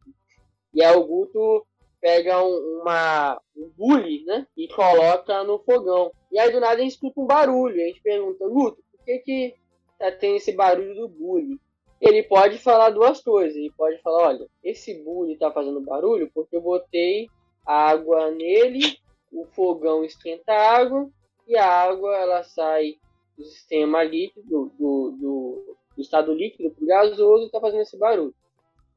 e 0.74 0.84
aí 0.84 0.96
o 0.96 1.04
Guto 1.04 1.66
pega 2.02 2.44
um, 2.44 2.82
uma, 2.82 3.42
um 3.58 3.68
bule 3.76 4.24
né, 4.26 4.46
e 4.56 4.68
coloca 4.68 5.44
no 5.44 5.58
fogão. 5.60 6.12
E 6.32 6.38
aí 6.38 6.52
do 6.52 6.60
nada 6.60 6.76
a 6.76 6.78
gente 6.78 6.92
escuta 6.92 7.20
um 7.20 7.26
barulho. 7.26 7.82
A 7.82 7.88
gente 7.88 8.02
pergunta, 8.02 8.48
Guto, 8.48 8.84
por 8.92 9.06
que, 9.06 9.20
que 9.20 9.56
tá 9.98 10.12
tendo 10.12 10.36
esse 10.36 10.52
barulho 10.52 10.94
do 10.94 11.08
bule? 11.08 11.60
Ele 12.00 12.22
pode 12.22 12.60
falar 12.60 12.92
duas 12.92 13.22
coisas. 13.22 13.56
Ele 13.56 13.72
pode 13.76 14.00
falar, 14.04 14.28
olha, 14.28 14.48
esse 14.64 14.94
bule 15.04 15.38
tá 15.38 15.52
fazendo 15.52 15.82
barulho 15.82 16.30
porque 16.32 16.56
eu 16.56 16.62
botei 16.62 17.28
água 17.66 18.30
nele 18.30 19.00
o 19.36 19.46
fogão 19.48 20.04
esquenta 20.04 20.54
a 20.54 20.78
água 20.78 21.10
e 21.46 21.58
a 21.58 21.68
água 21.68 22.16
ela 22.16 22.44
sai 22.44 22.98
do 23.38 23.44
sistema 23.44 24.02
líquido, 24.02 24.72
do, 24.78 25.10
do, 25.12 25.78
do 25.96 26.02
estado 26.02 26.34
líquido 26.34 26.72
para 26.72 26.84
o 26.84 26.88
gasoso, 26.88 27.46
está 27.46 27.60
fazendo 27.60 27.82
esse 27.82 27.98
barulho. 27.98 28.34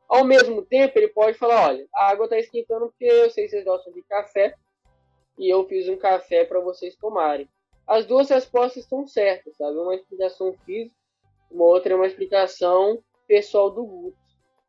Ao 0.09 0.25
mesmo 0.25 0.63
tempo, 0.65 0.97
ele 0.97 1.09
pode 1.09 1.37
falar: 1.37 1.69
olha, 1.69 1.87
a 1.95 2.09
água 2.09 2.25
está 2.25 2.39
esquentando 2.39 2.87
porque 2.87 3.05
eu 3.05 3.31
sei 3.31 3.45
que 3.45 3.51
vocês 3.51 3.65
gostam 3.65 3.93
de 3.93 4.03
café 4.03 4.55
e 5.39 5.53
eu 5.53 5.67
fiz 5.67 5.89
um 5.89 5.97
café 5.97 6.45
para 6.45 6.61
vocês 6.61 6.97
tomarem. 6.97 7.49
As 7.87 8.07
duas 8.07 8.29
respostas 8.31 8.85
estão 8.85 9.07
certas, 9.07 9.57
sabe? 9.57 9.77
Uma 9.77 9.95
explicação 9.95 10.55
física, 10.65 10.95
uma 11.51 11.65
outra 11.65 11.93
é 11.93 11.97
uma 11.97 12.07
explicação 12.07 13.03
pessoal 13.27 13.71
do 13.71 13.85
grupo. 13.85 14.17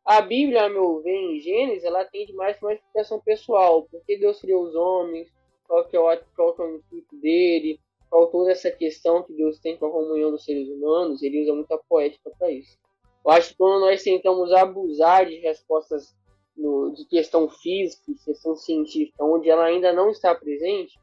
A 0.04 0.20
Bíblia, 0.20 0.64
a 0.64 0.68
meu 0.68 1.00
ver, 1.00 1.14
em 1.14 1.38
Gênesis, 1.38 1.84
ela 1.84 2.04
tem 2.04 2.26
demais 2.26 2.60
uma 2.60 2.72
explicação 2.72 3.20
pessoal. 3.20 3.84
Por 3.84 4.04
que 4.04 4.16
Deus 4.16 4.40
criou 4.40 4.64
os 4.64 4.74
homens? 4.74 5.30
Qual 5.70 5.84
que 5.84 5.96
é 5.96 6.00
o, 6.00 6.18
qual 6.34 6.52
que 6.52 6.62
é 6.62 6.64
o 6.64 6.76
intuito 6.78 7.16
dele? 7.20 7.78
Qual 8.10 8.26
toda 8.26 8.50
essa 8.50 8.72
questão 8.72 9.22
que 9.22 9.32
Deus 9.32 9.60
tem 9.60 9.76
com 9.76 9.86
a 9.86 9.90
comunhão 9.92 10.32
dos 10.32 10.44
seres 10.44 10.68
humanos? 10.68 11.22
Ele 11.22 11.42
usa 11.42 11.54
muita 11.54 11.78
poética 11.88 12.28
para 12.36 12.50
isso. 12.50 12.76
Eu 13.24 13.30
acho 13.30 13.50
que 13.50 13.56
quando 13.56 13.82
nós 13.82 14.02
tentamos 14.02 14.52
abusar 14.52 15.26
de 15.26 15.36
respostas 15.36 16.12
no, 16.56 16.92
de 16.92 17.04
questão 17.04 17.48
física, 17.48 18.02
de 18.12 18.18
questão 18.24 18.56
científica, 18.56 19.24
onde 19.24 19.48
ela 19.48 19.62
ainda 19.62 19.92
não 19.92 20.10
está 20.10 20.34
presente, 20.34 20.98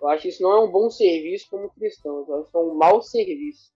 eu 0.00 0.06
acho 0.06 0.22
que 0.22 0.28
isso 0.28 0.42
não 0.44 0.52
é 0.52 0.60
um 0.60 0.70
bom 0.70 0.88
serviço 0.88 1.48
como 1.50 1.68
cristão. 1.70 2.24
Eu 2.28 2.42
acho 2.42 2.50
que 2.52 2.56
é 2.56 2.60
um 2.60 2.74
mau 2.74 3.02
serviço. 3.02 3.72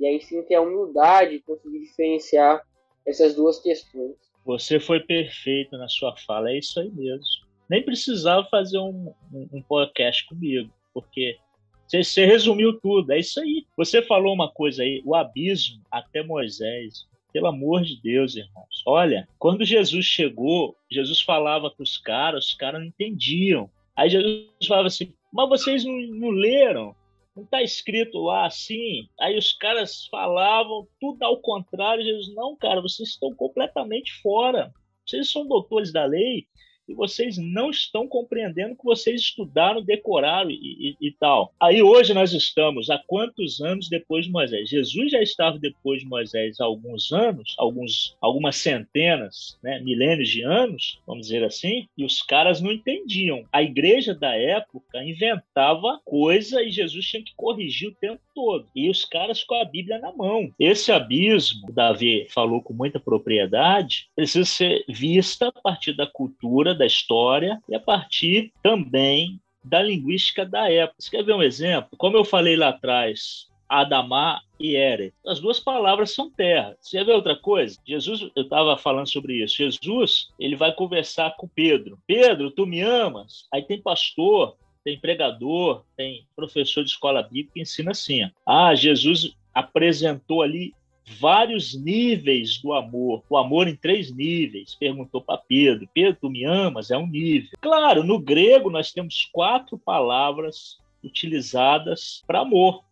E 0.00 0.06
aí 0.06 0.20
sim 0.20 0.42
ter 0.42 0.56
a 0.56 0.60
humildade 0.60 1.38
de 1.38 1.44
conseguir 1.44 1.78
diferenciar 1.78 2.66
essas 3.06 3.36
duas 3.36 3.60
questões. 3.60 4.16
Você 4.44 4.80
foi 4.80 4.98
perfeito 4.98 5.78
na 5.78 5.88
sua 5.88 6.16
fala, 6.16 6.50
é 6.50 6.58
isso 6.58 6.80
aí 6.80 6.90
mesmo. 6.90 7.43
Nem 7.68 7.82
precisava 7.82 8.44
fazer 8.44 8.78
um, 8.78 9.12
um, 9.32 9.48
um 9.52 9.62
podcast 9.62 10.26
comigo, 10.26 10.70
porque 10.92 11.38
você, 11.86 12.02
você 12.02 12.26
resumiu 12.26 12.80
tudo, 12.80 13.12
é 13.12 13.18
isso 13.18 13.40
aí. 13.40 13.66
Você 13.76 14.02
falou 14.02 14.34
uma 14.34 14.50
coisa 14.50 14.82
aí, 14.82 15.02
o 15.04 15.14
abismo 15.14 15.82
até 15.90 16.22
Moisés. 16.22 17.06
Pelo 17.32 17.48
amor 17.48 17.82
de 17.82 18.00
Deus, 18.00 18.36
irmãos. 18.36 18.82
Olha, 18.86 19.28
quando 19.38 19.64
Jesus 19.64 20.04
chegou, 20.04 20.76
Jesus 20.90 21.20
falava 21.20 21.68
com 21.68 21.82
os 21.82 21.98
caras, 21.98 22.46
os 22.46 22.54
caras 22.54 22.80
não 22.80 22.86
entendiam. 22.86 23.68
Aí 23.96 24.08
Jesus 24.08 24.46
falava 24.66 24.86
assim: 24.86 25.12
Mas 25.32 25.48
vocês 25.48 25.84
não, 25.84 26.00
não 26.00 26.30
leram? 26.30 26.94
Não 27.34 27.42
está 27.42 27.60
escrito 27.60 28.18
lá 28.20 28.46
assim. 28.46 29.08
Aí 29.18 29.36
os 29.36 29.52
caras 29.52 30.06
falavam 30.06 30.86
tudo 31.00 31.20
ao 31.24 31.38
contrário. 31.38 32.04
Jesus, 32.04 32.32
não, 32.36 32.54
cara, 32.54 32.80
vocês 32.80 33.08
estão 33.08 33.34
completamente 33.34 34.12
fora. 34.22 34.72
Vocês 35.04 35.30
são 35.30 35.44
doutores 35.44 35.92
da 35.92 36.04
lei 36.04 36.46
e 36.88 36.94
vocês 36.94 37.38
não 37.38 37.70
estão 37.70 38.06
compreendendo 38.06 38.76
que 38.76 38.84
vocês 38.84 39.20
estudaram, 39.20 39.82
decoraram 39.82 40.50
e, 40.50 40.96
e, 41.00 41.08
e, 41.08 41.12
tal. 41.12 41.52
Aí 41.60 41.82
hoje 41.82 42.12
nós 42.14 42.32
estamos 42.32 42.90
há 42.90 42.98
quantos 43.06 43.60
anos 43.60 43.88
depois 43.88 44.26
de 44.26 44.32
Moisés? 44.32 44.68
Jesus 44.68 45.10
já 45.10 45.22
estava 45.22 45.58
depois 45.58 46.00
de 46.00 46.08
Moisés 46.08 46.60
há 46.60 46.64
alguns 46.64 47.12
anos, 47.12 47.54
alguns, 47.58 48.16
algumas 48.20 48.56
centenas, 48.56 49.58
né, 49.62 49.80
milênios 49.80 50.28
de 50.28 50.42
anos, 50.42 51.00
vamos 51.06 51.26
dizer 51.26 51.44
assim, 51.44 51.86
e 51.96 52.04
os 52.04 52.22
caras 52.22 52.60
não 52.60 52.72
entendiam. 52.72 53.44
A 53.52 53.62
igreja 53.62 54.14
da 54.14 54.34
época 54.34 55.02
inventava 55.02 56.00
coisa 56.04 56.62
e 56.62 56.70
Jesus 56.70 57.06
tinha 57.06 57.22
que 57.22 57.34
corrigir 57.36 57.88
o 57.88 57.94
tempo 57.94 58.20
todo. 58.34 58.66
E 58.74 58.90
os 58.90 59.04
caras 59.04 59.42
com 59.44 59.54
a 59.54 59.64
Bíblia 59.64 59.98
na 59.98 60.12
mão. 60.12 60.52
Esse 60.58 60.92
abismo, 60.92 61.72
Davi 61.72 62.26
falou 62.30 62.60
com 62.60 62.74
muita 62.74 62.98
propriedade, 62.98 64.08
precisa 64.14 64.44
ser 64.44 64.84
vista 64.88 65.48
a 65.48 65.52
partir 65.52 65.92
da 65.94 66.06
cultura 66.06 66.73
da 66.74 66.86
história 66.86 67.60
e 67.68 67.74
a 67.74 67.80
partir 67.80 68.52
também 68.62 69.40
da 69.62 69.82
linguística 69.82 70.44
da 70.44 70.70
época. 70.70 70.96
Você 70.98 71.10
quer 71.10 71.24
ver 71.24 71.34
um 71.34 71.42
exemplo? 71.42 71.96
Como 71.96 72.16
eu 72.16 72.24
falei 72.24 72.54
lá 72.56 72.68
atrás, 72.68 73.48
Adamá 73.68 74.40
e 74.60 74.76
Ere. 74.76 75.12
As 75.26 75.40
duas 75.40 75.58
palavras 75.58 76.10
são 76.12 76.30
terra. 76.30 76.76
Você 76.80 76.98
quer 76.98 77.04
ver 77.04 77.12
outra 77.12 77.36
coisa? 77.36 77.78
Jesus, 77.86 78.30
eu 78.36 78.42
estava 78.42 78.76
falando 78.76 79.10
sobre 79.10 79.42
isso. 79.42 79.56
Jesus, 79.56 80.28
ele 80.38 80.54
vai 80.54 80.72
conversar 80.72 81.34
com 81.36 81.48
Pedro. 81.48 81.98
Pedro, 82.06 82.50
tu 82.50 82.66
me 82.66 82.80
amas? 82.82 83.46
Aí 83.52 83.62
tem 83.62 83.80
pastor, 83.80 84.56
tem 84.84 84.98
pregador, 84.98 85.82
tem 85.96 86.26
professor 86.36 86.84
de 86.84 86.90
escola 86.90 87.22
bíblica 87.22 87.52
que 87.54 87.60
ensina 87.60 87.92
assim. 87.92 88.30
Ah, 88.46 88.74
Jesus 88.74 89.34
apresentou 89.52 90.42
ali 90.42 90.74
vários 91.20 91.74
níveis 91.74 92.58
do 92.58 92.72
amor. 92.72 93.22
O 93.28 93.36
amor 93.36 93.68
em 93.68 93.76
três 93.76 94.10
níveis. 94.10 94.74
Perguntou 94.74 95.20
para 95.20 95.38
Pedro: 95.38 95.88
Pedro, 95.92 96.18
tu 96.20 96.30
me 96.30 96.44
amas? 96.44 96.90
É 96.90 96.98
um 96.98 97.06
nível. 97.06 97.50
Claro, 97.60 98.02
no 98.02 98.18
grego 98.18 98.70
nós 98.70 98.92
temos 98.92 99.28
quatro 99.32 99.78
palavras 99.78 100.78
utilizadas 101.02 102.22
para 102.26 102.40
amor. 102.40 102.82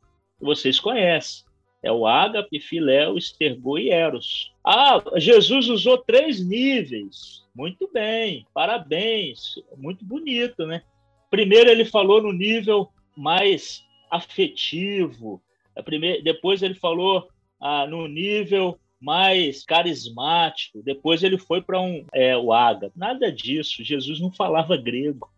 Vocês 0.40 0.78
conhecem. 0.78 1.44
É 1.82 1.90
o 1.90 2.06
ágape, 2.06 2.60
filéu, 2.60 3.18
estergô 3.18 3.76
e 3.76 3.90
eros. 3.90 4.52
Ah, 4.64 5.02
Jesus 5.16 5.68
usou 5.68 5.98
três 5.98 6.44
níveis. 6.44 7.44
Muito 7.54 7.90
bem, 7.92 8.46
parabéns. 8.54 9.54
Muito 9.76 10.04
bonito, 10.04 10.64
né? 10.64 10.82
Primeiro 11.28 11.70
ele 11.70 11.84
falou 11.84 12.22
no 12.22 12.32
nível 12.32 12.88
mais 13.16 13.84
afetivo. 14.10 15.42
Primeiro, 15.84 16.22
depois 16.22 16.62
ele 16.62 16.74
falou 16.74 17.28
ah, 17.62 17.86
no 17.86 18.08
nível 18.08 18.78
mais 19.00 19.64
carismático. 19.64 20.82
Depois 20.82 21.22
ele 21.22 21.38
foi 21.38 21.62
para 21.62 21.80
um 21.80 22.04
é, 22.12 22.36
o 22.36 22.52
Ágata. 22.52 22.92
Nada 22.94 23.32
disso. 23.32 23.82
Jesus 23.82 24.20
não 24.20 24.30
falava 24.30 24.76
grego. 24.76 25.28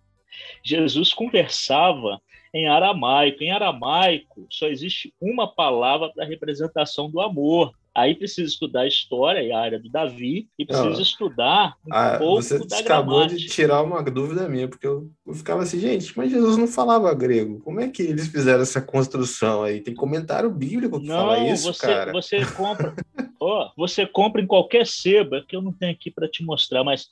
Jesus 0.62 1.12
conversava 1.12 2.20
em 2.52 2.66
aramaico. 2.66 3.42
Em 3.42 3.50
aramaico 3.50 4.46
só 4.50 4.66
existe 4.66 5.12
uma 5.20 5.46
palavra 5.46 6.10
para 6.12 6.24
representação 6.24 7.10
do 7.10 7.20
amor. 7.20 7.74
Aí 7.96 8.16
precisa 8.16 8.48
estudar 8.48 8.80
a 8.80 8.88
história 8.88 9.40
e 9.40 9.52
a 9.52 9.58
área 9.60 9.78
do 9.78 9.88
Davi 9.88 10.48
e 10.58 10.66
precisa 10.66 10.90
Não. 10.90 11.00
estudar 11.00 11.76
um 11.86 11.94
ah, 11.94 12.16
pouco 12.18 12.42
você 12.42 12.58
da 12.66 12.78
acabou 12.80 13.18
gramática. 13.20 13.40
de 13.40 13.46
tirar 13.46 13.82
uma 13.82 14.02
dúvida 14.02 14.48
minha, 14.48 14.66
porque 14.66 14.84
eu, 14.84 15.08
eu, 15.24 15.32
ficava 15.32 15.62
assim, 15.62 15.78
gente, 15.78 16.16
mas 16.16 16.28
Jesus 16.28 16.56
não 16.56 16.66
falava 16.66 17.14
grego. 17.14 17.60
Como 17.60 17.80
é 17.80 17.88
que 17.88 18.02
eles 18.02 18.26
fizeram 18.26 18.62
essa 18.62 18.82
construção 18.82 19.62
aí? 19.62 19.80
Tem 19.80 19.94
comentário 19.94 20.50
bíblico 20.50 21.00
que 21.00 21.06
não, 21.06 21.14
fala 21.14 21.38
isso, 21.48 21.72
você, 21.72 21.86
cara. 21.86 22.12
Você 22.12 22.44
compra, 22.44 22.96
ó, 23.38 23.70
você 23.76 24.04
compra 24.04 24.42
em 24.42 24.46
qualquer 24.46 24.86
sebo, 24.88 25.40
que 25.46 25.54
eu 25.54 25.62
não 25.62 25.72
tenho 25.72 25.92
aqui 25.92 26.10
para 26.10 26.28
te 26.28 26.42
mostrar, 26.42 26.82
mas 26.82 27.06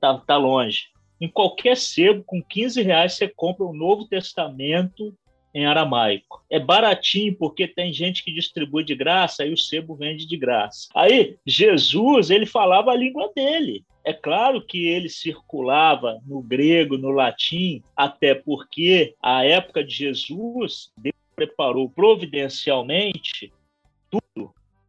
tá, 0.00 0.16
tá 0.18 0.36
longe. 0.36 0.90
Em 1.20 1.28
qualquer 1.28 1.76
sebo, 1.76 2.22
com 2.24 2.40
15 2.40 2.80
reais, 2.82 3.14
você 3.14 3.26
compra 3.26 3.64
o 3.66 3.74
Novo 3.74 4.06
Testamento 4.06 5.12
em 5.54 5.66
aramaico. 5.66 6.42
É 6.48 6.58
baratinho 6.58 7.34
porque 7.36 7.66
tem 7.66 7.92
gente 7.92 8.24
que 8.24 8.32
distribui 8.32 8.84
de 8.84 8.94
graça 8.94 9.44
e 9.44 9.52
o 9.52 9.56
sebo 9.56 9.94
vende 9.94 10.26
de 10.26 10.36
graça. 10.36 10.88
Aí 10.94 11.36
Jesus, 11.46 12.30
ele 12.30 12.46
falava 12.46 12.90
a 12.92 12.96
língua 12.96 13.30
dele. 13.34 13.84
É 14.02 14.12
claro 14.12 14.62
que 14.62 14.86
ele 14.86 15.08
circulava 15.08 16.20
no 16.26 16.40
grego, 16.40 16.96
no 16.96 17.10
latim, 17.10 17.82
até 17.94 18.34
porque 18.34 19.14
a 19.22 19.44
época 19.44 19.84
de 19.84 19.94
Jesus 19.94 20.90
Deus 20.96 21.14
preparou 21.36 21.88
providencialmente 21.88 23.52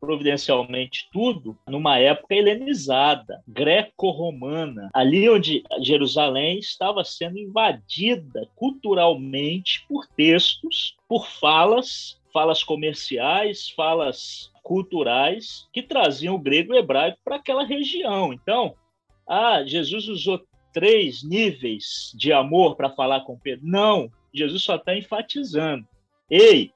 providencialmente 0.02 1.08
tudo 1.14 1.56
numa 1.68 2.00
época 2.00 2.34
helenizada, 2.34 3.44
greco-romana, 3.48 4.90
ali 4.94 5.30
onde 5.30 5.64
Jerusalém 5.80 6.58
estava 6.58 7.06
sendo 7.06 7.38
invadida 7.38 8.50
culturalmente 8.56 9.86
por 9.88 10.08
textos, 10.08 10.98
por 11.08 11.28
falas, 11.28 12.20
falas 12.34 12.64
comerciais, 12.64 13.70
falas 13.70 14.52
culturais 14.64 15.70
que 15.72 15.84
traziam 15.84 16.36
o 16.36 16.40
grego 16.40 16.74
e 16.74 16.78
o 16.78 16.80
hebraico 16.80 17.20
para 17.24 17.36
aquela 17.36 17.64
região. 17.64 18.34
Então, 18.34 18.74
ah, 19.28 19.64
Jesus 19.64 20.08
usou 20.08 20.42
três 20.74 21.24
níveis 21.24 22.12
de 22.16 22.34
amor 22.34 22.76
para 22.76 22.90
falar 22.90 23.22
com 23.22 23.38
Pedro. 23.38 23.66
Não, 23.68 24.12
Jesus 24.34 24.64
só 24.64 24.78
está 24.78 24.96
enfatizando. 24.96 25.86
Ei, 26.30 26.72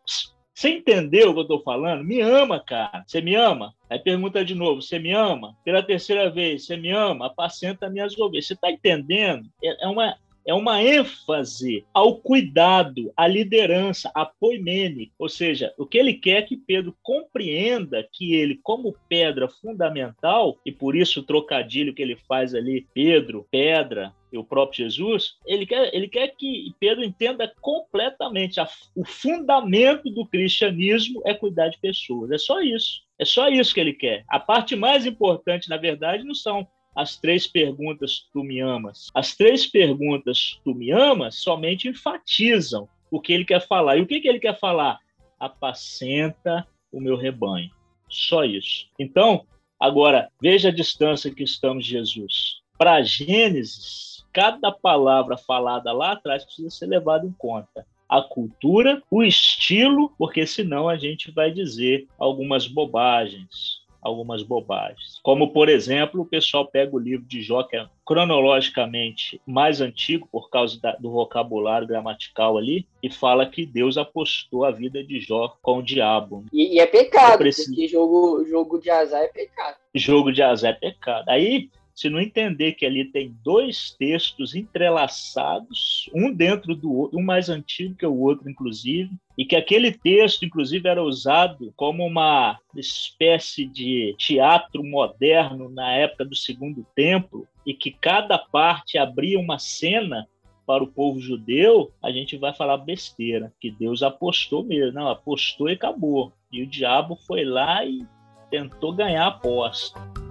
você 0.55 0.69
entendeu 0.69 1.31
o 1.31 1.33
que 1.33 1.39
eu 1.39 1.43
estou 1.43 1.61
falando? 1.61 2.01
Me 2.05 2.21
ama, 2.21 2.61
cara. 2.61 3.03
Você 3.05 3.19
me 3.19 3.35
ama? 3.35 3.75
Aí 3.89 3.99
pergunta 3.99 4.43
de 4.43 4.55
novo: 4.55 4.81
você 4.81 4.97
me 4.97 5.11
ama? 5.11 5.53
Pela 5.65 5.83
terceira 5.83 6.29
vez, 6.29 6.65
você 6.65 6.77
me 6.77 6.91
ama? 6.91 7.27
Apacenta 7.27 7.89
minhas 7.89 8.17
ovelhas. 8.17 8.47
Você 8.47 8.53
está 8.53 8.71
entendendo? 8.71 9.49
É, 9.61 9.83
é 9.83 9.87
uma, 9.87 10.15
é 10.45 10.53
uma 10.53 10.81
ênfase 10.81 11.85
ao 11.93 12.17
cuidado, 12.17 13.11
à 13.17 13.27
liderança, 13.27 14.11
à 14.13 14.25
poimene. 14.25 15.11
Ou 15.17 15.27
seja, 15.27 15.73
o 15.77 15.85
que 15.85 15.97
ele 15.97 16.13
quer 16.13 16.37
é 16.37 16.41
que 16.41 16.55
Pedro 16.55 16.95
compreenda 17.01 18.07
que 18.11 18.35
ele, 18.35 18.59
como 18.61 18.95
pedra 19.09 19.47
fundamental, 19.47 20.59
e 20.65 20.71
por 20.71 20.95
isso 20.95 21.21
o 21.21 21.23
trocadilho 21.23 21.93
que 21.93 22.01
ele 22.01 22.15
faz 22.27 22.53
ali, 22.53 22.87
Pedro, 22.93 23.47
pedra, 23.49 24.13
o 24.37 24.43
próprio 24.43 24.83
Jesus, 24.83 25.37
ele 25.45 25.65
quer, 25.65 25.93
ele 25.93 26.07
quer 26.07 26.27
que 26.35 26.73
Pedro 26.79 27.03
entenda 27.03 27.51
completamente 27.61 28.59
a, 28.59 28.67
o 28.95 29.05
fundamento 29.05 30.09
do 30.09 30.25
cristianismo 30.25 31.21
é 31.25 31.33
cuidar 31.33 31.69
de 31.69 31.79
pessoas. 31.79 32.31
É 32.31 32.37
só 32.37 32.61
isso. 32.61 33.05
É 33.17 33.23
só 33.23 33.47
isso 33.47 33.73
que 33.73 33.79
ele 33.79 33.93
quer. 33.93 34.25
A 34.27 34.39
parte 34.39 34.75
mais 34.75 35.05
importante, 35.05 35.69
na 35.69 35.77
verdade, 35.77 36.25
não 36.25 36.35
são 36.35 36.67
as 36.95 37.17
três 37.17 37.45
perguntas 37.45 38.27
tu 38.31 38.43
me 38.43 38.59
amas. 38.59 39.09
As 39.13 39.35
três 39.35 39.67
perguntas 39.67 40.59
tu 40.63 40.73
me 40.73 40.91
amas 40.91 41.35
somente 41.35 41.87
enfatizam 41.87 42.87
o 43.11 43.19
que 43.19 43.33
ele 43.33 43.45
quer 43.45 43.65
falar. 43.67 43.97
E 43.97 44.01
o 44.01 44.07
que, 44.07 44.21
que 44.21 44.27
ele 44.27 44.39
quer 44.39 44.57
falar? 44.57 44.99
apacenta 45.39 46.65
o 46.91 46.99
meu 46.99 47.17
rebanho. 47.17 47.69
Só 48.09 48.43
isso. 48.45 48.87
Então, 48.97 49.45
agora, 49.79 50.29
veja 50.41 50.69
a 50.69 50.73
distância 50.73 51.33
que 51.33 51.43
estamos 51.43 51.85
Jesus. 51.85 52.61
Para 52.77 53.03
Gênesis, 53.03 54.25
cada 54.31 54.71
palavra 54.71 55.37
falada 55.37 55.91
lá 55.91 56.13
atrás 56.13 56.43
precisa 56.43 56.69
ser 56.69 56.87
levada 56.87 57.25
em 57.25 57.31
conta 57.33 57.85
a 58.07 58.21
cultura, 58.21 59.01
o 59.09 59.23
estilo, 59.23 60.13
porque 60.17 60.45
senão 60.45 60.87
a 60.87 60.95
gente 60.95 61.31
vai 61.31 61.51
dizer 61.51 62.07
algumas 62.19 62.67
bobagens 62.67 63.83
algumas 64.05 64.43
bobagens. 64.43 65.19
Como, 65.23 65.51
por 65.51 65.67
exemplo, 65.67 66.21
o 66.21 66.25
pessoal 66.25 66.67
pega 66.67 66.95
o 66.95 66.99
livro 66.99 67.25
de 67.25 67.41
Jó, 67.41 67.63
que 67.63 67.75
é 67.75 67.87
cronologicamente 68.05 69.41
mais 69.47 69.81
antigo 69.81 70.29
por 70.31 70.49
causa 70.49 70.79
da, 70.79 70.91
do 70.95 71.09
vocabulário 71.09 71.87
gramatical 71.87 72.55
ali, 72.55 72.85
e 73.01 73.09
fala 73.09 73.47
que 73.47 73.65
Deus 73.65 73.97
apostou 73.97 74.63
a 74.63 74.69
vida 74.69 75.03
de 75.03 75.19
Jó 75.19 75.57
com 75.59 75.79
o 75.79 75.83
diabo. 75.83 76.45
E, 76.53 76.75
e 76.75 76.79
é 76.79 76.85
pecado, 76.85 77.39
preciso... 77.39 77.69
porque 77.69 77.87
jogo, 77.87 78.45
jogo 78.47 78.79
de 78.79 78.91
azar 78.91 79.23
é 79.23 79.27
pecado. 79.27 79.75
Jogo 79.95 80.31
de 80.31 80.43
azar 80.43 80.71
é 80.71 80.73
pecado. 80.73 81.27
Aí 81.27 81.69
se 81.95 82.09
não 82.09 82.19
entender 82.19 82.73
que 82.73 82.85
ali 82.85 83.05
tem 83.05 83.33
dois 83.41 83.95
textos 83.97 84.53
entrelaçados, 84.53 86.09
um 86.13 86.31
dentro 86.31 86.75
do 86.75 86.93
outro, 86.93 87.17
um 87.17 87.23
mais 87.23 87.49
antigo 87.49 87.95
que 87.95 88.05
o 88.05 88.19
outro, 88.19 88.49
inclusive, 88.49 89.11
e 89.37 89.45
que 89.45 89.55
aquele 89.55 89.91
texto, 89.91 90.43
inclusive, 90.43 90.89
era 90.89 91.01
usado 91.01 91.73
como 91.77 92.05
uma 92.05 92.59
espécie 92.75 93.65
de 93.65 94.13
teatro 94.17 94.83
moderno 94.83 95.69
na 95.69 95.93
época 95.93 96.25
do 96.25 96.35
Segundo 96.35 96.85
Templo, 96.93 97.47
e 97.65 97.73
que 97.73 97.91
cada 97.91 98.37
parte 98.37 98.97
abria 98.97 99.39
uma 99.39 99.57
cena 99.57 100.27
para 100.67 100.83
o 100.83 100.87
povo 100.87 101.19
judeu, 101.19 101.91
a 102.03 102.11
gente 102.11 102.37
vai 102.37 102.53
falar 102.53 102.77
besteira, 102.77 103.53
que 103.61 103.71
Deus 103.71 104.03
apostou 104.03 104.63
mesmo, 104.63 104.93
não, 104.93 105.07
apostou 105.07 105.69
e 105.69 105.73
acabou. 105.73 106.33
E 106.51 106.63
o 106.63 106.67
diabo 106.67 107.15
foi 107.27 107.45
lá 107.45 107.85
e 107.85 108.05
tentou 108.49 108.91
ganhar 108.91 109.25
a 109.25 109.27
aposta. 109.27 110.24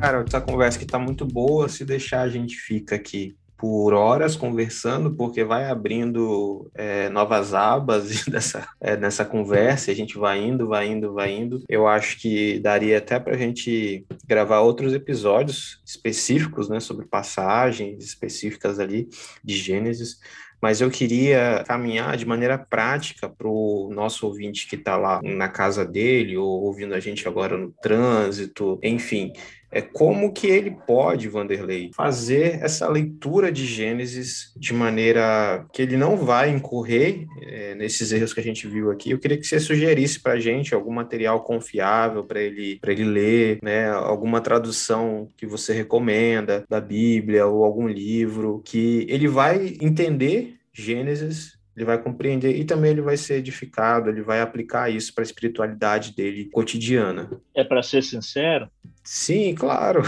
Cara, 0.00 0.22
essa 0.26 0.40
conversa 0.40 0.78
que 0.78 0.84
tá 0.86 0.98
muito 0.98 1.24
boa. 1.24 1.68
Se 1.68 1.84
deixar, 1.84 2.22
a 2.22 2.28
gente 2.28 2.56
fica 2.56 2.94
aqui 2.94 3.36
por 3.56 3.94
horas 3.94 4.36
conversando, 4.36 5.14
porque 5.14 5.42
vai 5.42 5.64
abrindo 5.70 6.70
é, 6.74 7.08
novas 7.08 7.54
abas 7.54 8.24
dessa, 8.28 8.68
é, 8.80 8.96
nessa 8.96 9.24
conversa, 9.24 9.90
a 9.90 9.94
gente 9.94 10.18
vai 10.18 10.44
indo, 10.44 10.68
vai 10.68 10.88
indo, 10.88 11.14
vai 11.14 11.32
indo. 11.32 11.62
Eu 11.68 11.88
acho 11.88 12.18
que 12.18 12.58
daria 12.60 12.98
até 12.98 13.18
para 13.18 13.34
a 13.34 13.38
gente 13.38 14.04
gravar 14.26 14.60
outros 14.60 14.92
episódios 14.92 15.80
específicos, 15.84 16.68
né, 16.68 16.80
sobre 16.80 17.06
passagens 17.06 18.04
específicas 18.04 18.78
ali 18.78 19.08
de 19.42 19.56
Gênesis, 19.56 20.18
mas 20.60 20.80
eu 20.80 20.90
queria 20.90 21.62
caminhar 21.66 22.16
de 22.16 22.26
maneira 22.26 22.58
prática 22.58 23.28
para 23.28 23.48
o 23.48 23.90
nosso 23.92 24.26
ouvinte 24.26 24.66
que 24.66 24.76
está 24.76 24.96
lá 24.96 25.20
na 25.22 25.48
casa 25.48 25.84
dele, 25.84 26.36
ou 26.36 26.64
ouvindo 26.64 26.94
a 26.94 27.00
gente 27.00 27.28
agora 27.28 27.56
no 27.56 27.72
trânsito, 27.82 28.78
enfim, 28.82 29.32
é 29.70 29.80
como 29.80 30.32
que 30.32 30.46
ele 30.46 30.70
pode, 30.86 31.28
Vanderlei, 31.28 31.90
fazer 31.94 32.62
essa 32.62 32.88
leitura 32.88 33.50
de 33.50 33.66
Gênesis 33.66 34.52
de 34.56 34.72
maneira 34.72 35.66
que 35.72 35.82
ele 35.82 35.96
não 35.96 36.16
vai 36.16 36.50
incorrer 36.50 37.26
é, 37.42 37.74
nesses 37.74 38.12
erros 38.12 38.32
que 38.32 38.40
a 38.40 38.42
gente 38.42 38.66
viu 38.66 38.90
aqui. 38.90 39.10
Eu 39.10 39.18
queria 39.18 39.36
que 39.36 39.46
você 39.46 39.58
sugerisse 39.58 40.20
para 40.20 40.34
a 40.34 40.40
gente 40.40 40.74
algum 40.74 40.92
material 40.92 41.42
confiável 41.42 42.24
para 42.24 42.40
ele, 42.40 42.80
ele 42.86 43.04
ler, 43.04 43.58
né? 43.62 43.88
alguma 43.90 44.40
tradução 44.40 45.28
que 45.36 45.46
você 45.46 45.72
recomenda 45.72 46.64
da 46.68 46.80
Bíblia 46.80 47.46
ou 47.46 47.64
algum 47.64 47.88
livro 47.88 48.62
que 48.64 49.06
ele 49.08 49.28
vai 49.28 49.76
entender 49.80 50.54
Gênesis 50.72 51.55
ele 51.76 51.84
vai 51.84 52.02
compreender 52.02 52.56
e 52.56 52.64
também 52.64 52.92
ele 52.92 53.02
vai 53.02 53.16
ser 53.16 53.34
edificado, 53.34 54.08
ele 54.08 54.22
vai 54.22 54.40
aplicar 54.40 54.90
isso 54.90 55.14
para 55.14 55.22
a 55.22 55.26
espiritualidade 55.26 56.14
dele 56.14 56.46
cotidiana. 56.46 57.30
É 57.54 57.62
para 57.62 57.82
ser 57.82 58.02
sincero? 58.02 58.70
Sim, 59.04 59.54
claro. 59.54 60.02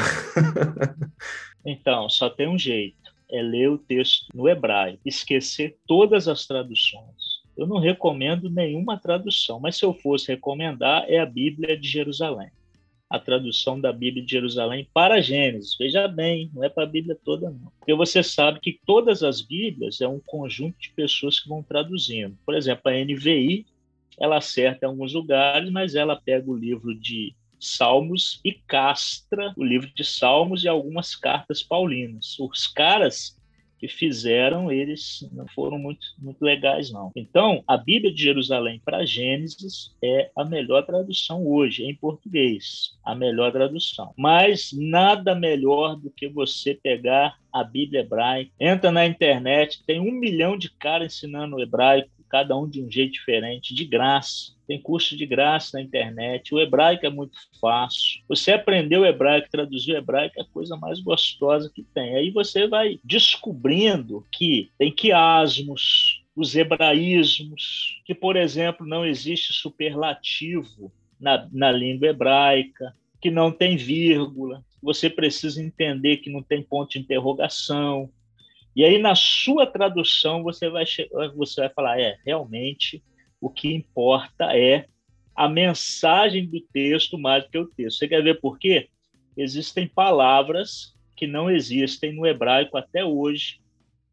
então, 1.64 2.08
só 2.08 2.30
tem 2.30 2.48
um 2.48 2.58
jeito: 2.58 3.12
é 3.30 3.42
ler 3.42 3.68
o 3.68 3.78
texto 3.78 4.26
no 4.34 4.48
hebraico, 4.48 5.00
esquecer 5.04 5.76
todas 5.86 6.26
as 6.26 6.46
traduções. 6.46 7.38
Eu 7.56 7.66
não 7.66 7.78
recomendo 7.78 8.48
nenhuma 8.48 8.98
tradução, 8.98 9.60
mas 9.60 9.76
se 9.76 9.84
eu 9.84 9.92
fosse 9.92 10.28
recomendar, 10.28 11.04
é 11.08 11.18
a 11.18 11.26
Bíblia 11.26 11.76
de 11.76 11.88
Jerusalém 11.88 12.50
a 13.10 13.18
tradução 13.18 13.80
da 13.80 13.92
Bíblia 13.92 14.24
de 14.24 14.30
Jerusalém 14.30 14.88
para 14.92 15.20
Gênesis. 15.20 15.76
Veja 15.78 16.06
bem, 16.06 16.50
não 16.52 16.62
é 16.62 16.68
para 16.68 16.84
a 16.84 16.86
Bíblia 16.86 17.16
toda, 17.24 17.48
não. 17.48 17.72
Porque 17.78 17.94
você 17.94 18.22
sabe 18.22 18.60
que 18.60 18.80
todas 18.84 19.22
as 19.22 19.40
Bíblias 19.40 20.00
é 20.00 20.08
um 20.08 20.20
conjunto 20.20 20.78
de 20.78 20.90
pessoas 20.90 21.40
que 21.40 21.48
vão 21.48 21.62
traduzindo. 21.62 22.36
Por 22.44 22.54
exemplo, 22.54 22.82
a 22.90 22.92
NVI, 22.92 23.64
ela 24.20 24.36
acerta 24.36 24.84
em 24.84 24.88
alguns 24.88 25.14
lugares, 25.14 25.70
mas 25.70 25.94
ela 25.94 26.16
pega 26.16 26.50
o 26.50 26.56
livro 26.56 26.94
de 26.94 27.34
Salmos 27.58 28.40
e 28.44 28.52
castra 28.52 29.52
o 29.56 29.64
livro 29.64 29.90
de 29.94 30.04
Salmos 30.04 30.64
e 30.64 30.68
algumas 30.68 31.16
cartas 31.16 31.62
paulinas. 31.62 32.38
Os 32.38 32.66
caras 32.66 33.37
que 33.78 33.88
fizeram, 33.88 34.70
eles 34.70 35.28
não 35.32 35.46
foram 35.48 35.78
muito, 35.78 36.06
muito 36.18 36.42
legais, 36.42 36.90
não. 36.90 37.12
Então, 37.14 37.62
a 37.66 37.76
Bíblia 37.76 38.12
de 38.12 38.22
Jerusalém 38.22 38.80
para 38.84 39.04
Gênesis 39.04 39.94
é 40.02 40.30
a 40.36 40.44
melhor 40.44 40.84
tradução 40.84 41.46
hoje, 41.46 41.84
em 41.84 41.94
português. 41.94 42.96
A 43.04 43.14
melhor 43.14 43.52
tradução. 43.52 44.12
Mas 44.16 44.70
nada 44.72 45.34
melhor 45.34 45.96
do 45.96 46.10
que 46.10 46.28
você 46.28 46.74
pegar 46.74 47.38
a 47.52 47.64
Bíblia 47.64 48.00
hebraica, 48.00 48.50
entra 48.60 48.90
na 48.90 49.06
internet, 49.06 49.82
tem 49.86 50.00
um 50.00 50.12
milhão 50.12 50.56
de 50.56 50.70
caras 50.70 51.14
ensinando 51.14 51.60
hebraico, 51.60 52.10
cada 52.28 52.56
um 52.56 52.68
de 52.68 52.82
um 52.82 52.90
jeito 52.90 53.12
diferente, 53.12 53.74
de 53.74 53.84
graça. 53.84 54.57
Tem 54.68 54.80
curso 54.80 55.16
de 55.16 55.24
graça 55.24 55.78
na 55.78 55.82
internet. 55.82 56.54
O 56.54 56.60
hebraico 56.60 57.06
é 57.06 57.10
muito 57.10 57.36
fácil. 57.58 58.20
Você 58.28 58.52
aprendeu 58.52 59.04
hebraico, 59.04 59.48
traduzir 59.50 59.96
hebraico 59.96 60.38
é 60.38 60.42
a 60.42 60.46
coisa 60.52 60.76
mais 60.76 61.00
gostosa 61.00 61.72
que 61.74 61.82
tem. 61.82 62.14
Aí 62.14 62.30
você 62.30 62.68
vai 62.68 63.00
descobrindo 63.02 64.26
que 64.30 64.70
tem 64.78 64.92
quiasmos, 64.92 66.22
os 66.36 66.54
hebraísmos, 66.54 68.00
que, 68.04 68.14
por 68.14 68.36
exemplo, 68.36 68.86
não 68.86 69.06
existe 69.06 69.54
superlativo 69.54 70.92
na, 71.18 71.48
na 71.50 71.72
língua 71.72 72.08
hebraica, 72.08 72.94
que 73.20 73.30
não 73.30 73.50
tem 73.50 73.74
vírgula. 73.76 74.62
Você 74.82 75.08
precisa 75.08 75.60
entender 75.62 76.18
que 76.18 76.30
não 76.30 76.42
tem 76.42 76.62
ponto 76.62 76.90
de 76.90 76.98
interrogação, 76.98 78.08
e 78.78 78.84
aí, 78.84 78.96
na 78.96 79.16
sua 79.16 79.66
tradução, 79.66 80.44
você 80.44 80.70
vai, 80.70 80.84
você 81.34 81.62
vai 81.62 81.68
falar: 81.70 82.00
é, 82.00 82.16
realmente, 82.24 83.02
o 83.40 83.50
que 83.50 83.72
importa 83.72 84.56
é 84.56 84.86
a 85.34 85.48
mensagem 85.48 86.46
do 86.46 86.60
texto 86.60 87.16
mais 87.16 87.44
do 87.44 87.50
que 87.50 87.58
o 87.58 87.66
texto. 87.66 87.98
Você 87.98 88.08
quer 88.08 88.22
ver 88.22 88.40
por 88.40 88.58
quê? 88.58 88.88
Existem 89.36 89.86
palavras 89.86 90.96
que 91.14 91.26
não 91.26 91.50
existem 91.50 92.12
no 92.12 92.26
hebraico 92.26 92.76
até 92.76 93.04
hoje 93.04 93.60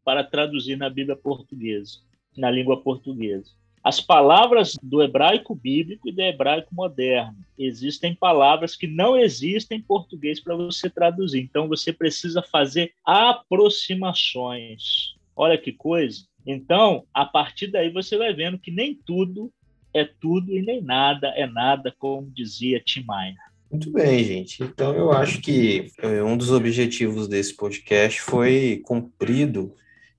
para 0.04 0.22
traduzir 0.22 0.76
na 0.76 0.88
Bíblia 0.88 1.16
portuguesa, 1.16 1.98
na 2.36 2.50
língua 2.50 2.80
portuguesa. 2.80 3.50
As 3.82 4.00
palavras 4.00 4.76
do 4.82 5.02
hebraico 5.02 5.54
bíblico 5.54 6.08
e 6.08 6.12
do 6.12 6.20
hebraico 6.20 6.74
moderno. 6.74 7.36
Existem 7.56 8.14
palavras 8.14 8.74
que 8.74 8.88
não 8.88 9.16
existem 9.16 9.78
em 9.78 9.82
português 9.82 10.40
para 10.40 10.56
você 10.56 10.90
traduzir. 10.90 11.40
Então 11.40 11.68
você 11.68 11.92
precisa 11.92 12.42
fazer 12.42 12.92
aproximações. 13.04 15.14
Olha 15.36 15.56
que 15.56 15.72
coisa. 15.72 16.26
Então, 16.46 17.04
a 17.12 17.24
partir 17.24 17.66
daí 17.66 17.90
você 17.90 18.16
vai 18.16 18.32
vendo 18.32 18.58
que 18.58 18.70
nem 18.70 18.94
tudo 18.94 19.52
é 19.92 20.04
tudo 20.04 20.52
e 20.52 20.62
nem 20.62 20.82
nada 20.82 21.28
é 21.28 21.46
nada, 21.46 21.94
como 21.98 22.30
dizia 22.30 22.80
Tim 22.84 23.02
Maia. 23.04 23.34
Muito 23.70 23.90
bem, 23.90 24.22
gente. 24.22 24.62
Então, 24.62 24.94
eu 24.94 25.10
acho 25.10 25.40
que 25.40 25.90
eh, 26.00 26.22
um 26.22 26.36
dos 26.36 26.52
objetivos 26.52 27.26
desse 27.26 27.56
podcast 27.56 28.20
foi 28.20 28.80
cumprido 28.84 29.74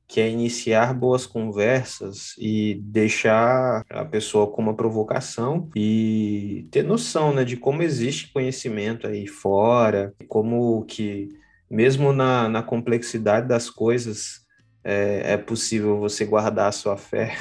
que 0.07 0.21
é 0.21 0.29
iniciar 0.29 0.93
boas 0.93 1.25
conversas 1.25 2.33
e 2.37 2.79
deixar 2.81 3.83
a 3.89 4.05
pessoa 4.05 4.47
com 4.47 4.61
uma 4.61 4.73
provocação 4.73 5.69
e 5.75 6.65
ter 6.71 6.83
noção, 6.83 7.33
né, 7.33 7.43
de 7.43 7.57
como 7.57 7.83
existe 7.83 8.31
conhecimento 8.31 9.05
aí 9.05 9.27
fora, 9.27 10.13
como 10.29 10.85
que 10.85 11.27
mesmo 11.69 12.13
na, 12.13 12.47
na 12.47 12.63
complexidade 12.63 13.49
das 13.49 13.69
coisas 13.69 14.46
é, 14.87 15.33
é 15.33 15.37
possível 15.37 15.99
você 15.99 16.23
guardar 16.25 16.69
a 16.69 16.71
sua 16.71 16.95
fé. 16.95 17.35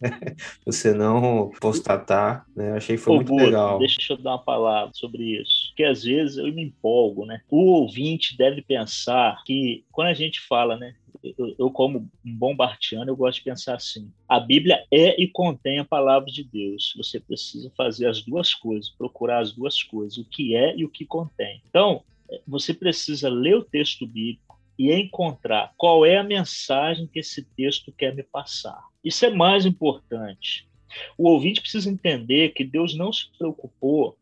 você 0.64 0.94
não 0.94 1.50
postatar, 1.60 2.46
né? 2.54 2.72
Achei 2.72 2.96
que 2.96 3.02
foi 3.02 3.14
Ô, 3.14 3.16
muito 3.16 3.30
Boto, 3.30 3.44
legal. 3.44 3.78
Deixa 3.80 4.12
eu 4.12 4.16
dar 4.16 4.32
uma 4.32 4.38
palavra 4.38 4.92
sobre 4.94 5.40
isso. 5.40 5.68
Porque 5.68 5.84
às 5.84 6.04
vezes 6.04 6.36
eu 6.36 6.52
me 6.52 6.62
empolgo, 6.62 7.26
né? 7.26 7.40
O 7.50 7.72
ouvinte 7.72 8.36
deve 8.36 8.62
pensar 8.62 9.42
que 9.44 9.84
quando 9.90 10.08
a 10.08 10.14
gente 10.14 10.40
fala, 10.40 10.76
né? 10.76 10.94
eu, 11.22 11.54
eu, 11.58 11.70
como 11.70 12.10
um 12.24 12.36
bom 12.36 12.54
bartiano, 12.54 13.10
eu 13.10 13.16
gosto 13.16 13.38
de 13.38 13.44
pensar 13.44 13.74
assim: 13.74 14.10
a 14.28 14.40
Bíblia 14.40 14.84
é 14.90 15.20
e 15.20 15.28
contém 15.28 15.78
a 15.78 15.84
palavra 15.84 16.30
de 16.30 16.42
Deus. 16.44 16.92
Você 16.96 17.20
precisa 17.20 17.70
fazer 17.76 18.06
as 18.06 18.22
duas 18.22 18.54
coisas, 18.54 18.90
procurar 18.90 19.40
as 19.40 19.52
duas 19.52 19.82
coisas, 19.82 20.18
o 20.18 20.24
que 20.24 20.54
é 20.56 20.76
e 20.76 20.84
o 20.84 20.88
que 20.88 21.04
contém. 21.04 21.62
Então, 21.68 22.02
você 22.46 22.74
precisa 22.74 23.28
ler 23.28 23.56
o 23.56 23.64
texto 23.64 24.06
bíblico 24.06 24.51
e 24.82 24.92
encontrar 24.92 25.72
qual 25.76 26.04
é 26.04 26.16
a 26.16 26.24
mensagem 26.24 27.06
que 27.06 27.20
esse 27.20 27.44
texto 27.56 27.92
quer 27.92 28.14
me 28.14 28.24
passar. 28.24 28.82
Isso 29.04 29.24
é 29.24 29.30
mais 29.30 29.64
importante. 29.64 30.68
O 31.16 31.28
ouvinte 31.28 31.60
precisa 31.60 31.88
entender 31.88 32.50
que 32.50 32.64
Deus 32.64 32.96
não 32.96 33.12
se 33.12 33.26
preocupou, 33.38 34.18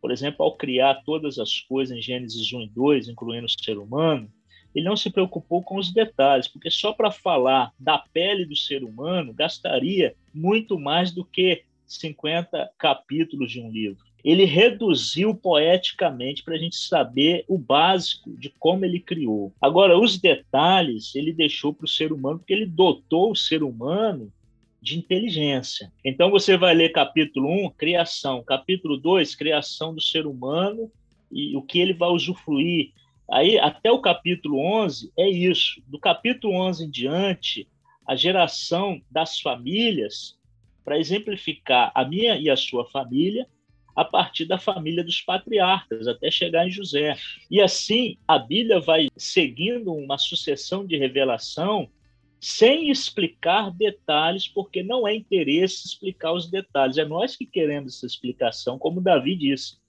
por 0.00 0.10
exemplo, 0.10 0.44
ao 0.44 0.54
criar 0.54 1.02
todas 1.04 1.38
as 1.38 1.60
coisas 1.60 1.96
em 1.96 2.02
Gênesis 2.02 2.52
1 2.52 2.60
e 2.60 2.68
2, 2.68 3.08
incluindo 3.08 3.46
o 3.46 3.64
ser 3.64 3.78
humano, 3.78 4.30
ele 4.74 4.84
não 4.84 4.96
se 4.96 5.10
preocupou 5.10 5.62
com 5.62 5.76
os 5.78 5.92
detalhes, 5.92 6.46
porque 6.46 6.70
só 6.70 6.92
para 6.92 7.10
falar 7.10 7.72
da 7.78 7.98
pele 7.98 8.44
do 8.44 8.56
ser 8.56 8.84
humano 8.84 9.32
gastaria 9.32 10.14
muito 10.32 10.78
mais 10.78 11.10
do 11.10 11.24
que 11.24 11.64
50 11.86 12.70
capítulos 12.78 13.50
de 13.50 13.60
um 13.60 13.70
livro. 13.70 14.04
Ele 14.24 14.44
reduziu 14.44 15.34
poeticamente 15.34 16.42
para 16.42 16.54
a 16.54 16.58
gente 16.58 16.76
saber 16.76 17.44
o 17.48 17.58
básico 17.58 18.30
de 18.36 18.50
como 18.50 18.84
ele 18.84 19.00
criou. 19.00 19.52
Agora, 19.60 19.98
os 19.98 20.18
detalhes 20.18 21.14
ele 21.14 21.32
deixou 21.32 21.72
para 21.74 21.84
o 21.84 21.88
ser 21.88 22.12
humano, 22.12 22.38
porque 22.38 22.52
ele 22.52 22.66
dotou 22.66 23.32
o 23.32 23.36
ser 23.36 23.62
humano 23.62 24.32
de 24.80 24.98
inteligência. 24.98 25.92
Então 26.04 26.30
você 26.30 26.56
vai 26.56 26.74
ler 26.74 26.90
capítulo 26.90 27.48
1, 27.66 27.70
criação, 27.70 28.42
capítulo 28.42 28.96
2, 28.96 29.34
criação 29.34 29.94
do 29.94 30.00
ser 30.00 30.26
humano 30.26 30.90
e 31.30 31.56
o 31.56 31.62
que 31.62 31.78
ele 31.80 31.94
vai 31.94 32.10
usufruir 32.10 32.92
Aí, 33.32 33.58
até 33.58 33.90
o 33.90 33.98
capítulo 33.98 34.58
11, 34.58 35.10
é 35.16 35.26
isso. 35.26 35.82
Do 35.86 35.98
capítulo 35.98 36.54
11 36.54 36.84
em 36.84 36.90
diante, 36.90 37.66
a 38.06 38.14
geração 38.14 39.00
das 39.10 39.40
famílias, 39.40 40.38
para 40.84 40.98
exemplificar 40.98 41.90
a 41.94 42.04
minha 42.04 42.36
e 42.36 42.50
a 42.50 42.56
sua 42.56 42.84
família, 42.84 43.46
a 43.94 44.04
partir 44.04 44.46
da 44.46 44.58
família 44.58 45.04
dos 45.04 45.20
patriarcas, 45.20 46.08
até 46.08 46.30
chegar 46.30 46.66
em 46.66 46.70
José. 46.70 47.16
E 47.50 47.60
assim, 47.60 48.16
a 48.26 48.38
Bíblia 48.38 48.80
vai 48.80 49.08
seguindo 49.16 49.92
uma 49.92 50.18
sucessão 50.18 50.86
de 50.86 50.96
revelação 50.96 51.88
sem 52.40 52.90
explicar 52.90 53.70
detalhes, 53.70 54.48
porque 54.48 54.82
não 54.82 55.06
é 55.06 55.14
interesse 55.14 55.86
explicar 55.86 56.32
os 56.32 56.50
detalhes. 56.50 56.98
É 56.98 57.04
nós 57.04 57.36
que 57.36 57.46
queremos 57.46 57.96
essa 57.96 58.06
explicação, 58.06 58.78
como 58.78 59.00
Davi 59.00 59.36
disse. 59.36 59.80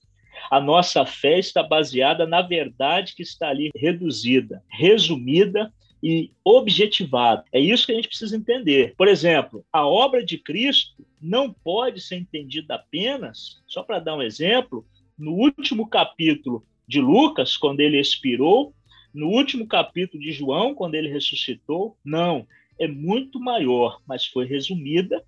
A 0.51 0.59
nossa 0.59 1.05
fé 1.05 1.39
está 1.39 1.63
baseada 1.63 2.27
na 2.27 2.41
verdade 2.41 3.15
que 3.15 3.23
está 3.23 3.49
ali 3.49 3.71
reduzida, 3.75 4.63
resumida 4.67 5.73
e 6.03 6.31
objetivada. 6.43 7.45
É 7.53 7.59
isso 7.59 7.85
que 7.85 7.93
a 7.93 7.95
gente 7.95 8.09
precisa 8.09 8.35
entender. 8.35 8.93
Por 8.97 9.07
exemplo, 9.07 9.65
a 9.71 9.87
obra 9.87 10.23
de 10.23 10.37
Cristo 10.37 11.07
não 11.21 11.53
pode 11.53 12.01
ser 12.01 12.17
entendida 12.17 12.75
apenas, 12.75 13.61
só 13.65 13.81
para 13.81 13.99
dar 13.99 14.17
um 14.17 14.21
exemplo, 14.21 14.85
no 15.17 15.31
último 15.31 15.87
capítulo 15.87 16.65
de 16.85 16.99
Lucas, 16.99 17.55
quando 17.55 17.79
ele 17.79 17.97
expirou, 17.97 18.73
no 19.13 19.29
último 19.29 19.65
capítulo 19.65 20.21
de 20.21 20.33
João, 20.33 20.75
quando 20.75 20.95
ele 20.95 21.07
ressuscitou. 21.07 21.95
Não, 22.03 22.45
é 22.77 22.87
muito 22.87 23.39
maior, 23.39 24.01
mas 24.05 24.25
foi 24.25 24.45
resumida 24.45 25.23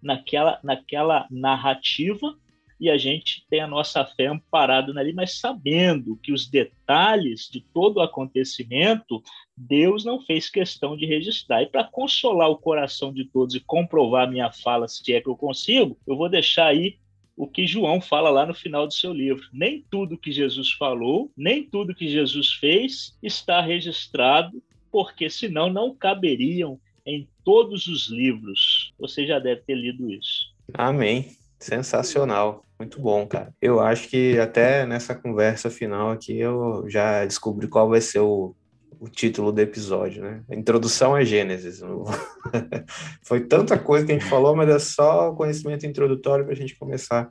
naquela, 0.00 0.60
naquela 0.62 1.26
narrativa 1.28 2.36
e 2.80 2.88
a 2.88 2.96
gente 2.96 3.44
tem 3.50 3.60
a 3.60 3.68
nossa 3.68 4.04
fé 4.04 4.26
amparada 4.26 4.98
ali, 4.98 5.12
mas 5.12 5.38
sabendo 5.38 6.16
que 6.22 6.32
os 6.32 6.48
detalhes 6.48 7.48
de 7.52 7.60
todo 7.60 7.98
o 7.98 8.00
acontecimento, 8.00 9.22
Deus 9.54 10.02
não 10.02 10.20
fez 10.22 10.48
questão 10.48 10.96
de 10.96 11.04
registrar. 11.04 11.62
E 11.62 11.66
para 11.66 11.84
consolar 11.84 12.48
o 12.48 12.56
coração 12.56 13.12
de 13.12 13.26
todos 13.26 13.54
e 13.54 13.60
comprovar 13.60 14.26
a 14.26 14.30
minha 14.30 14.50
fala, 14.50 14.88
se 14.88 15.12
é 15.12 15.20
que 15.20 15.28
eu 15.28 15.36
consigo, 15.36 15.98
eu 16.06 16.16
vou 16.16 16.28
deixar 16.28 16.68
aí 16.68 16.96
o 17.36 17.46
que 17.46 17.66
João 17.66 18.00
fala 18.00 18.30
lá 18.30 18.46
no 18.46 18.54
final 18.54 18.86
do 18.86 18.94
seu 18.94 19.12
livro. 19.12 19.46
Nem 19.52 19.84
tudo 19.90 20.18
que 20.18 20.32
Jesus 20.32 20.72
falou, 20.72 21.30
nem 21.36 21.62
tudo 21.62 21.94
que 21.94 22.08
Jesus 22.08 22.54
fez 22.54 23.16
está 23.22 23.60
registrado, 23.60 24.62
porque 24.90 25.28
senão 25.28 25.70
não 25.70 25.94
caberiam 25.94 26.80
em 27.06 27.28
todos 27.44 27.86
os 27.86 28.08
livros. 28.08 28.92
Você 28.98 29.26
já 29.26 29.38
deve 29.38 29.60
ter 29.62 29.74
lido 29.74 30.10
isso. 30.10 30.54
Amém. 30.74 31.39
Sensacional, 31.60 32.64
muito 32.78 32.98
bom, 32.98 33.26
cara. 33.26 33.54
Eu 33.60 33.80
acho 33.80 34.08
que 34.08 34.38
até 34.38 34.86
nessa 34.86 35.14
conversa 35.14 35.68
final 35.68 36.10
aqui 36.10 36.38
eu 36.38 36.88
já 36.88 37.26
descobri 37.26 37.68
qual 37.68 37.86
vai 37.86 38.00
ser 38.00 38.20
o, 38.20 38.56
o 38.98 39.06
título 39.06 39.52
do 39.52 39.60
episódio, 39.60 40.22
né? 40.22 40.42
A 40.50 40.54
introdução 40.54 41.14
é 41.14 41.22
Gênesis. 41.22 41.82
Foi 43.22 43.40
tanta 43.42 43.78
coisa 43.78 44.06
que 44.06 44.12
a 44.12 44.18
gente 44.18 44.28
falou, 44.28 44.56
mas 44.56 44.70
é 44.70 44.78
só 44.78 45.32
conhecimento 45.32 45.84
introdutório 45.84 46.46
para 46.46 46.54
a 46.54 46.56
gente 46.56 46.78
começar 46.78 47.28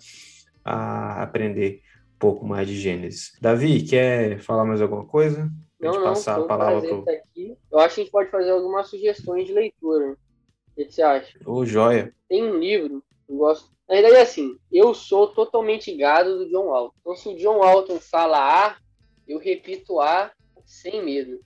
a 0.63 1.23
aprender 1.23 1.81
um 2.15 2.19
pouco 2.19 2.45
mais 2.45 2.67
de 2.67 2.75
Gênesis. 2.75 3.31
Davi, 3.41 3.81
quer 3.81 4.39
falar 4.41 4.63
mais 4.63 4.79
alguma 4.79 5.05
coisa? 5.05 5.49
Não, 5.79 5.93
não, 5.93 6.03
passar 6.03 6.39
a 6.39 6.43
palavra 6.43 6.81
pro... 6.81 7.05
aqui. 7.09 7.57
Eu 7.71 7.79
acho 7.79 7.95
que 7.95 8.01
a 8.01 8.03
gente 8.03 8.11
pode 8.11 8.29
fazer 8.29 8.51
algumas 8.51 8.87
sugestões 8.87 9.47
de 9.47 9.53
leitura. 9.53 10.11
O 10.11 10.75
que 10.75 10.91
você 10.91 11.01
acha? 11.01 11.39
Ô, 11.43 11.65
joia. 11.65 12.13
Tem 12.27 12.43
um 12.43 12.59
livro, 12.59 13.03
eu 13.27 13.37
gosto 13.37 13.78
na 13.89 13.95
verdade, 13.95 14.17
é 14.17 14.21
assim, 14.21 14.55
eu 14.71 14.93
sou 14.93 15.25
totalmente 15.25 15.91
gado 15.95 16.37
do 16.37 16.49
John 16.51 16.67
Walton. 16.67 16.93
Então, 17.01 17.15
se 17.15 17.27
o 17.27 17.35
John 17.35 17.57
Walton 17.57 17.99
fala 17.99 18.67
A, 18.67 18.77
eu 19.27 19.39
repito 19.39 19.99
A 19.99 20.31
sem 20.63 21.03
medo. 21.03 21.39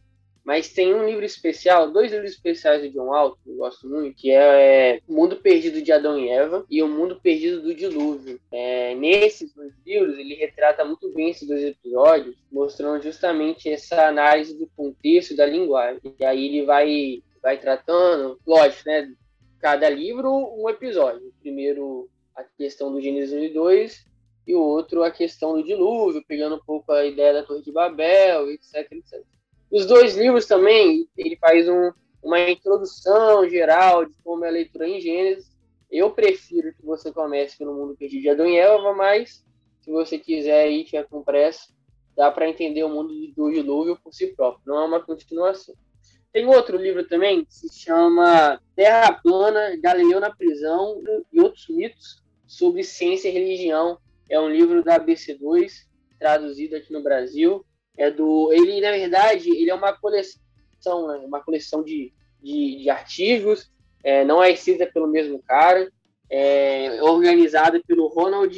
Mas 0.43 0.67
tem 0.67 0.93
um 0.93 1.05
livro 1.05 1.23
especial, 1.23 1.89
dois 1.89 2.11
livros 2.11 2.31
especiais 2.31 2.81
do 2.81 2.89
John 2.89 3.05
Walton, 3.05 3.37
que 3.41 3.49
eu 3.49 3.55
gosto 3.55 3.87
muito, 3.87 4.17
que 4.17 4.29
é, 4.29 4.99
O 5.07 5.13
Mundo 5.13 5.37
Perdido 5.37 5.81
de 5.81 5.89
Adão 5.93 6.19
e 6.19 6.27
Eva 6.27 6.65
e 6.69 6.83
O 6.83 6.87
Mundo 6.89 7.17
Perdido 7.21 7.61
do 7.61 7.73
Dilúvio. 7.73 8.37
É, 8.51 8.93
nesses 8.93 9.53
dois 9.53 9.71
livros, 9.85 10.19
ele 10.19 10.35
retrata 10.35 10.83
muito 10.83 11.09
bem 11.13 11.29
esses 11.29 11.47
dois 11.47 11.63
episódios, 11.63 12.35
mostrando 12.51 13.01
justamente 13.01 13.69
essa 13.69 14.05
análise 14.05 14.53
do 14.53 14.67
contexto 14.75 15.33
da 15.33 15.45
linguagem. 15.45 16.01
E 16.19 16.25
aí 16.25 16.45
ele 16.47 16.65
vai, 16.65 17.23
vai 17.41 17.57
tratando, 17.57 18.37
lógico, 18.45 18.83
né? 18.85 19.13
Cada 19.61 19.89
livro, 19.89 20.29
um 20.29 20.69
episódio. 20.69 21.25
O 21.25 21.41
primeiro 21.41 22.09
a 22.35 22.43
questão 22.43 22.91
do 22.91 23.01
Gênesis 23.01 23.33
1 23.33 23.43
e 23.43 23.49
2, 23.53 24.05
e 24.45 24.55
o 24.55 24.61
outro 24.61 25.03
a 25.03 25.11
questão 25.11 25.53
do 25.53 25.63
dilúvio, 25.63 26.23
pegando 26.27 26.55
um 26.55 26.63
pouco 26.65 26.91
a 26.91 27.05
ideia 27.05 27.33
da 27.33 27.43
Torre 27.43 27.61
de 27.61 27.71
Babel, 27.71 28.51
etc, 28.51 28.91
etc. 28.91 29.23
Os 29.71 29.85
dois 29.85 30.15
livros 30.15 30.45
também, 30.45 31.07
ele 31.17 31.35
faz 31.37 31.67
um, 31.67 31.91
uma 32.21 32.39
introdução 32.49 33.47
geral 33.49 34.05
de 34.05 34.13
como 34.23 34.45
é 34.45 34.49
a 34.49 34.51
leitura 34.51 34.87
em 34.87 34.99
Gênesis. 34.99 35.51
Eu 35.89 36.11
prefiro 36.11 36.73
que 36.73 36.85
você 36.85 37.11
comece 37.11 37.57
pelo 37.57 37.73
mundo 37.73 37.95
perdido 37.95 38.21
de 38.21 38.29
Adão 38.29 38.47
e 38.47 38.57
Eva, 38.57 38.93
mas 38.93 39.43
se 39.81 39.91
você 39.91 40.17
quiser 40.17 40.69
ir, 40.69 40.85
tiver 40.85 41.07
com 41.07 41.23
pressa, 41.23 41.67
dá 42.15 42.31
para 42.31 42.49
entender 42.49 42.83
o 42.83 42.89
mundo 42.89 43.13
do 43.35 43.51
dilúvio 43.51 43.97
por 44.03 44.13
si 44.13 44.27
próprio, 44.27 44.61
não 44.65 44.81
é 44.81 44.85
uma 44.85 44.99
continuação. 44.99 45.75
Tem 46.31 46.47
outro 46.47 46.77
livro 46.77 47.07
também 47.07 47.45
que 47.45 47.53
se 47.53 47.79
chama 47.79 48.59
Terra 48.75 49.13
Plana, 49.13 49.77
Galileu 49.79 50.19
na 50.19 50.33
Prisão 50.33 50.99
e 51.31 51.39
Outros 51.39 51.67
Mitos, 51.69 52.22
sobre 52.53 52.83
ciência 52.83 53.29
e 53.29 53.31
religião. 53.31 53.97
É 54.29 54.39
um 54.39 54.49
livro 54.49 54.83
da 54.83 54.99
ABC2, 54.99 55.71
traduzido 56.19 56.75
aqui 56.75 56.93
no 56.93 57.01
Brasil. 57.01 57.65
É 57.97 58.09
do, 58.11 58.51
ele 58.53 58.79
na 58.79 58.91
verdade 58.91 59.49
ele 59.49 59.69
é 59.69 59.75
uma 59.75 59.93
coleção, 59.93 61.07
né? 61.07 61.17
uma 61.25 61.43
coleção 61.43 61.83
de, 61.83 62.13
de, 62.41 62.83
de 62.83 62.89
artigos. 62.89 63.71
É, 64.03 64.23
não 64.23 64.41
é 64.41 64.51
escrita 64.51 64.85
pelo 64.85 65.07
mesmo 65.07 65.41
cara. 65.41 65.91
É 66.29 67.01
organizada 67.03 67.81
pelo 67.85 68.07
Ronald 68.07 68.55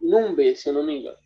Number, 0.00 0.56
se 0.56 0.68
eu 0.68 0.72
não 0.72 0.84
me 0.84 0.98
engano. 0.98 1.16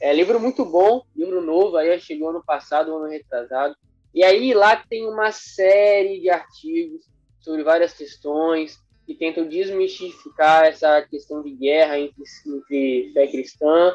É 0.00 0.12
livro 0.12 0.40
muito 0.40 0.64
bom, 0.64 1.02
livro 1.14 1.40
novo, 1.40 1.76
aí 1.76 2.00
chegou 2.00 2.30
ano 2.30 2.42
passado, 2.44 2.96
ano 2.96 3.06
retrasado. 3.06 3.76
E 4.14 4.24
aí 4.24 4.52
lá 4.52 4.76
tem 4.76 5.06
uma 5.06 5.30
série 5.30 6.20
de 6.20 6.28
artigos 6.28 7.04
sobre 7.40 7.62
várias 7.62 7.92
questões, 7.92 8.81
que 9.06 9.14
tentam 9.14 9.48
desmistificar 9.48 10.64
essa 10.64 11.02
questão 11.02 11.42
de 11.42 11.50
guerra 11.50 11.98
entre, 11.98 12.22
entre 12.46 13.10
fé 13.12 13.26
cristã 13.26 13.94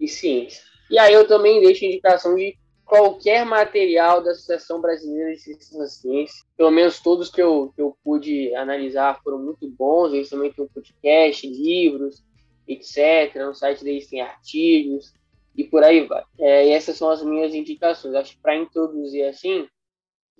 e 0.00 0.08
ciência. 0.08 0.62
E 0.90 0.98
aí 0.98 1.12
eu 1.12 1.26
também 1.26 1.60
deixo 1.60 1.84
indicação 1.84 2.34
de 2.34 2.56
qualquer 2.84 3.44
material 3.44 4.22
da 4.22 4.30
Associação 4.30 4.80
Brasileira 4.80 5.32
de 5.32 5.40
Ciências 5.40 5.78
na 5.78 5.86
Ciência. 5.86 6.44
Pelo 6.56 6.70
menos 6.70 7.00
todos 7.00 7.30
que 7.30 7.42
eu, 7.42 7.70
que 7.76 7.82
eu 7.82 7.96
pude 8.02 8.54
analisar 8.54 9.20
foram 9.22 9.38
muito 9.38 9.68
bons. 9.68 10.12
Eles 10.12 10.30
também 10.30 10.50
têm 10.50 10.64
um 10.64 10.68
podcast, 10.68 11.46
livros, 11.46 12.24
etc. 12.66 13.34
No 13.36 13.54
site 13.54 13.84
deles 13.84 14.08
tem 14.08 14.22
artigos 14.22 15.12
e 15.54 15.64
por 15.64 15.84
aí 15.84 16.06
vai. 16.06 16.24
É, 16.38 16.70
essas 16.70 16.96
são 16.96 17.10
as 17.10 17.22
minhas 17.22 17.54
indicações. 17.54 18.14
Acho 18.14 18.34
que 18.34 18.40
para 18.40 18.56
introduzir 18.56 19.24
assim, 19.24 19.68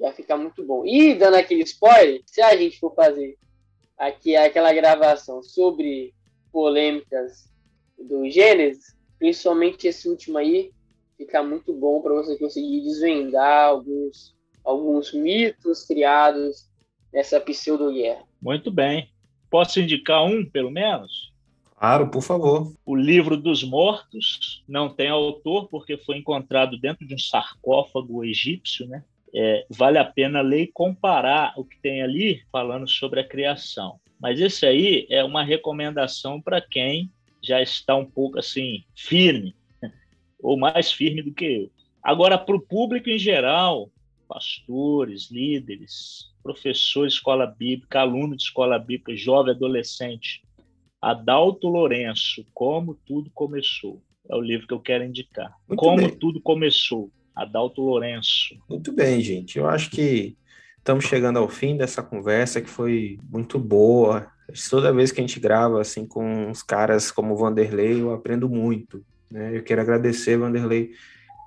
já 0.00 0.12
fica 0.12 0.36
muito 0.36 0.64
bom. 0.64 0.86
E 0.86 1.14
dando 1.14 1.34
aquele 1.34 1.64
spoiler, 1.64 2.22
se 2.24 2.40
a 2.40 2.56
gente 2.56 2.78
for 2.78 2.94
fazer 2.94 3.36
aqui 3.98 4.36
aquela 4.36 4.72
gravação 4.72 5.42
sobre 5.42 6.14
polêmicas 6.52 7.52
do 7.98 8.28
Gênesis, 8.30 8.96
principalmente 9.18 9.88
esse 9.88 10.08
último 10.08 10.38
aí, 10.38 10.70
fica 11.16 11.42
muito 11.42 11.72
bom 11.74 12.00
para 12.00 12.14
você 12.14 12.38
conseguir 12.38 12.82
desvendar 12.82 13.68
alguns, 13.68 14.34
alguns 14.64 15.12
mitos 15.12 15.84
criados 15.84 16.68
nessa 17.12 17.40
pseudo-guerra. 17.40 18.22
Muito 18.40 18.70
bem. 18.70 19.10
Posso 19.50 19.80
indicar 19.80 20.24
um, 20.24 20.48
pelo 20.48 20.70
menos? 20.70 21.32
Claro, 21.76 22.08
por 22.10 22.22
favor. 22.22 22.72
O 22.84 22.94
Livro 22.94 23.36
dos 23.36 23.64
Mortos 23.64 24.62
não 24.68 24.88
tem 24.88 25.08
autor 25.08 25.68
porque 25.68 25.96
foi 25.96 26.18
encontrado 26.18 26.78
dentro 26.78 27.06
de 27.06 27.14
um 27.14 27.18
sarcófago 27.18 28.24
egípcio, 28.24 28.86
né? 28.86 29.04
É, 29.34 29.66
vale 29.70 29.98
a 29.98 30.05
pena 30.05 30.40
ler 30.40 30.62
e 30.62 30.72
comparar 30.72 31.52
o 31.56 31.64
que 31.64 31.78
tem 31.80 32.02
ali 32.02 32.42
falando 32.50 32.88
sobre 32.88 33.20
a 33.20 33.28
criação. 33.28 34.00
Mas 34.20 34.40
esse 34.40 34.66
aí 34.66 35.06
é 35.10 35.22
uma 35.22 35.44
recomendação 35.44 36.40
para 36.40 36.60
quem 36.60 37.10
já 37.42 37.62
está 37.62 37.94
um 37.94 38.05
pouco 38.05 38.38
assim 38.38 38.84
firme, 38.96 39.55
ou 40.40 40.59
mais 40.59 40.90
firme 40.90 41.22
do 41.22 41.32
que 41.32 41.44
eu. 41.44 41.70
Agora, 42.02 42.38
para 42.38 42.56
o 42.56 42.60
público 42.60 43.10
em 43.10 43.18
geral, 43.18 43.90
pastores, 44.26 45.30
líderes, 45.30 46.32
professores 46.42 47.12
de 47.12 47.18
escola 47.18 47.46
bíblica, 47.46 48.00
aluno 48.00 48.36
de 48.36 48.42
escola 48.42 48.78
bíblica, 48.78 49.16
jovem, 49.16 49.55
adolescente, 49.55 50.42
Adalto 51.00 51.68
Lourenço, 51.68 52.44
Como 52.52 52.94
Tudo 53.06 53.30
Começou. 53.30 54.02
É 54.28 54.34
o 54.34 54.40
livro 54.40 54.66
que 54.66 54.74
eu 54.74 54.80
quero 54.80 55.05
indicar. 55.05 55.55
Muito 55.66 55.80
Como 55.80 55.96
bem. 55.96 56.18
Tudo 56.18 56.40
Começou, 56.40 57.10
Adalto 57.39 57.81
Lourenço. 57.81 58.56
Muito 58.69 58.93
bem, 58.93 59.20
gente. 59.20 59.59
Eu 59.59 59.69
acho 59.69 59.90
que 59.90 60.36
estamos 60.77 61.05
chegando 61.05 61.39
ao 61.39 61.48
fim 61.48 61.77
dessa 61.77 62.02
conversa 62.02 62.60
que 62.60 62.69
foi 62.69 63.19
muito 63.31 63.60
boa. 63.60 64.27
Toda 64.69 64.93
vez 64.93 65.12
que 65.12 65.20
a 65.20 65.27
gente 65.27 65.39
grava 65.39 65.81
assim 65.81 66.05
com 66.05 66.48
uns 66.48 66.62
caras 66.65 67.12
como 67.12 67.35
o 67.35 67.36
Vanderlei, 67.36 68.01
eu 68.01 68.12
aprendo 68.12 68.48
muito. 68.48 69.05
Né? 69.31 69.56
Eu 69.56 69.62
quero 69.62 69.81
agradecer, 69.81 70.36
Vanderlei, 70.36 70.90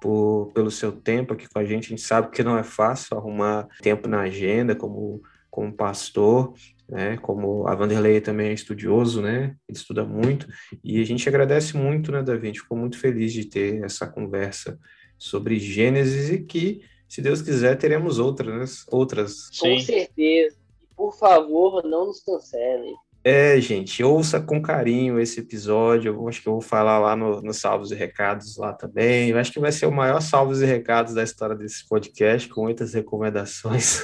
por, 0.02 0.52
pelo 0.54 0.72
seu 0.72 0.94
tempo 0.94 1.34
aqui 1.34 1.50
com 1.50 1.60
a 1.60 1.66
gente. 1.66 1.88
A 1.88 1.90
gente 1.90 2.02
sabe 2.02 2.30
que 2.32 2.42
não 2.42 2.58
é 2.58 2.64
fácil 2.64 3.18
arrumar 3.18 3.68
tempo 3.82 4.08
na 4.08 4.22
agenda 4.22 4.74
como, 4.76 5.22
como 5.50 5.74
pastor, 5.74 6.54
né? 6.88 7.18
Como 7.18 7.68
a 7.68 7.76
Vanderlei 7.76 8.22
também 8.22 8.50
é 8.50 8.54
estudioso, 8.54 9.22
né? 9.22 9.56
Ele 9.68 9.78
estuda 9.78 10.06
muito. 10.06 10.48
E 10.84 11.02
a 11.02 11.06
gente 11.06 11.28
agradece 11.28 11.76
muito, 11.76 12.12
né, 12.12 12.24
Davi? 12.24 12.44
A 12.44 12.46
gente 12.46 12.62
ficou 12.62 12.78
muito 12.78 12.98
feliz 12.98 13.34
de 13.34 13.46
ter 13.46 13.84
essa 13.84 14.08
conversa 14.08 14.80
sobre 15.22 15.60
Gênesis 15.60 16.32
e 16.32 16.40
que, 16.40 16.82
se 17.08 17.22
Deus 17.22 17.44
quiser, 17.44 17.78
teremos 17.78 18.18
outras, 18.18 18.48
né? 18.48 18.66
outras. 18.90 19.50
Com 19.60 19.80
certeza. 19.80 20.58
Por 20.96 21.16
favor, 21.16 21.84
não 21.86 22.08
nos 22.08 22.24
cancelem. 22.24 22.96
É, 23.24 23.62
gente, 23.62 24.04
ouça 24.04 24.42
com 24.42 24.60
carinho 24.60 25.20
esse 25.20 25.40
episódio. 25.40 26.12
Eu 26.12 26.28
acho 26.28 26.42
que 26.42 26.48
eu 26.48 26.54
vou 26.54 26.62
falar 26.62 26.98
lá 26.98 27.16
no, 27.16 27.40
no 27.40 27.54
Salvos 27.54 27.92
e 27.92 27.96
Recados 27.96 28.58
lá 28.58 28.74
também. 28.74 29.30
Eu 29.30 29.38
acho 29.38 29.52
que 29.52 29.60
vai 29.60 29.72
ser 29.72 29.86
o 29.86 29.92
maior 29.92 30.22
Salvos 30.22 30.60
e 30.60 30.66
Recados 30.66 31.14
da 31.14 31.22
história 31.22 31.56
desse 31.56 31.88
podcast, 31.88 32.50
com 32.50 32.64
muitas 32.64 32.96
recomendações. 32.96 34.02